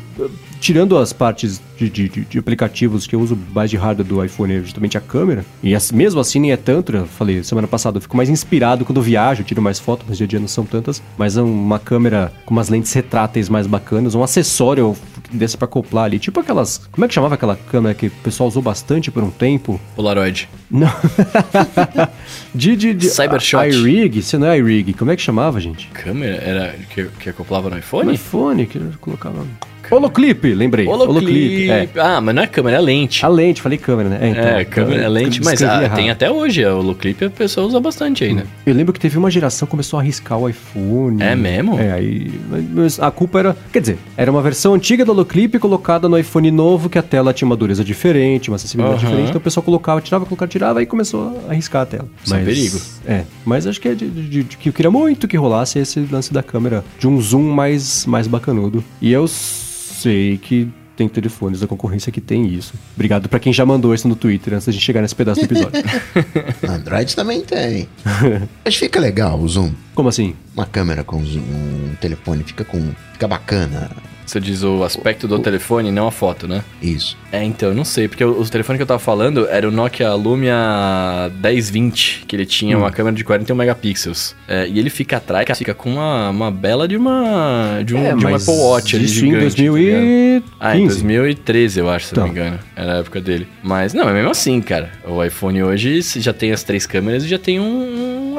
[0.60, 4.54] tirando as partes de, de, de, aplicativos que eu uso mais de hardware do iPhone,
[4.54, 7.98] é justamente a câmera, e as, mesmo assim nem é tanto, eu falei semana passada,
[7.98, 10.66] eu fico mais inspirado quando viajo, tiro mais fotos, mas dia a dia não são
[10.66, 14.96] tantas, mas é uma câmera com umas lentes retráteis mais bacanas, um acessório
[15.32, 18.48] desse para acoplar ali, tipo aquelas, como é que chamava aquela câmera que o pessoal
[18.48, 19.80] usou bastante por um tempo?
[19.96, 20.50] Polaroid.
[20.70, 20.92] Não.
[22.54, 23.68] de, de, de Cybershot.
[23.68, 25.88] iRig, você não é iRig, como é que chamava, gente?
[25.88, 26.36] Câmera?
[26.36, 28.06] Era que, que acoplava no iPhone?
[28.06, 29.46] No iPhone, que colocava...
[29.90, 30.88] Holoclip, lembrei.
[30.88, 31.70] Holoclip.
[31.70, 31.90] É.
[31.98, 33.26] Ah, mas não é câmera, é lente.
[33.26, 34.20] A lente, falei câmera, né?
[34.22, 36.66] É, então, é câmera, é lente, mas ah, tem até hoje.
[36.66, 38.44] O Holoclip a pessoa usa bastante ainda.
[38.44, 38.48] Hum.
[38.66, 41.22] Eu lembro que teve uma geração que começou a arriscar o iPhone.
[41.22, 41.80] É mesmo?
[41.80, 42.32] É, aí.
[43.00, 43.58] A culpa era.
[43.72, 47.34] Quer dizer, era uma versão antiga do Holoclip colocada no iPhone novo, que a tela
[47.34, 49.10] tinha uma dureza diferente, uma acessibilidade uhum.
[49.10, 49.30] diferente.
[49.30, 52.08] Então o pessoal colocava, tirava, colocava, tirava, e começou a arriscar a tela.
[52.24, 52.82] Isso é mas, é perigo.
[53.06, 56.00] É, mas acho que é de, de, de, que eu queria muito que rolasse esse
[56.12, 58.84] lance da câmera, de um zoom mais, mais bacanudo.
[59.02, 59.28] E eu
[59.98, 62.74] sei que tem telefones da concorrência que tem isso.
[62.96, 65.46] Obrigado para quem já mandou isso no Twitter antes da gente chegar nesse pedaço do
[65.46, 65.84] episódio.
[66.68, 67.88] Android também tem.
[68.66, 69.72] Mas fica legal o zoom.
[69.94, 70.36] Como assim?
[70.56, 73.92] Uma câmera com zoom, um telefone fica com fica bacana.
[74.28, 76.62] Você diz o aspecto do o, telefone, não a foto, né?
[76.82, 77.18] Isso.
[77.32, 79.72] É, então, eu não sei, porque o, o, telefone que eu tava falando era o
[79.72, 82.82] Nokia Lumia 1020, que ele tinha hum.
[82.82, 84.36] uma câmera de 41 megapixels.
[84.46, 88.14] É, e ele fica atrás, fica com uma, uma bela de uma de um, é,
[88.14, 89.38] de um Apple Watch ali isso gigante.
[89.38, 90.42] em 2015.
[90.42, 92.28] Tá ah, em 2013, eu acho, se então.
[92.28, 92.60] não me engano.
[92.76, 93.48] Era a época dele.
[93.64, 94.92] Mas, não, é mesmo assim, cara.
[95.08, 97.64] O iPhone hoje já tem as três câmeras e já tem um,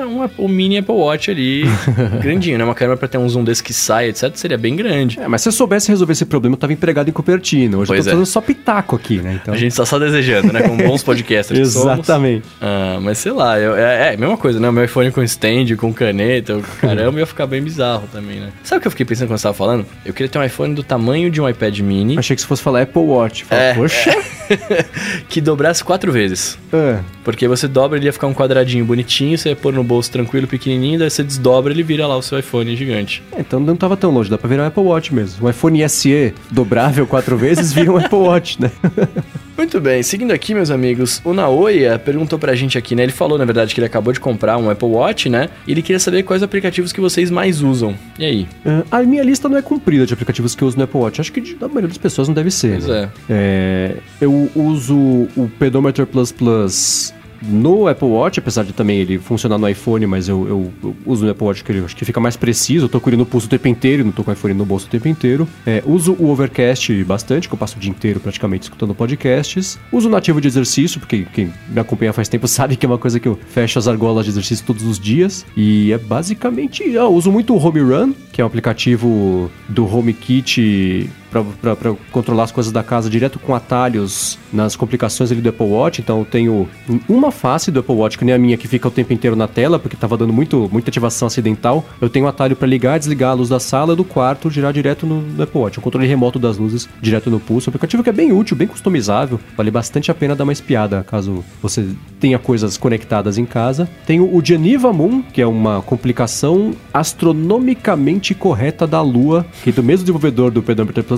[0.07, 1.64] um, um, um mini Apple Watch ali,
[2.22, 2.64] grandinho, né?
[2.64, 5.18] Uma câmera pra ter um zoom desse que sai, etc, seria bem grande.
[5.20, 7.78] É, mas se eu soubesse resolver esse problema, eu tava empregado em Cupertino.
[7.78, 8.12] Hoje pois eu tô é.
[8.12, 9.38] fazendo só pitaco aqui, né?
[9.40, 9.55] Então...
[9.55, 10.62] A gente tá só desejando, né?
[10.62, 12.46] Como bons podcasters Exatamente.
[12.61, 14.68] Ah, mas sei lá, eu, é, é mesma coisa, né?
[14.68, 18.51] O meu iPhone com stand, com caneta, caramba, ia ficar bem bizarro também, né?
[18.62, 19.86] Sabe o que eu fiquei pensando quando você tava falando?
[20.05, 22.18] Eu queria ter um iPhone do tamanho de um iPad mini.
[22.18, 23.44] Achei que se fosse falar Apple Watch.
[23.44, 24.11] Fala, é, Poxa!
[24.11, 24.38] É.
[25.28, 26.59] que dobrasse quatro vezes.
[26.72, 26.99] É.
[27.24, 30.47] Porque você dobra, ele ia ficar um quadradinho bonitinho, você ia pôr no bolso tranquilo,
[30.47, 33.22] pequenininho, daí você desdobra, ele vira lá o seu iPhone gigante.
[33.32, 35.47] É, então não tava tão longe, dá pra virar um Apple Watch mesmo.
[35.47, 38.70] Um iPhone SE dobrável quatro vezes vira um Apple Watch, né?
[39.59, 43.03] Muito bem, seguindo aqui, meus amigos, o Naoya perguntou pra gente aqui, né?
[43.03, 45.49] Ele falou, na verdade, que ele acabou de comprar um Apple Watch, né?
[45.66, 47.97] E ele queria saber quais aplicativos que vocês mais usam.
[48.16, 48.49] E aí?
[48.64, 51.20] Uh, a minha lista não é comprida de aplicativos que eu uso no Apple Watch.
[51.20, 52.78] Acho que da maioria das pessoas não deve ser.
[52.78, 53.11] Pois né?
[53.28, 53.30] é.
[53.30, 53.97] é.
[54.20, 57.12] Eu uso o Pedometer Plus Plus
[57.43, 61.24] no Apple Watch, apesar de também ele funcionar no iPhone, mas eu, eu, eu uso
[61.24, 62.86] no Apple Watch que ele acho que fica mais preciso.
[62.86, 64.64] Eu tô com ele no pulso o tempo inteiro, não tô com o iPhone no
[64.64, 65.49] bolso o tempo inteiro.
[65.66, 69.79] É, uso o Overcast bastante, que eu passo o dia inteiro praticamente escutando podcasts.
[69.92, 72.99] Uso o nativo de exercício, porque quem me acompanha faz tempo sabe que é uma
[72.99, 75.46] coisa que eu fecho as argolas de exercício todos os dias.
[75.57, 76.83] E é basicamente.
[76.83, 82.53] Eu uso muito o Home Run, que é um aplicativo do HomeKit para controlar as
[82.53, 86.00] coisas da casa direto com atalhos nas complicações ali do Apple Watch.
[86.00, 86.68] Então eu tenho
[87.09, 89.46] uma face do Apple Watch, que nem a minha, que fica o tempo inteiro na
[89.49, 91.84] tela, porque estava dando muito, muita ativação acidental.
[92.00, 95.07] Eu tenho um atalho para ligar, desligar a luz da sala do quarto, girar direto
[95.07, 95.79] no, no Apple Watch.
[95.79, 97.68] Um controle remoto das luzes direto no pulso.
[97.68, 99.41] Um aplicativo que é bem útil, bem customizável.
[99.57, 101.87] Vale bastante a pena dar uma espiada caso você
[102.21, 103.88] tenha coisas conectadas em casa.
[104.07, 109.83] Tenho o Geneva Moon, que é uma complicação astronomicamente correta da Lua, que é do
[109.83, 111.17] mesmo desenvolvedor do Pedometer Plus,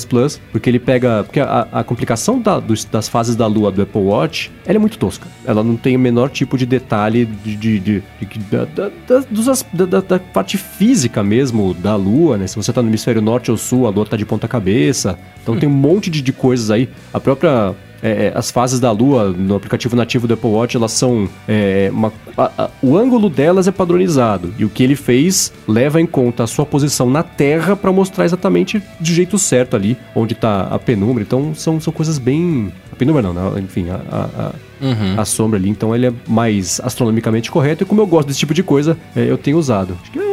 [0.53, 1.25] porque ele pega.
[1.25, 4.79] Porque a, a complicação da, dos, das fases da Lua do Apple Watch ela é
[4.79, 5.27] muito tosca.
[5.45, 9.65] Ela não tem o menor tipo de detalhe de, de, de, de da, da, dos,
[9.73, 12.47] da, da, parte física mesmo da Lua, né?
[12.47, 15.19] Se você tá no hemisfério norte ou sul, a Lua tá de ponta cabeça.
[15.43, 15.59] Então hum.
[15.59, 16.89] tem um monte de, de coisas aí.
[17.13, 20.93] A própria é, é, as fases da Lua no aplicativo nativo do Apple Watch, elas
[20.93, 21.29] são.
[21.47, 24.53] É, uma, a, a, o ângulo delas é padronizado.
[24.59, 28.25] E o que ele fez leva em conta a sua posição na Terra para mostrar
[28.25, 31.23] exatamente do jeito certo ali onde está a penumbra.
[31.23, 32.73] Então são, são coisas bem.
[32.93, 33.61] A penumbra não, né?
[33.61, 35.21] enfim, a, a Uhum.
[35.21, 35.69] a sombra ali.
[35.69, 37.83] Então ele é mais astronomicamente correto.
[37.83, 39.97] E como eu gosto desse tipo de coisa, é, eu tenho usado.
[40.01, 40.30] Acho que é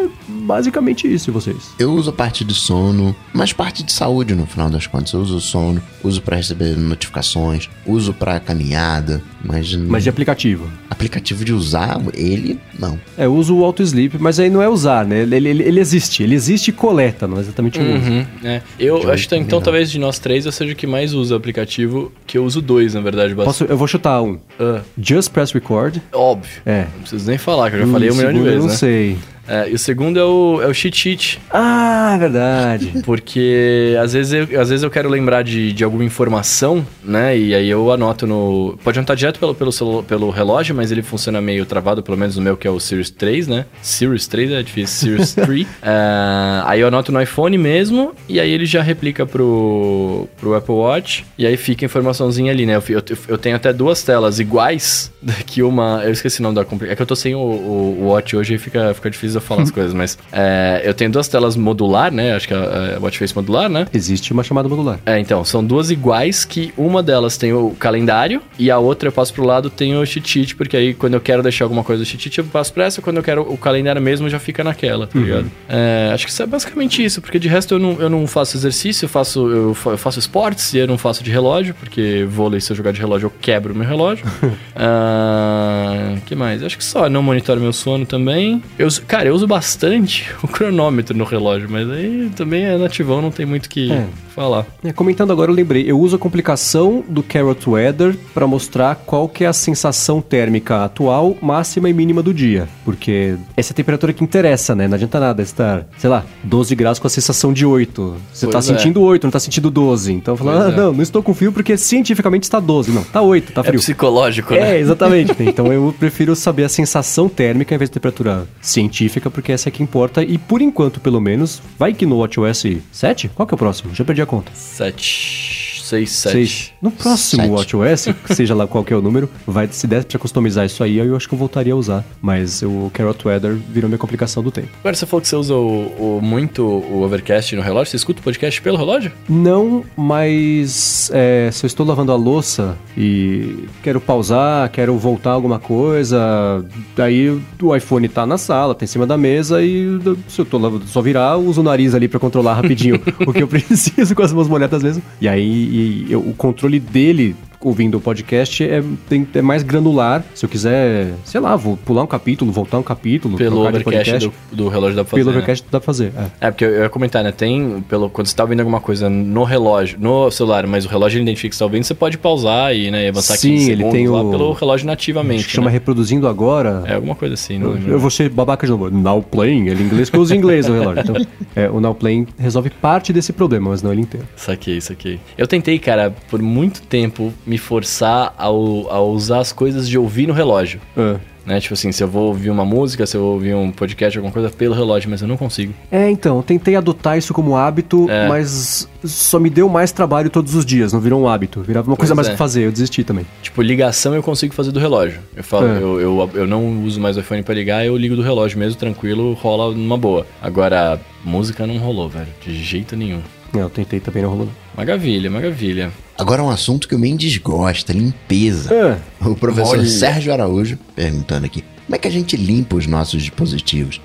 [0.48, 1.72] basicamente isso, e vocês?
[1.78, 5.12] Eu uso a parte de sono, mas parte de saúde no final das contas.
[5.12, 9.76] Eu uso o sono, uso para receber notificações, uso para caminhada, mas.
[9.76, 10.72] Mas de aplicativo?
[10.90, 12.98] Aplicativo de usar, ele não.
[13.18, 15.22] É, eu uso o Auto Sleep, mas aí não é usar, né?
[15.22, 16.24] Ele, ele, ele existe.
[16.24, 18.28] Ele existe e coleta, não é exatamente o uhum, uso.
[18.44, 18.62] É.
[18.80, 21.34] Eu de acho que então, talvez de nós três eu seja o que mais usa
[21.34, 23.36] o aplicativo, que eu uso dois, na verdade.
[23.36, 24.34] Posso, eu vou chutar um.
[24.60, 24.82] Uh.
[24.98, 25.98] Just Press Record.
[26.14, 26.62] Óbvio.
[26.66, 26.86] É.
[26.94, 28.56] Não preciso nem falar, que eu já hum, falei um milhão de vezes.
[28.56, 28.76] Eu não né?
[28.76, 29.18] sei.
[29.48, 31.40] É, e o segundo é o, é o cheat sheet.
[31.52, 32.94] Ah, é verdade.
[33.06, 37.38] Porque às vezes eu, às vezes eu quero lembrar de, de alguma informação, né?
[37.38, 38.78] E aí eu anoto no.
[38.84, 42.42] Pode anotar direto pelo, pelo, pelo relógio, mas ele funciona meio travado, pelo menos no
[42.42, 43.66] meu, que é o Series 3, né?
[43.82, 45.68] Series 3 é difícil, Series 3.
[45.82, 50.76] é, aí eu anoto no iPhone mesmo, e aí ele já replica pro, pro Apple
[50.76, 52.76] Watch, e aí fica a informaçãozinha ali, né?
[52.76, 55.12] Eu, eu, eu tenho até duas telas iguais,
[55.46, 56.02] que uma.
[56.04, 56.66] Eu esqueci o nome da.
[56.88, 59.42] É que eu tô sem o, o, o Watch hoje e fica, fica difícil eu
[59.42, 62.36] falar as coisas, mas é, eu tenho duas telas modular, né?
[62.36, 63.88] Acho que é a Watch Face modular, né?
[63.94, 65.00] Existe uma chamada modular.
[65.06, 69.12] É, então, são duas iguais que uma delas tem o calendário e a outra eu
[69.12, 72.06] passo pro lado tem o cheat porque aí quando eu quero deixar alguma coisa no
[72.06, 75.18] cheat eu passo pra essa, quando eu quero o calendário mesmo já fica naquela, tá
[75.18, 75.26] uhum.
[75.26, 75.52] ligado?
[75.70, 78.58] É, acho que isso é basicamente isso, porque de resto eu não, eu não faço
[78.58, 82.60] exercício, eu faço, eu, eu faço esportes e eu não faço de relógio, porque vôlei,
[82.60, 84.26] se eu jogar de relógio, eu quebro meu relógio.
[84.44, 86.64] uh, que mais?
[86.64, 88.62] Acho que só, não monitoro meu sono também.
[88.78, 93.32] Eu, cara, eu uso bastante o cronômetro no relógio, mas aí também é nativão, não
[93.32, 94.08] tem muito que é.
[94.38, 94.68] Falar.
[94.84, 99.28] É, comentando agora, eu lembrei, eu uso a complicação do Carrot Weather para mostrar qual
[99.28, 103.76] que é a sensação térmica atual, máxima e mínima do dia, porque essa é a
[103.76, 104.88] temperatura que interessa, né?
[104.88, 108.16] Não adianta nada estar, sei lá, 12 graus com a sensação de 8.
[108.32, 108.78] Você pois tá é.
[108.78, 110.14] sentindo 8, não tá sentindo 12.
[110.14, 110.76] Então falando, ah, é.
[110.76, 112.92] não, não estou com frio porque cientificamente está 12.
[112.92, 113.78] Não, tá 8, tá é frio.
[113.78, 114.76] É psicológico, né?
[114.76, 115.34] É, exatamente.
[115.42, 119.72] então eu prefiro saber a sensação térmica em vez de temperatura científica, porque essa é
[119.72, 120.24] que importa.
[120.24, 123.30] E por enquanto, pelo menos, vai que no WatchOS 7?
[123.30, 123.96] Qual que é o próximo?
[123.96, 124.52] Já perdi a conta.
[124.54, 125.57] 7.
[125.88, 126.74] 6, 7.
[126.82, 130.66] No próximo WatchOS, seja lá qual que é o número, vai, se der pra customizar
[130.66, 132.04] isso aí, eu acho que eu voltaria a usar.
[132.22, 134.70] Mas o Carrot Weather virou minha complicação do tempo.
[134.80, 137.92] Agora você falou que você usa o, o, muito o Overcast no relógio.
[137.92, 139.12] Você escuta o podcast pelo relógio?
[139.30, 145.60] Não, mas é, se eu estou lavando a louça e quero pausar, quero voltar alguma
[145.60, 146.66] coisa,
[146.96, 147.30] daí
[147.62, 150.88] o iPhone tá na sala, tá em cima da mesa e se eu tô lavando,
[150.88, 154.34] só virar, uso o nariz ali para controlar rapidinho o que eu preciso com as
[154.34, 155.02] mãos molhadas mesmo.
[155.22, 157.36] E aí e o controle dele
[157.68, 160.24] ouvindo o podcast é, tem, é mais granular.
[160.34, 163.38] Se eu quiser, sei lá, vou pular um capítulo, voltar um capítulo.
[163.38, 165.24] Pelo overcast do, do, relógio dá pra fazer.
[165.24, 165.38] Pelo né?
[165.38, 166.14] overcast dá pra fazer.
[166.42, 166.48] É.
[166.48, 166.52] é.
[166.52, 167.32] porque eu, eu ia comentar, né?
[167.32, 171.22] Tem, pelo, quando você tá ouvindo alguma coisa no relógio, no celular, mas o relógio
[171.22, 174.08] identifica que você tá ouvindo, você pode pausar e, né, avançar Sim, 15 ele tem
[174.08, 174.32] lá o...
[174.32, 175.40] pelo relógio nativamente.
[175.40, 175.74] Acho que chama né?
[175.74, 176.84] reproduzindo agora.
[176.86, 177.58] É alguma coisa assim.
[177.58, 178.90] Não eu, eu vou ser babaca de novo.
[178.90, 181.04] Now playing, ele em inglês, que eu uso em inglês o relógio.
[181.04, 181.16] Então,
[181.56, 184.28] é, o now playing resolve parte desse problema, mas não ele inteiro.
[184.36, 185.20] Saquei, saquei.
[185.38, 190.28] Eu tentei, cara, por muito tempo me forçar ao, a usar as coisas de ouvir
[190.28, 190.80] no relógio.
[190.96, 191.16] É.
[191.46, 191.60] né?
[191.62, 194.34] Tipo assim, se eu vou ouvir uma música, se eu vou ouvir um podcast, alguma
[194.34, 195.74] coisa, pelo relógio, mas eu não consigo.
[195.92, 198.28] É, então, tentei adotar isso como hábito, É.
[198.28, 201.62] mas só me deu mais trabalho todos os dias, não virou um hábito.
[201.62, 202.32] Virava uma coisa Pois mais é.
[202.32, 203.26] pra fazer, eu desisti também.
[203.42, 205.20] Tipo, ligação eu consigo fazer do relógio.
[205.36, 205.78] Eu falo, É.
[205.82, 208.78] eu, eu, eu não uso mais o iPhone pra ligar, eu ligo do relógio mesmo,
[208.78, 210.28] tranquilo, rola numa boa.
[210.42, 213.22] Agora, música não rolou, velho, de jeito nenhum.
[213.56, 214.50] É, eu tentei também, não rolou.
[214.76, 215.92] Maravilha, maravilha.
[216.18, 218.74] Agora um assunto que o Mendes gosta, limpeza.
[218.74, 218.98] É.
[219.26, 219.86] O professor Olha.
[219.88, 224.02] Sérgio Araújo perguntando aqui: como é que a gente limpa os nossos dispositivos?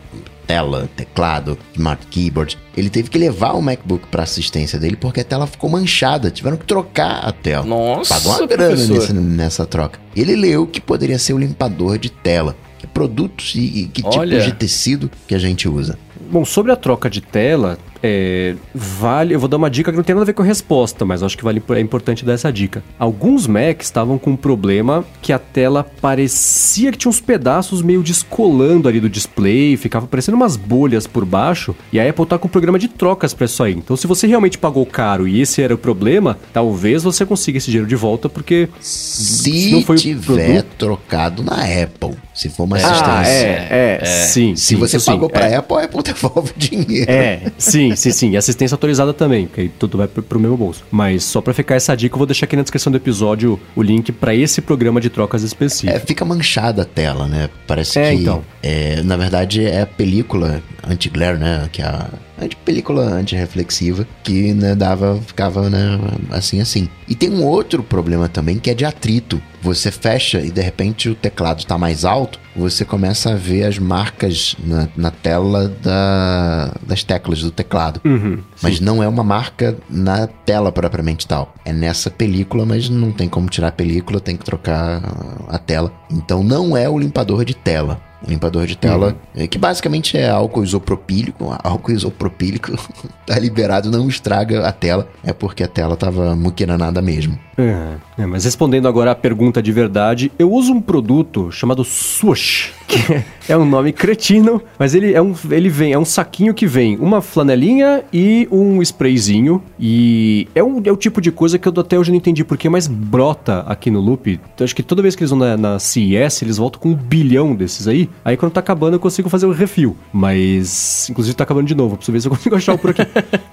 [0.47, 2.59] Tela, teclado, smart keyboard.
[2.77, 6.31] Ele teve que levar o MacBook pra assistência dele porque a tela ficou manchada.
[6.31, 7.65] Tiveram que trocar a tela.
[7.65, 9.99] Nossa, Pagou uma grana nesse- nessa troca.
[10.15, 12.57] Ele leu que poderia ser o limpador de tela.
[12.79, 14.31] Que produtos e, e que Olha.
[14.41, 15.97] tipos de tecido que a gente usa.
[16.31, 19.35] Bom, sobre a troca de tela, é, vale.
[19.35, 21.23] Eu vou dar uma dica que não tem nada a ver com a resposta, mas
[21.23, 22.83] acho que vale, é importante dar essa dica.
[22.99, 28.03] Alguns Macs estavam com um problema que a tela parecia que tinha uns pedaços meio
[28.03, 31.75] descolando ali do display, ficava parecendo umas bolhas por baixo.
[31.93, 33.73] E a Apple tá com um programa de trocas pra isso aí.
[33.75, 37.67] Então, se você realmente pagou caro e esse era o problema, talvez você consiga esse
[37.71, 40.25] dinheiro de volta, porque Se não foi o tiver
[40.63, 42.17] produto- trocado na Apple.
[42.35, 43.47] Se for uma Ah, assistência.
[43.47, 44.57] é, é, sim.
[44.57, 45.57] Se sim, você sim, pagou pra é.
[45.57, 47.11] Apple, a Apple devolve o dinheiro.
[47.11, 48.31] É, sim, sim, sim.
[48.31, 50.83] E assistência autorizada também, porque aí tudo vai pro, mesmo bolso.
[50.91, 53.83] Mas só pra ficar essa dica, eu vou deixar aqui na descrição do episódio o
[53.83, 56.07] link pra esse programa de trocas É, específico.
[56.07, 57.51] fica manchada a tela, né?
[57.67, 58.23] Parece É, que.
[58.23, 58.43] então.
[58.63, 61.69] é, na verdade, é a película anti-glare, né?
[61.71, 62.09] Que é a
[62.41, 65.99] anti película antirreflexiva que né, dava, ficava né,
[66.31, 66.89] assim, assim.
[67.09, 69.41] E tem um outro problema também que é de atrito.
[69.61, 73.79] Você fecha e de repente o teclado tá mais alto, você começa a ver as
[73.79, 78.01] marcas na, na tela da- das teclas do teclado.
[78.05, 81.55] Uhum, Mas não é uma marca na tela propriamente tal.
[81.65, 85.01] É nessa película, mas não tem como tirar a película, tem que trocar
[85.49, 85.93] a tela.
[86.11, 88.01] Então não é o limpador de tela.
[88.27, 91.57] O limpador de tela, é, que basicamente é álcool isopropílico.
[91.63, 92.73] Álcool isopropílico
[93.27, 95.09] tá liberado, não estraga a tela.
[95.25, 97.39] É porque a tela tava muquiranada mesmo.
[97.57, 102.73] É, é, mas respondendo agora a pergunta de verdade, eu uso um produto chamado Swoosh,
[102.93, 106.67] que é um nome cretino, mas ele é um, ele vem, é um saquinho que
[106.67, 111.67] vem uma flanelinha e um sprayzinho, e é, um, é o tipo de coisa que
[111.69, 114.39] eu até hoje não entendi porquê, mas brota aqui no Loop.
[114.55, 116.95] Então, acho que toda vez que eles vão na, na CES, eles voltam com um
[116.95, 121.45] bilhão desses aí, aí quando tá acabando eu consigo fazer o refil, mas inclusive tá
[121.45, 123.03] acabando de novo, preciso ver se eu consigo achar o por aqui.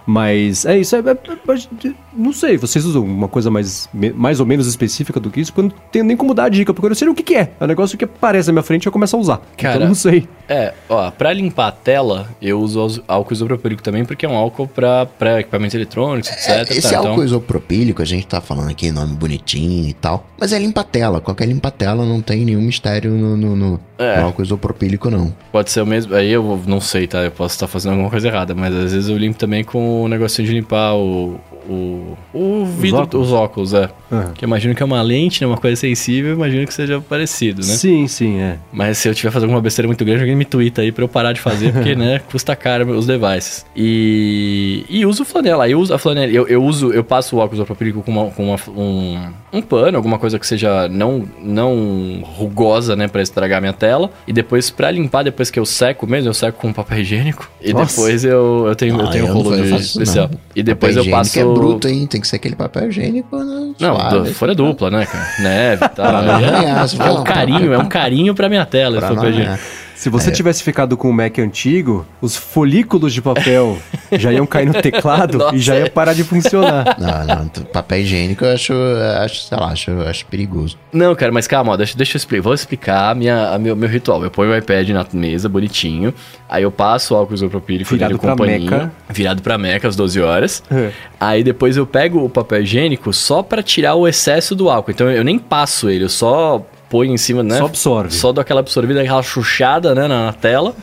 [0.06, 4.46] mas é isso, é, é- é- não sei, vocês usam uma coisa mais, mais ou
[4.46, 6.86] menos específica do que isso, porque eu não tenho nem como dar a dica, porque
[6.86, 7.52] eu não sei o que, que é.
[7.60, 9.29] É um negócio que aparece na minha frente e eu começo a usar.
[9.38, 10.28] Cara, então eu não sei.
[10.52, 14.36] É, ó, pra limpar a tela, eu uso os- álcool isopropílico também, porque é um
[14.36, 16.50] álcool pra, pra equipamentos eletrônicos, etc.
[16.50, 16.98] É, esse tá?
[16.98, 20.26] álcool Então, isopropílico, a gente tá falando aqui nome bonitinho e tal.
[20.40, 21.22] Mas é limpa-tela.
[21.22, 24.18] Qualquer limpa-tela não tem nenhum mistério no, no, no- É.
[24.22, 25.32] no álcool isopropílico, não.
[25.52, 26.16] pode ser o mesmo.
[26.16, 27.20] Aí eu não sei, tá?
[27.20, 30.08] Eu posso estar fazendo alguma coisa errada, mas às vezes eu limpo também com o
[30.08, 31.40] negocinho de limpar o.
[31.70, 33.28] O, o vidro, óculos?
[33.28, 33.90] os óculos, é.
[34.12, 34.32] Aham.
[34.34, 35.48] Que eu imagino que é uma lente, né?
[35.48, 37.74] Uma coisa sensível, eu imagino que seja parecido, né?
[37.74, 38.58] Sim, sim, é.
[38.72, 41.08] Mas se eu tiver fazendo alguma besteira muito grande, alguém me twitta aí pra eu
[41.08, 43.66] parar de fazer, porque, né, custa caro os devices.
[43.76, 45.68] E, e uso flanela.
[45.70, 46.32] Eu uso a flanela.
[46.32, 49.98] Eu, eu uso, eu passo o óculos isopropílico com, uma, com uma- um, um pano,
[49.98, 54.10] alguma coisa que seja não, não rugosa, né, pra estragar minha tela.
[54.28, 57.50] E depois, pra limpar, depois que eu seco mesmo, eu seco com papel higiênico.
[57.62, 57.96] E Nossa.
[57.96, 60.30] depois eu, eu tenho, eu Ah, tenho um não rolo eu de especial.
[60.32, 60.40] não.
[60.56, 61.40] E depois Papel eu passo.
[61.40, 62.08] é bruto, hein?
[62.08, 65.26] Tem que ser aquele papel higiênico né, Não, du- folha dupla, né, cara?
[65.40, 66.24] Neve e tal.
[66.24, 69.00] Pra se é for um carinho, é um carinho pra minha tela.
[69.00, 69.60] pra esse
[70.00, 73.78] Se você tivesse ficado com o Mac antigo, os folículos de papel
[74.18, 75.90] já iam cair no teclado Nossa, e já ia é.
[75.90, 76.96] parar de funcionar.
[76.98, 78.74] Não, não, papel higiênico eu acho,
[79.22, 80.78] acho sei lá, acho, acho perigoso.
[80.94, 82.44] Não, cara, mas calma, ó, deixa, deixa eu explicar.
[82.44, 84.24] Vou explicar a minha, a meu, meu ritual.
[84.24, 86.14] Eu ponho o iPad na mesa, bonitinho.
[86.48, 88.72] Aí eu passo o álcool isopropílico Virado nele com pra paninho.
[88.72, 88.92] Meca.
[89.10, 90.64] Virado pra Meca, às 12 horas.
[90.72, 90.92] É.
[91.20, 94.92] Aí depois eu pego o papel higiênico só pra tirar o excesso do álcool.
[94.92, 97.58] Então eu nem passo ele, eu só ponho em cima, né?
[97.58, 98.14] Só absorve.
[98.14, 100.74] Só dou aquela absorvida, aquela chuchada, né, na, na tela.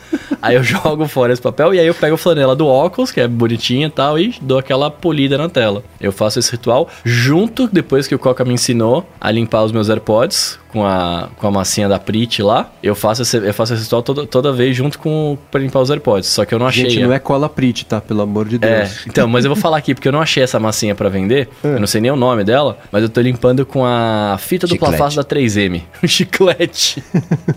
[0.41, 3.19] aí eu jogo fora esse papel e aí eu pego a flanela do óculos, que
[3.19, 5.83] é bonitinha e tal, e dou aquela polida na tela.
[5.99, 9.89] Eu faço esse ritual junto, depois que o Coca me ensinou a limpar os meus
[9.89, 12.69] AirPods com a, com a massinha da Prit lá.
[12.83, 15.89] Eu faço esse, eu faço esse ritual toda, toda vez junto com pra limpar os
[15.89, 16.29] AirPods.
[16.29, 16.87] Só que eu não achei.
[16.87, 17.99] Gente, não é cola Prit, tá?
[17.99, 19.07] Pelo amor de é, Deus.
[19.07, 21.49] então, mas eu vou falar aqui, porque eu não achei essa massinha pra vender.
[21.63, 24.93] Eu não sei nem o nome dela, mas eu tô limpando com a fita dupla
[24.93, 25.81] face da 3M.
[26.03, 27.03] O chiclete.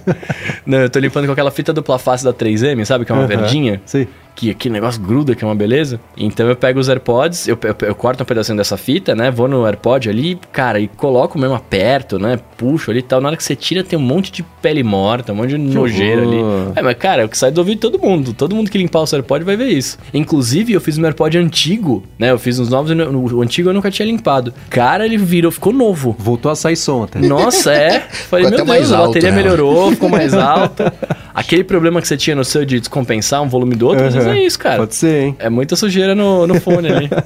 [0.65, 3.05] não, eu tô limpando com aquela fita dupla face da 3M, sabe?
[3.05, 3.83] Que é uma verdinha.
[3.85, 4.09] Sei.
[4.35, 6.01] Que aquele negócio gruda, que é uma beleza.
[6.17, 9.31] Então eu pego os AirPods, eu, eu, eu corto um pedacinho dessa fita, né?
[9.31, 12.39] Vou no AirPod ali, cara, e coloco mesmo aperto, né?
[12.57, 13.21] Puxo ali e tal.
[13.21, 16.23] Na hora que você tira, tem um monte de pele morta, um monte de nojeira
[16.23, 16.39] ali.
[16.75, 18.33] É, mas cara, é o que sai do ouvido de todo mundo.
[18.33, 19.99] Todo mundo que limpar o seu AirPod vai ver isso.
[20.13, 22.31] Inclusive, eu fiz um AirPod antigo, né?
[22.31, 24.53] Eu fiz uns novos, o antigo eu nunca tinha limpado.
[24.69, 26.15] Cara, ele virou, ficou novo.
[26.19, 27.19] Voltou a sair som até.
[27.19, 28.01] Nossa, é.
[28.31, 29.37] Falei, meu Deus, mais a alto, bateria né?
[29.37, 30.93] melhorou, ficou mais alta.
[31.35, 34.39] Aquele problema que você tinha no seu de descompensar um volume do outro, às vezes
[34.39, 34.43] Uhum.
[34.43, 34.77] é isso, cara.
[34.79, 35.37] Pode ser, hein?
[35.39, 37.11] É muita sujeira no, no fone ali.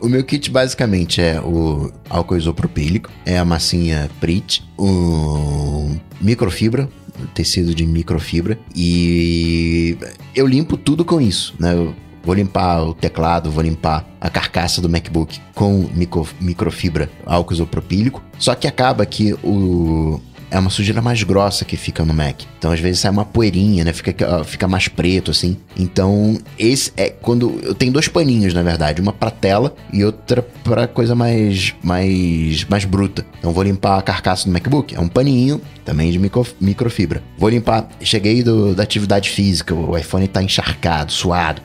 [0.00, 5.90] O meu kit basicamente é o álcool isopropílico, é a massinha Prit, o
[6.20, 6.90] microfibra,
[7.34, 9.96] tecido de microfibra e
[10.34, 11.72] eu limpo tudo com isso, né?
[11.72, 17.54] Eu vou limpar o teclado, vou limpar a carcaça do MacBook com micro, microfibra álcool
[17.54, 20.20] isopropílico, só que acaba que o
[20.54, 22.42] é uma sujeira mais grossa que fica no Mac.
[22.56, 23.92] Então, às vezes sai uma poeirinha, né?
[23.92, 25.56] Fica, fica mais preto, assim.
[25.76, 27.58] Então, esse é quando.
[27.60, 29.02] Eu tenho dois paninhos, na verdade.
[29.02, 31.74] Uma pra tela e outra pra coisa mais.
[31.82, 32.64] mais.
[32.66, 33.26] mais bruta.
[33.36, 34.94] Então, vou limpar a carcaça do MacBook.
[34.94, 37.20] É um paninho, também de micro, microfibra.
[37.36, 37.88] Vou limpar.
[38.00, 39.74] Cheguei do, da atividade física.
[39.74, 41.60] O iPhone tá encharcado, suado.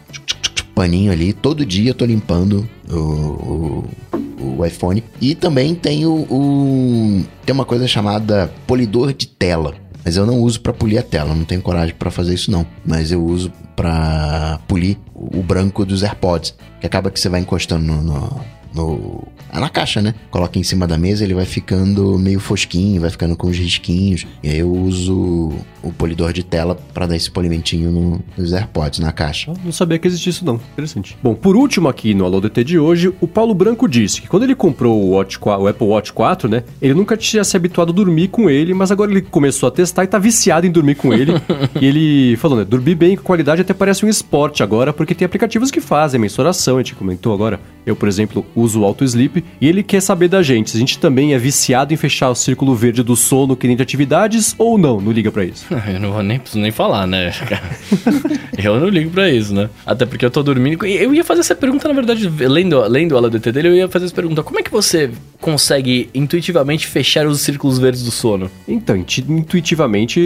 [0.74, 1.32] Paninho ali.
[1.32, 3.90] Todo dia eu tô limpando o, o
[4.40, 5.03] o iPhone.
[5.22, 9.74] E também tem o, o- tem uma coisa chamada polidor de tela.
[10.03, 12.66] Mas eu não uso pra polir a tela, não tenho coragem pra fazer isso não.
[12.86, 17.84] Mas eu uso pra polir o branco dos AirPods, que acaba que você vai encostando
[17.86, 18.41] no, no-
[18.74, 20.14] no- ah, na caixa, né?
[20.30, 24.26] Coloca em cima da mesa, ele vai ficando meio fosquinho, vai ficando com os risquinhos.
[24.44, 25.52] E aí eu uso
[25.82, 29.52] o polidor de tela pra dar esse polimentinho no- nos AirPods na caixa.
[29.52, 30.56] Eu Não sabia que existia isso, não.
[30.74, 31.18] Interessante.
[31.24, 34.44] Bom, por último aqui no Alô DT de hoje, o Paulo Branco disse que quando
[34.44, 37.91] ele comprou o, Watch 4 o Apple Watch 4, né, ele nunca tinha se habituado
[37.91, 40.96] a dormir com ele, mas agora ele começou a testar e tá viciado em dormir
[40.96, 41.34] com ele.
[41.82, 45.26] e ele falou, né, dormir bem com qualidade até parece um esporte agora, porque tem
[45.26, 47.60] aplicativos que fazem mensuração, a gente comentou agora.
[47.86, 50.80] Eu, por exemplo, uso o Auto Sleep e ele quer saber da gente se a
[50.80, 54.56] gente também é viciado em fechar o círculo verde do sono que nem de atividades
[54.57, 55.65] ou não, não liga pra isso.
[55.90, 57.31] Eu não vou nem, preciso nem falar, né?
[58.57, 59.69] eu não ligo pra isso, né?
[59.86, 60.86] Até porque eu tô dormindo.
[60.86, 64.06] Eu ia fazer essa pergunta, na verdade, lendo, lendo a LDT dele, eu ia fazer
[64.06, 64.44] essa pergunta.
[64.44, 65.10] Como é que você
[65.40, 68.49] consegue intuitivamente fechar os círculos verdes do sono?
[68.68, 70.20] Então, intuitivamente,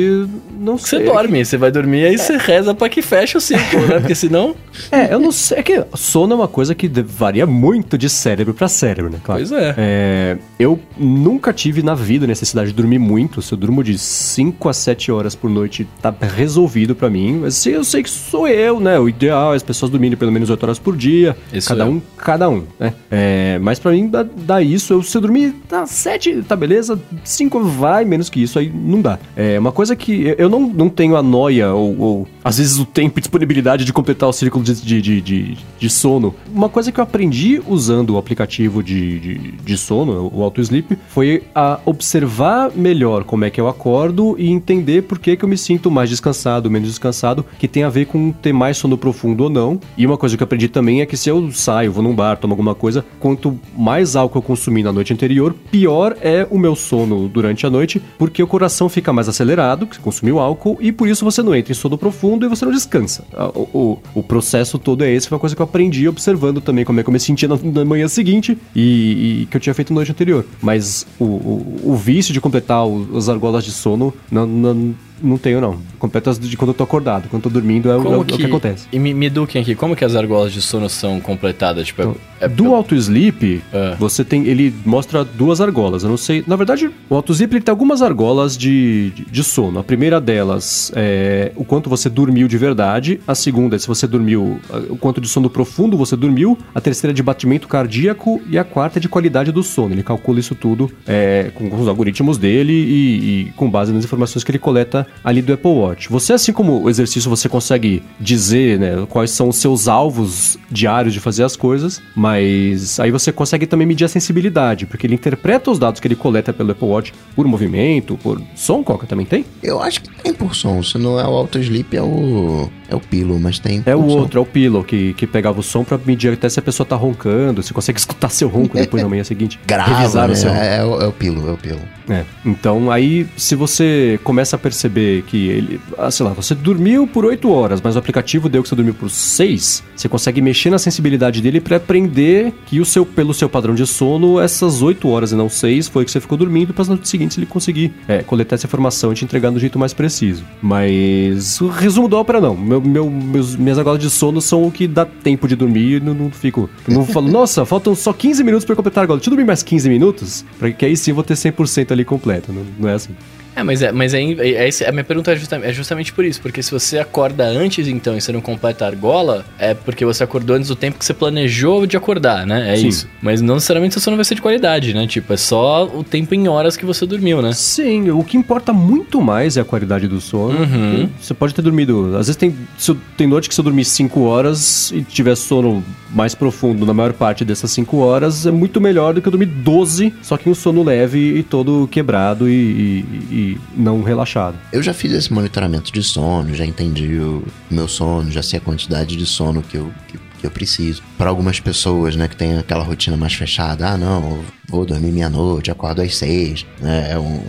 [0.60, 1.06] não Você sei.
[1.06, 3.99] dorme, você vai dormir, aí você reza pra que feche o círculo, né?
[3.99, 4.56] Porque senão.
[4.91, 5.60] É, eu não sei.
[5.60, 9.19] É que sono é uma coisa que varia muito de cérebro pra cérebro, né?
[9.23, 9.40] Claro.
[9.40, 9.76] Pois é.
[9.77, 13.40] É, eu nunca tive na vida necessidade de dormir muito.
[13.40, 17.41] Se eu durmo de 5 a 7 horas por noite, tá resolvido pra mim.
[17.44, 18.98] Mas eu sei que sou eu, né?
[18.98, 21.38] O ideal é as pessoas dormirem pelo menos 8 horas por dia.
[21.53, 21.88] Isso cada é.
[21.88, 22.94] um, cada um, né?
[23.11, 24.94] É, mas pra mim dá, dá isso.
[24.94, 26.99] Eu, se eu dormir, tá 7, tá beleza.
[27.23, 29.19] 5 vai, menos que isso aí não dá.
[29.35, 32.85] É uma coisa que eu- não, não tenho a noia ou, ou, às vezes o
[32.85, 36.34] tempo e disponibilidade de completar o círculo de, de, de, de- de sono.
[36.53, 40.97] Uma coisa que eu aprendi usando o aplicativo de, de, de sono, o Auto Sleep,
[41.09, 45.49] foi a observar melhor como é que eu acordo e entender por que, que eu
[45.49, 49.45] me sinto mais descansado, menos descansado, que tem a ver com ter mais sono profundo
[49.45, 49.80] ou não.
[49.97, 52.38] E uma coisa que eu aprendi também é que se eu saio, vou num bar,
[52.38, 56.76] tomo alguma coisa, quanto mais álcool eu consumir na noite anterior, pior é o meu
[56.76, 61.07] sono durante a noite, porque o coração fica mais acelerado, que consumiu álcool, e por
[61.07, 63.26] isso você não entra em sono profundo e você não descansa.
[63.34, 66.61] Ah, O, o, o processo todo é esse, foi uma coisa que eu aprendi observando
[66.61, 69.61] também como é que eu me sentia na, na manhã seguinte e, e que eu
[69.61, 70.45] tinha feito na noite anterior.
[70.61, 75.38] Mas o, o, o vício de completar o- as argolas de sono, não, não, não
[75.38, 75.78] tenho não.
[75.98, 78.20] Completo as de quando eu tô acordado, quando eu tô dormindo é, o- é Como
[78.22, 78.88] o que acontece.
[78.91, 81.88] E me, me eduquem aqui, como que as argolas de sono são completadas?
[81.88, 82.02] Tipo,
[82.41, 83.95] é- é, Do Auto Sleep, É.
[83.98, 84.45] você tem.
[84.48, 86.04] Ele mostra duas argolas.
[86.04, 86.44] Eu não sei.
[86.45, 89.80] Na verdade, o Auto Sleep ele tem algumas argolas de, de, de sono.
[89.80, 93.20] A primeira delas é o quanto você dormiu de verdade.
[93.26, 94.60] A segunda é se você dormiu.
[94.90, 96.58] O quanto de sono profundo você dormiu.
[96.76, 98.41] A terceira é de batimento cardíaco.
[98.50, 99.94] E a quarta é de qualidade do sono.
[99.94, 104.04] Ele calcula isso tudo é, com, com os algoritmos dele e, e com base nas
[104.04, 106.10] informações que ele coleta ali do Apple Watch.
[106.10, 111.14] Você, assim como o exercício, você consegue dizer né, quais são os seus alvos diários
[111.14, 115.72] de fazer as coisas, mas aí você consegue também medir a sensibilidade, porque ele interpreta
[115.72, 119.45] os dados que ele coleta pelo Apple Watch por movimento, por som, Coca também tem?
[119.61, 120.84] Eu acho que tem por som.
[120.84, 122.69] Se não é o Auto Sleep, é o.
[122.94, 123.82] É o Pilo, mas tem.
[123.88, 124.20] É o som.
[124.20, 126.86] outro, é o Pillow, que, que pegava o som pra medir até se a pessoa
[126.86, 129.60] tá roncando, você consegue escutar seu ronco depois na manhã seguinte.
[129.65, 130.36] Grava, né?
[130.36, 131.82] seu é, é o, é o Pilo, é o Pilo.
[132.07, 137.07] É, então aí se você começa a perceber que ele, ah, sei lá, você dormiu
[137.07, 140.70] por 8 horas, mas o aplicativo deu que você dormiu por 6, você consegue mexer
[140.70, 145.07] na sensibilidade dele para aprender que o seu pelo seu padrão de sono, essas 8
[145.10, 147.94] horas e não 6 foi que você ficou dormindo para as noites seguintes ele conseguir
[148.07, 150.44] é, coletar essa informação e te entregar do jeito mais preciso.
[150.61, 154.72] Mas o resumo da ópera não, meu, meu, meus, minhas argolas de sono são o
[154.72, 156.01] que dá tempo de dormir.
[156.01, 156.69] Não, não fico.
[156.88, 159.19] Não falo, nossa, faltam só 15 minutos pra completar a argola.
[159.19, 162.05] Deixa eu dormir mais 15 minutos, pra que aí sim eu vou ter 100% ali
[162.05, 162.51] completo.
[162.51, 163.15] Não, não é assim.
[163.55, 166.25] É, mas, é, mas é, é, é, a minha pergunta é justamente, é justamente por
[166.25, 170.03] isso, porque se você acorda antes, então, e você não completa a argola, é porque
[170.05, 172.73] você acordou antes do tempo que você planejou de acordar, né?
[172.73, 172.88] É Sim.
[172.88, 173.07] isso.
[173.21, 175.05] Mas não necessariamente seu sono vai ser de qualidade, né?
[175.05, 177.53] Tipo, é só o tempo em horas que você dormiu, né?
[177.53, 180.59] Sim, o que importa muito mais é a qualidade do sono.
[180.59, 181.09] Uhum.
[181.21, 182.07] Você pode ter dormido.
[182.17, 185.35] Às vezes tem, se eu- tem noite que se eu dormir 5 horas e tiver
[185.35, 189.31] sono mais profundo na maior parte dessas 5 horas, é muito melhor do que eu
[189.31, 193.43] dormir 12, só que um sono leve e todo quebrado e, e- e
[193.76, 194.57] não relaxado.
[194.72, 198.61] Eu já fiz esse monitoramento de sono, já entendi o meu sono, já sei a
[198.61, 201.02] quantidade de sono que eu, que, que eu preciso.
[201.18, 205.72] Para algumas pessoas, né, que tem aquela rotina mais fechada, ah, não, vou dormir meia-noite,
[205.72, 207.41] acordo às seis, né, é um,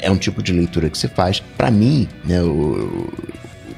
[0.00, 1.40] é um tipo de leitura que se faz.
[1.56, 3.08] Para mim, né, o,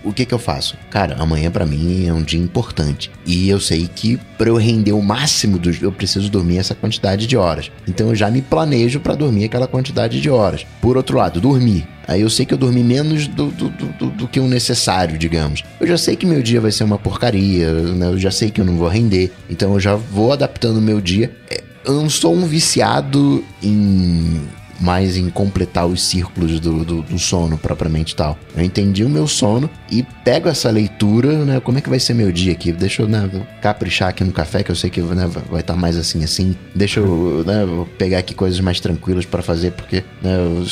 [0.08, 0.76] o que que eu faço?
[0.90, 3.10] Cara, amanhã pra mim é um dia importante.
[3.26, 7.26] E eu sei que pra eu render o máximo dos eu preciso dormir essa quantidade
[7.26, 7.70] de horas.
[7.86, 10.66] Então eu já me planejo pra dormir aquela quantidade de horas.
[10.80, 11.86] Por outro lado, dormir.
[12.06, 15.18] Aí eu sei que eu dormi menos do, do, do, do- do que o necessário,
[15.18, 15.62] digamos.
[15.78, 18.06] Eu já sei que meu dia vai ser uma porcaria, né?
[18.06, 19.30] Eu já sei que eu não vou render.
[19.50, 21.30] Então eu já vou adaptando o meu dia.
[21.50, 24.40] É, Eu não sou um viciado em
[24.80, 28.38] mais em completar os círculos do, do, do sono propriamente tal.
[28.56, 31.60] Eu entendi o meu sono e pego essa leitura, né?
[31.60, 32.72] Como é que vai ser meu dia aqui?
[32.72, 33.28] Deixa eu né,
[33.60, 36.56] caprichar aqui no café, que eu sei que né, vai estar mais assim, assim.
[36.74, 40.64] Deixa eu né, pegar aqui coisas mais tranquilas para fazer, porque né, eu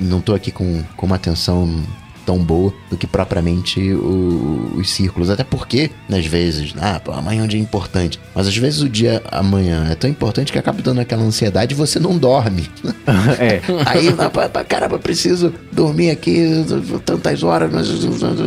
[0.00, 1.82] não tô aqui com, com uma atenção
[2.24, 5.30] tão boa do que propriamente o- os círculos.
[5.30, 8.18] Até porque, às vezes, ah, pô, amanhã é um dia importante.
[8.34, 11.76] Mas às vezes o dia amanhã é tão importante que acaba dando aquela ansiedade e
[11.76, 12.68] você não dorme.
[13.38, 13.60] é.
[13.86, 16.64] Aí, ah, caramba, preciso dormir aqui
[17.04, 17.88] tantas horas, mas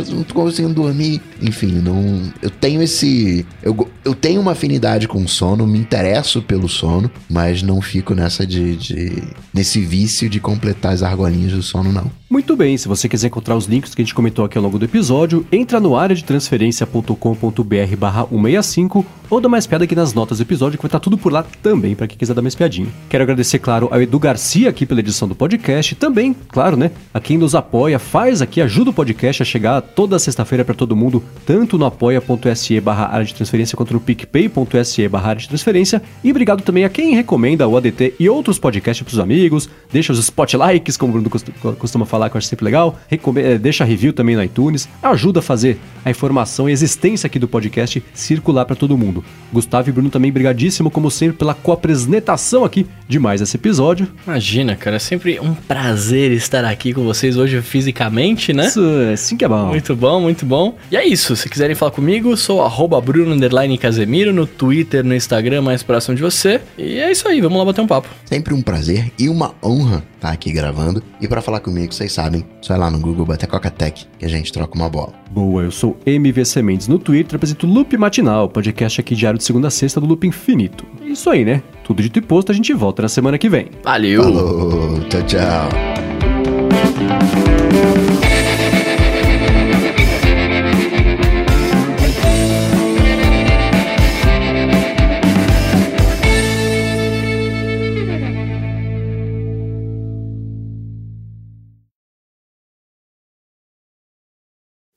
[0.09, 1.21] não tô conseguindo dormir.
[1.41, 2.21] Enfim, não.
[2.41, 3.45] Eu tenho esse.
[3.61, 8.13] Eu, eu tenho uma afinidade com o sono, me interesso pelo sono, mas não fico
[8.13, 8.75] nessa de.
[8.75, 9.23] de
[9.53, 12.11] nesse vício de completar as argolinhas do sono, não.
[12.29, 14.77] Muito bem, se você quiser encontrar os links que a gente comentou aqui ao longo
[14.77, 20.13] do episódio, entra no área de transferência.com.br barra 165 ou dá mais piada aqui nas
[20.13, 22.55] notas do episódio, que vai estar tudo por lá também, para quem quiser dar mais
[22.55, 22.87] piadinha.
[23.09, 27.19] Quero agradecer, claro, ao Edu Garcia aqui pela edição do podcast, também, claro, né, a
[27.19, 31.23] quem nos apoia, faz aqui, ajuda o podcast a chegar toda sexta-feira para todo mundo,
[31.45, 36.31] tanto no apoia.se barra área de transferência quanto no picpay.se barra área de transferência, e
[36.31, 40.97] obrigado também a quem recomenda o ADT e outros podcasts pros amigos, deixa os spotlikes,
[40.97, 44.35] como o Bruno costu- costuma falar, que eu acho sempre legal, eh, deixa review também
[44.35, 48.75] no iTunes, ajuda a fazer a informação e a existência aqui do podcast circular para
[48.75, 49.16] todo mundo.
[49.51, 54.07] Gustavo e Bruno também, brigadíssimo, como sempre, pela co-apresentação aqui de mais esse episódio.
[54.25, 58.67] Imagina, cara, é sempre um prazer estar aqui com vocês hoje fisicamente, né?
[58.67, 59.67] Isso, é assim que é bom.
[59.67, 60.75] Muito bom, muito bom.
[60.91, 61.35] E é isso.
[61.35, 66.15] Se quiserem falar comigo, sou arroba Bruno underline Casemiro no Twitter, no Instagram, mais próximo
[66.15, 66.59] de você.
[66.77, 68.09] E é isso aí, vamos lá bater um papo.
[68.25, 71.01] Sempre um prazer e uma honra estar aqui gravando.
[71.21, 74.29] E pra falar comigo, vocês sabem, só ir lá no Google bater Coca-Tech que a
[74.29, 75.13] gente troca uma bola.
[75.31, 79.43] Boa, eu sou MVC Mendes no Twitter, apresento o Loop Matinal, podcast aqui diário de
[79.43, 80.85] segunda a sexta do Loop Infinito.
[81.03, 81.61] É isso aí, né?
[81.83, 83.67] Tudo dito e posto, a gente volta na semana que vem.
[83.83, 84.23] Valeu!
[84.23, 85.69] Falou, tchau, tchau.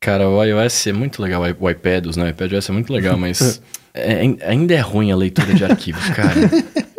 [0.01, 2.25] Cara, o iOS é muito legal, o iPad, né?
[2.25, 3.61] O iPadOS é muito legal, mas
[3.93, 6.41] é- ainda é ruim a leitura de arquivos, cara.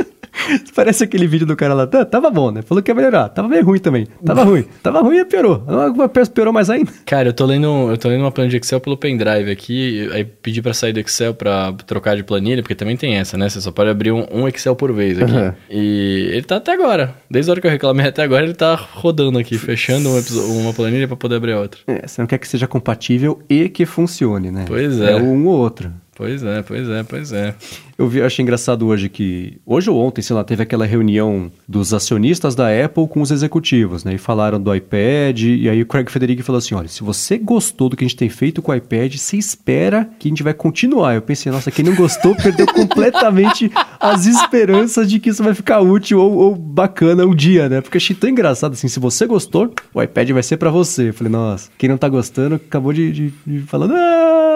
[0.76, 2.62] Parece aquele vídeo do cara lá, "Tá, tava bom, né?
[2.62, 4.08] Falou que ia melhorar, tava meio ruim também.
[4.26, 5.64] Tava ruim, tava ruim e piorou.
[5.68, 6.92] Agora Piorou mais ainda.
[7.06, 10.24] Cara, eu tô lendo, eu tô lendo uma planilha de Excel pelo pendrive aqui, aí
[10.24, 13.50] pedi pra sair do Excel pra trocar de planilha, porque também tem essa, né?
[13.50, 15.32] Você só pode abrir um, um Excel por vez aqui.
[15.32, 15.52] Uhum.
[15.70, 17.16] E ele tá até agora.
[17.30, 20.44] Desde a hora que eu reclamei até agora, ele tá rodando aqui, fechando um episo-
[20.54, 21.82] uma planilha pra poder abrir a outra.
[21.88, 24.66] É, você não quer que seja compatível e que funcione, né?
[24.68, 25.12] Pois é.
[25.12, 25.92] É um ou outro.
[26.14, 27.56] Pois é, pois é, pois é.
[27.98, 29.60] Eu vi, achei engraçado hoje que.
[29.66, 34.04] Hoje ou ontem, sei lá, teve aquela reunião dos acionistas da Apple com os executivos,
[34.04, 34.16] né?
[34.16, 35.42] E falaram do iPad.
[35.42, 38.18] E aí o Craig Federighi falou assim: olha, se você gostou do que a gente
[38.18, 41.16] tem feito com o iPad, você espera que a gente vai continuar.
[41.16, 45.80] Eu pensei, nossa, quem não gostou perdeu completamente as esperanças de que isso vai ficar
[45.80, 47.80] útil ou, ou bacana um dia, né?
[47.80, 51.10] Porque achei tão engraçado assim: se você gostou, o iPad vai ser pra você.
[51.10, 54.51] Eu falei, nossa, quem não tá gostando acabou de, de, de falar, não!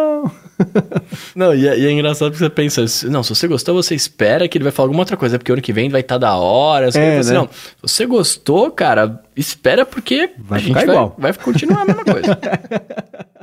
[1.36, 3.94] Não, e é, e é engraçado porque você pensa, se- não, se você gostou, você
[3.96, 6.36] espera que ele vai falar alguma outra coisa, porque ano que vem vai estar da
[6.36, 6.92] hora.
[6.92, 7.36] Você É, assim, né?
[7.40, 12.04] não, se você gostou, cara, espera porque Vai a gente vai, vai continuar a mesma
[12.06, 12.40] coisa.